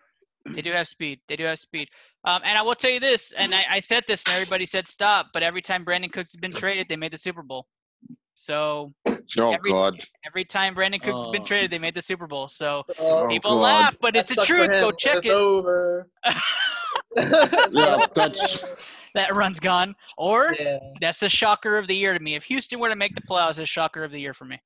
[0.54, 1.20] They do have speed.
[1.28, 1.90] They do have speed.
[2.26, 4.85] Um, and I will tell you this, and I, I said this, and everybody said
[4.88, 5.27] stop.
[5.34, 7.68] But every time Brandin Cooks has been traded, they made the Super Bowl.
[8.35, 8.94] So
[9.39, 9.99] Oh Every- God.
[10.26, 11.45] every time Brandin Cooks has been Oh.
[11.45, 12.48] traded, they made the Super Bowl.
[12.48, 13.61] So Oh, people God.
[13.61, 14.69] laugh, but that it's the truth.
[14.72, 15.31] Go check It's it.
[15.31, 16.07] over.
[17.15, 18.64] Yeah, that's
[19.15, 19.95] That run's gone.
[20.18, 20.77] Or Yeah.
[21.02, 22.35] that's the shocker of the year to me.
[22.35, 24.61] If Houston were to make the playoffs, it's a shocker of the year for me.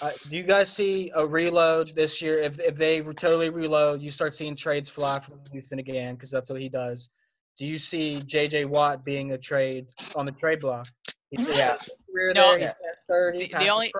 [0.00, 2.38] Uh, do you guys see a reload this year?
[2.38, 6.50] If if they totally reload, you start seeing trades fly from Houston again because that's
[6.50, 7.10] what he does.
[7.58, 8.66] Do you see J.J.
[8.66, 10.86] Watt being a trade on the trade block?
[11.30, 11.76] He's Yeah.
[12.10, 12.50] career No.
[12.52, 12.58] there.
[12.60, 13.46] He's past thirty.
[13.46, 13.92] The, the only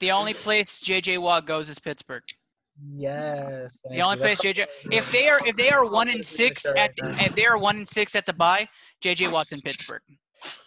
[0.00, 2.22] the only place JJ Watt goes is Pittsburgh.
[2.88, 3.80] yes.
[3.90, 7.10] The only place JJ if they are if they are one and six at the,
[7.24, 8.68] if they are one and six at the bye,
[9.02, 10.02] JJ Watt's in Pittsburgh.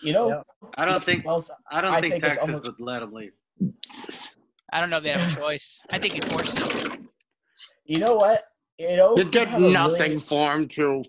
[0.02, 0.44] You know,
[0.78, 3.32] I don't think else, I don't I think, think Texas almost- would let him leave.
[4.72, 5.80] I don't know if they have a choice.
[5.89, 7.10] I think he forced them.
[7.85, 8.43] you know what?
[8.77, 11.03] You know, You'd get nothing really- for him too.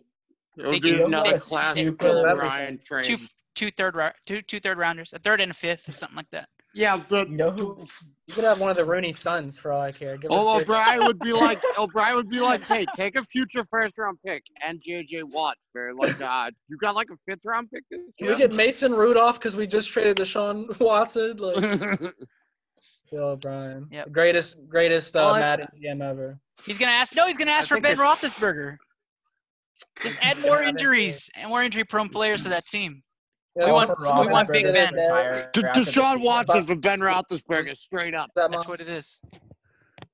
[0.59, 1.05] It They would be do.
[1.07, 3.05] another They- classic they- Bill they- O'Brien trade.
[3.05, 3.17] Two
[3.55, 6.31] two third rou- two two third rounders, a third and a fifth, or something like
[6.33, 6.49] that.
[6.75, 7.87] Yeah, but You know who?
[8.29, 10.17] You could have one of the Rooney sons for all I care.
[10.17, 13.23] Give us Oh, Jay- O'Brien would be like O'Brien would be like, hey, take a
[13.23, 17.41] future first round pick and JJ Watt for like uh you got like a fifth
[17.45, 18.35] round pick this Can year?
[18.37, 21.37] we get Mason Rudolph because we just traded Deshaun Watson?
[21.39, 21.57] Like
[23.13, 24.07] Bill O'Brien, Yep.
[24.07, 26.39] The greatest, greatest uh, Well, Madden GM ever.
[26.65, 27.15] He's gonna ask.
[27.15, 28.77] No, he's gonna ask I for Ben it's- Roethlisberger.
[30.03, 33.03] Just add more injuries and more injury-prone players to that team.
[33.55, 34.95] Yeah, We want- we want Big that Ben.
[34.95, 36.23] they- Retire De- after the Deshaun.
[36.23, 38.31] Watson for Ben Roethlisberger, straight up.
[38.35, 39.21] that That's what it is.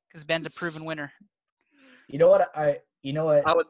[0.09, 1.13] Because Ben's a proven winner.
[2.09, 2.51] You know what?
[2.57, 2.79] I.
[3.03, 3.47] You know what?
[3.47, 3.67] I would,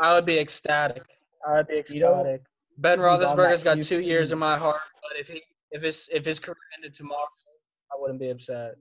[0.00, 1.04] I would be ecstatic.
[1.46, 1.96] I would be ecstatic.
[1.96, 2.38] You know
[2.78, 6.24] ben Roethlisberger's got two Houston- years in my heart, but if he, if his, if
[6.24, 7.41] his career ended tomorrow, I
[8.02, 8.74] wouldn't be upset.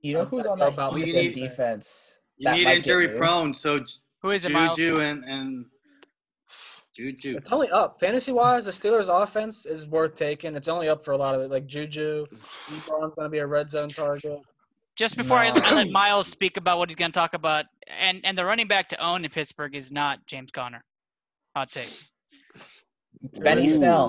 [0.00, 1.34] You know I who's on that about Houston need.
[1.34, 2.20] defense?
[2.38, 3.84] You need injury prone, so
[4.22, 5.66] Who is it, Juju and, and
[6.94, 7.36] Juju.
[7.36, 8.66] It's only up fantasy wise.
[8.66, 10.54] The Steelers' offense is worth taking.
[10.54, 11.50] It's only up for a lot of it.
[11.50, 14.40] Like Juju, Ebron's going to be a red zone target.
[14.96, 15.60] Just before I, No.
[15.64, 17.64] I let Miles speak about what he's going to talk about,
[17.98, 20.84] and and the running back to own in Pittsburgh is not James Conner.
[21.56, 21.92] Hot take.
[23.24, 23.76] It's Benny Ooh.
[23.76, 24.08] Snell.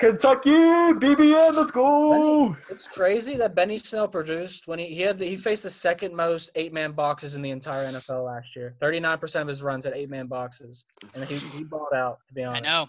[0.00, 0.20] Animals.
[0.22, 2.56] Kentucky BBN, let's go.
[2.70, 6.14] It's crazy that Benny Snell produced when he he had the, he faced the second
[6.14, 8.74] most eight man boxes in the entire NFL last year.
[8.80, 10.84] Thirty nine percent of his runs at eight man boxes,
[11.14, 12.18] and he he balled out.
[12.28, 12.86] To be honest, I know.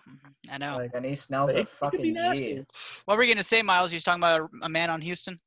[0.51, 0.77] I know.
[0.77, 2.55] Like, Benny Snell's He- a he fucking nasty.
[2.55, 2.65] G.
[3.05, 3.91] What were you going to say, Miles?
[3.91, 5.39] You was talking about a, a man on Houston.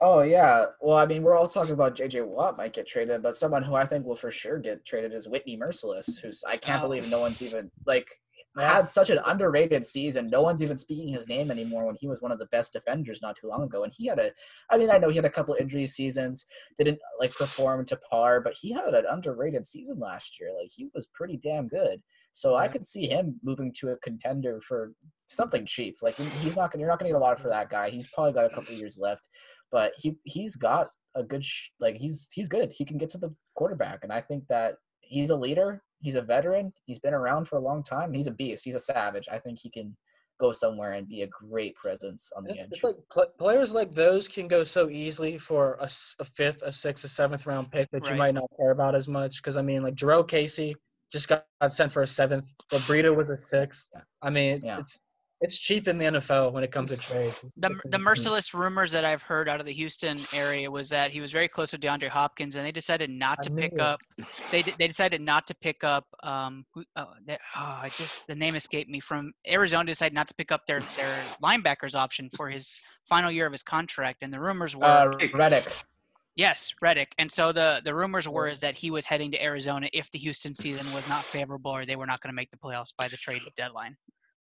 [0.00, 0.66] Oh yeah.
[0.80, 3.74] Well, I mean, we're all talking about JJ Watt might get traded, but someone who
[3.74, 6.86] I think will for sure get traded is Whitney Mercilus, who's I can't Oh.
[6.86, 8.06] believe no one's even like
[8.56, 8.76] Yeah.
[8.76, 10.28] had such an underrated season.
[10.28, 13.20] No one's even speaking his name anymore when he was one of the best defenders
[13.22, 13.84] not too long ago.
[13.84, 14.30] And he had a
[14.70, 16.44] I mean, I know he had a couple injury seasons,
[16.76, 20.50] didn't like perform to par, but he had an underrated season last year.
[20.58, 22.00] Like he was pretty damn good.
[22.32, 24.92] So I could see him moving to a contender for
[25.26, 25.96] something cheap.
[26.02, 27.90] Like he's not gonna you're not gonna get a lot for that guy.
[27.90, 29.28] He's probably got a couple years left,
[29.70, 32.72] but he he's got a good sh- like he's he's good.
[32.72, 35.82] He can get to the quarterback, and I think that he's a leader.
[36.00, 36.72] He's a veteran.
[36.86, 38.12] He's been around for a long time.
[38.12, 38.64] He's a beast.
[38.64, 39.26] He's a savage.
[39.30, 39.96] I think he can
[40.40, 42.68] go somewhere and be a great presence on the It's, edge.
[42.70, 45.88] it's like pl- players like those can go so easily for a
[46.36, 49.42] fifth, a sixth, a seventh round pick that you might not care about as much.
[49.42, 50.76] Because I mean, like Jurrell Casey
[51.10, 52.52] just got, got sent for a seventh.
[52.70, 53.88] but Breida was a sixth.
[53.94, 54.02] Yeah.
[54.22, 54.78] I mean, it's, Yeah.
[54.78, 55.00] it's
[55.40, 57.32] it's cheap in the NFL when it comes to trade.
[57.58, 61.20] The, the Mercilus rumors that I've heard out of the Houston area was that he
[61.20, 63.80] was very close with DeAndre Hopkins, and they decided not to pick it.
[63.80, 64.00] up.
[64.50, 66.04] They they decided not to pick up.
[66.22, 68.98] Um, who, oh, they, oh, I just the name escaped me.
[68.98, 72.74] From Arizona, decided not to pick up their their linebackers option for his
[73.08, 75.66] final year of his contract, and the rumors were Uh, Reddick.
[76.34, 77.14] yes, Reddick.
[77.18, 80.18] And so the the rumors were is that he was heading to Arizona if the
[80.18, 83.06] Houston season was not favorable or they were not going to make the playoffs by
[83.06, 83.96] the trade deadline.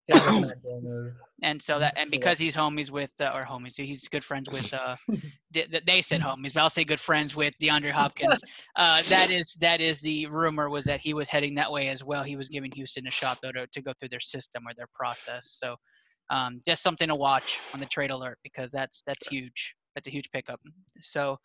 [0.08, 1.12] Yeah, that's not a good move.
[1.42, 4.72] and so that and because he's homies with uh, or homies he's good friends with
[4.72, 4.96] uh
[5.52, 8.42] they, they said homies but i'll say good friends with deandre hopkins.
[8.76, 12.04] Uh that is that is the rumor was that he was heading that way as
[12.04, 12.22] well.
[12.22, 14.88] He was giving houston a shot though to, to go through their system or their
[14.94, 15.56] process.
[15.60, 15.76] So
[16.30, 19.74] um just something to watch on the trade alert because that's that's huge.
[19.94, 20.60] That's a huge pickup.
[21.00, 21.38] So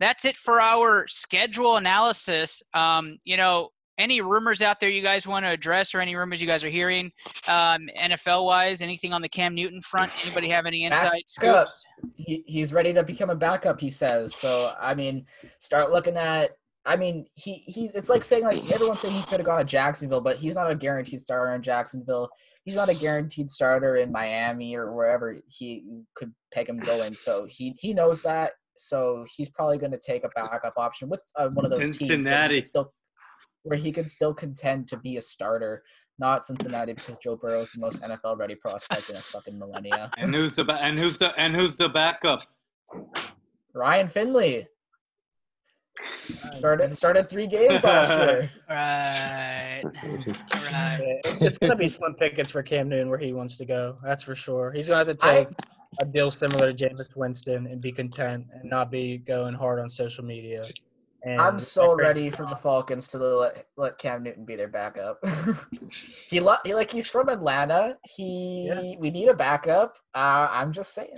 [0.00, 2.62] that's it for our schedule analysis.
[2.74, 6.40] Um you know any rumors out there you guys want to address or any rumors
[6.40, 7.10] you guys are hearing
[7.48, 8.82] um, NFL wise?
[8.82, 10.12] Anything on the Cam Newton front?
[10.24, 11.84] Anybody have any Back insight scoops?
[12.16, 15.24] he, he's ready to become a backup he says so i mean
[15.58, 16.50] start looking at
[16.84, 19.64] i mean he he's it's like saying like everyone's saying he could have gone to
[19.64, 22.28] jacksonville but he's not a guaranteed starter in jacksonville
[22.64, 27.46] he's not a guaranteed starter in miami or wherever he could peg him going so
[27.48, 31.48] he he knows that so he's probably going to take a backup option with uh,
[31.48, 32.60] one of those teams Cincinnati.
[32.60, 32.92] can still
[33.66, 35.82] where he can still contend to be a starter
[36.18, 40.10] not cincinnati because joe burrow is the most nfl ready prospect in a fucking millennia
[40.18, 42.42] And who's the ba- and who's the and who's the backup?
[43.74, 44.66] ryan finley
[46.58, 48.50] Started started three games last year.
[48.68, 49.82] Right.
[49.82, 51.20] right.
[51.24, 53.96] It's- it's gonna be slim pickets for Cam Newton where he wants to go.
[54.04, 54.72] That's for sure.
[54.72, 55.48] He's gonna have to take
[56.02, 59.88] a deal similar to Jameis Winston and be content and not be going hard on
[59.88, 60.66] social media.
[61.22, 65.18] And I'm so ready for the Falcons to let let Cam Newton be their backup.
[66.28, 67.96] he, lo- he like he's from Atlanta.
[68.04, 68.94] He Yeah.
[69.00, 69.96] we need a backup.
[70.14, 71.16] Uh, I'm just saying.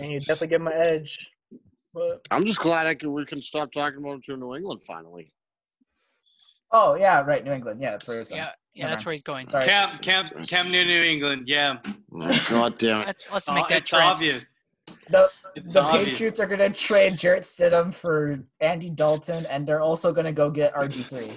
[0.00, 1.18] And you definitely give him an edge.
[1.94, 4.82] But I'm just glad I can, we can stop talking about him to New England
[4.86, 5.32] finally.
[6.72, 7.82] Oh yeah, right, New England.
[7.82, 8.40] Yeah, that's where he was going.
[8.40, 9.48] Yeah, yeah, that's where he's going.
[9.50, 9.66] Sorry.
[9.66, 11.48] Cam Cam Cam New New England.
[11.48, 11.78] Yeah,
[12.14, 13.06] Oh, God damn it.
[13.08, 14.04] Let's let's Oh, make that it's trend.
[14.04, 14.50] obvious.
[15.10, 16.10] The It's the obvious.
[16.10, 20.74] Patriots are gonna trade Jarrett Stidham for Andy Dalton, and they're also gonna go get
[20.74, 21.32] RG three.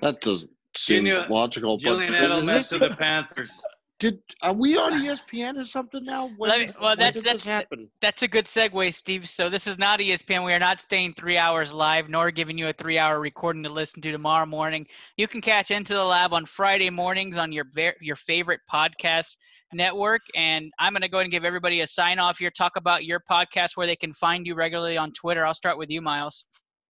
[0.00, 1.76] That doesn't seem Junior- logical.
[1.78, 3.62] Julian Edelman to the Panthers.
[4.00, 6.28] did are we on ESPN or something now?
[6.36, 7.88] When, me- well, that's- that's- happen?
[8.00, 9.28] That's a good segue, Steve.
[9.28, 10.44] So this is not ESPN.
[10.44, 14.02] We are not staying three hours live, nor giving you a three-hour recording to listen
[14.02, 14.86] to tomorrow morning.
[15.16, 17.66] You can catch Into the Lab on Friday mornings on your
[18.00, 19.36] your favorite podcast
[19.74, 20.22] network.
[20.34, 22.50] And I'm going to go ahead and give everybody a sign off here.
[22.50, 25.46] Talk about your podcast, where they can find you regularly on Twitter.
[25.46, 26.44] I'll start with you, Miles.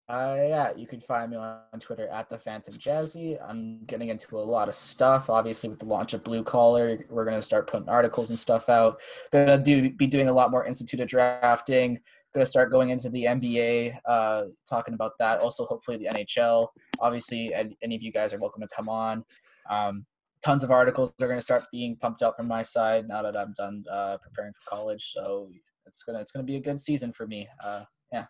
[0.06, 3.38] Uh, yeah, you can find me on Twitter at the Phantom Jazzy.
[3.42, 5.30] I'm getting into a lot of stuff.
[5.30, 9.00] Obviously, with the launch of Blue Collar, we're gonna start putting articles and stuff out.
[9.32, 11.98] Gonna do be doing a lot more instituted drafting.
[12.34, 15.40] Gonna start going into the NBA, uh, talking about that.
[15.40, 16.68] Also, hopefully the NHL.
[17.00, 19.24] Obviously, any of you guys are welcome to come on.
[19.70, 20.04] Um,
[20.44, 23.52] tons of articles are gonna start being pumped out from my side now that I'm
[23.56, 25.12] done uh, preparing for college.
[25.14, 25.48] So
[25.86, 27.48] it's gonna it's gonna be a good season for me.
[27.64, 28.26] Uh, yeah.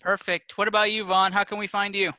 [0.00, 0.56] Perfect.
[0.56, 1.32] What about you, Vaughn?
[1.32, 2.12] How can we find you?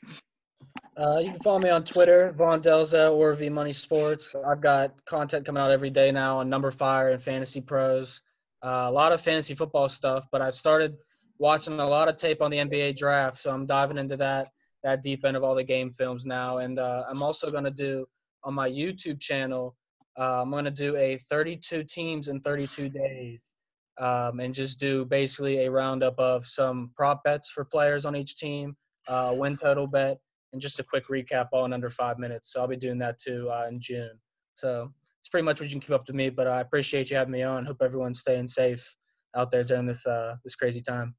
[0.97, 4.35] Uh, you can follow me on Twitter, Von Delza or V Money Sports.
[4.35, 8.21] I've got content coming out every day now on Number Fire and Fantasy Pros.
[8.63, 10.95] Uh, a lot of fantasy football stuff, but I've started
[11.37, 14.49] watching a lot of tape on the NBA draft, so I'm diving into that
[14.83, 16.59] that deep end of all the game films now.
[16.59, 18.05] And uh, I'm also going to do
[18.47, 19.75] on my YouTube channel.
[20.17, 23.53] Uh, I'm going to do a 32 teams in 32 days,
[23.99, 28.37] um, and just do basically a roundup of some prop bets for players on each
[28.37, 28.75] team,
[29.09, 30.17] uh, win total bet,
[30.53, 32.53] and just a quick recap all in under five minutes.
[32.53, 34.17] So I'll be doing that too uh, in June.
[34.55, 36.29] So it's pretty much what you can keep up to me.
[36.29, 37.65] But I appreciate you having me on.
[37.65, 38.95] Hope everyone's staying safe
[39.35, 41.13] out there during this uh, this crazy time.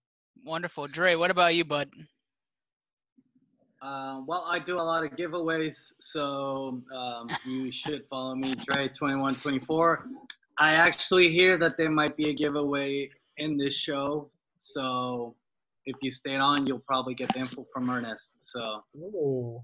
[0.44, 1.14] Wonderful, Dre.
[1.14, 1.90] What about you, bud?
[3.80, 9.98] Uh, well, I do a lot of giveaways, so um, you should follow me, Dre2124.
[10.58, 15.36] I actually hear that there might be a giveaway in this show, so
[15.86, 18.32] if you stay on, you'll probably get the info from Ernest.
[18.34, 19.62] So Ooh.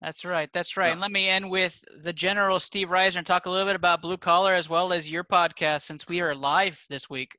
[0.00, 0.48] That's right.
[0.52, 0.86] That's right.
[0.86, 0.92] Yeah.
[0.92, 4.00] And let me end with the general Steve Reiser and talk a little bit about
[4.00, 7.36] Blue Collar as well as your podcast since we are live this week.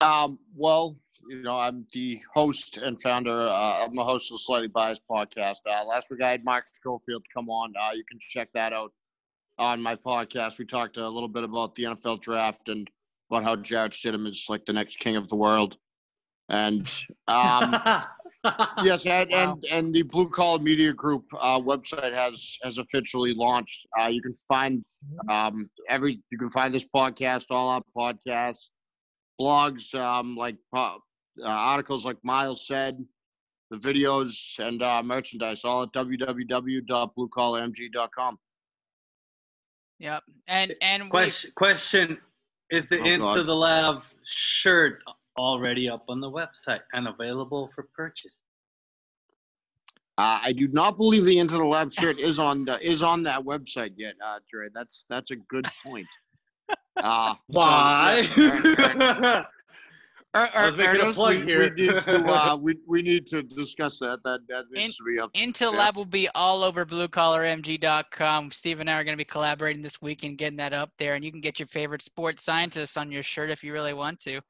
[0.00, 0.96] Um, well,
[1.28, 3.48] you know, I'm the host and founder.
[3.48, 5.58] Uh, I'm the host of the Slightly Biased podcast.
[5.70, 7.72] Uh, last week I had Mark Schofield come on.
[7.80, 8.92] Uh, you can check that out
[9.58, 10.58] on my podcast.
[10.58, 12.88] We talked a little bit about the NFL draft and
[13.30, 15.76] about how Jarrett Stidham is like the next king of the world.
[16.48, 16.86] And
[17.28, 17.76] um,
[18.82, 19.52] yes, and, Wow.
[19.52, 23.86] and and the Blue Collar Media Group uh, website has has officially launched.
[23.98, 24.84] Uh, you can find
[25.30, 28.72] um, every you can find this podcast, all our podcasts,
[29.40, 30.96] blogs, um, like uh,
[31.42, 33.02] uh, articles like Miles said,
[33.70, 38.38] the videos and uh, merchandise, all at www.bluecollarmg.com.
[39.98, 40.22] Yep.
[40.48, 42.18] And and we, question, question
[42.70, 43.46] is the Oh, Into God.
[43.46, 45.02] the Lab shirt
[45.38, 48.38] already up on the website and available for purchase?
[50.18, 53.22] Uh, I do not believe the Into the Lab shirt is on the, is on
[53.22, 54.68] that website yet, uh, Dre.
[54.74, 56.08] That's that's a good point.
[57.02, 58.16] Uh, so, Why?
[58.36, 59.46] yes, Er-
[60.34, 61.58] Er- Er- I was making a Ernest, plug we, here.
[61.76, 64.22] we need to uh, we, we need to discuss that.
[64.24, 65.30] That that needs to be up.
[65.34, 65.70] Into Yeah.
[65.70, 68.50] Lab will be all over bluecollarmg.com.
[68.50, 71.14] Steve and I are going to be collaborating this week and getting that up there.
[71.14, 74.20] And you can get your favorite sports scientists on your shirt if you really want
[74.20, 74.40] to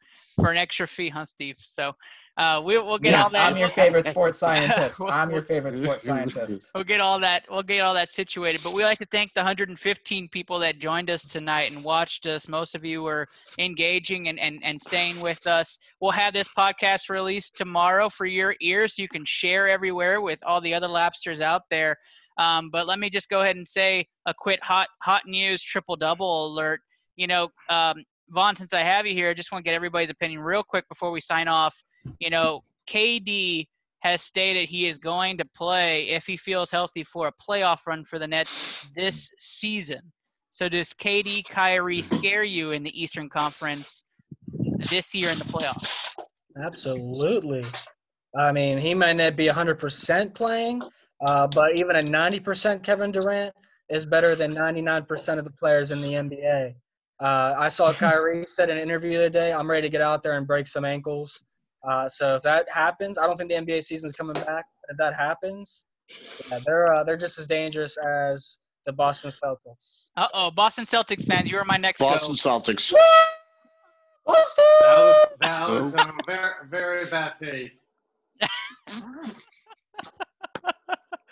[0.41, 1.57] for an extra fee, huh, Steve?
[1.59, 1.93] So
[2.39, 3.51] uh, we, we'll get yeah, all that.
[3.51, 5.01] I'm your favorite sports scientist.
[5.03, 6.71] I'm your favorite sports scientist.
[6.75, 7.45] We'll get all that.
[7.51, 8.63] We'll get all that situated.
[8.63, 12.49] But we like to thank the 115 people that joined us tonight and watched us.
[12.49, 13.29] Most of you were
[13.59, 15.79] engaging and, and, and staying with us.
[16.01, 18.99] We'll have this podcast released tomorrow for your ears.
[18.99, 21.99] You can share everywhere with all the other Lapsters out there.
[22.39, 25.97] Um, but let me just go ahead and say a quick hot hot news triple
[25.97, 26.81] double alert.
[27.17, 30.11] You know, um, Vaughn, since I have you here, I just want to get everybody's
[30.11, 31.77] opinion real quick before we sign off.
[32.19, 33.67] You know, KD
[34.01, 38.05] has stated he is going to play if he feels healthy for a playoff run
[38.05, 40.01] for the Nets this season.
[40.51, 44.05] So does KD Kyrie scare you in the Eastern Conference
[44.91, 46.09] this year in the playoffs?
[46.67, 47.63] Absolutely.
[48.37, 50.83] I mean, he might not be 100% playing,
[51.29, 53.55] uh, but even a 90% Kevin Durant
[53.89, 56.75] is better than 99% of the players in the NBA.
[57.20, 60.01] Uh, I saw Kyrie said in an interview the other day, I'm ready to get
[60.01, 61.43] out there and break some ankles.
[61.89, 64.64] Uh, so if that happens, I don't think the NBA season's coming back.
[64.80, 65.84] But if that happens,
[66.51, 70.10] yeah, they're uh, they're just as dangerous as the Boston Celtics.
[70.16, 72.60] Uh oh, Boston Celtics fans, you are my next Boston go.
[72.60, 72.93] Celtics.
[74.26, 74.39] That
[74.89, 77.72] was, that was a very, very bad take.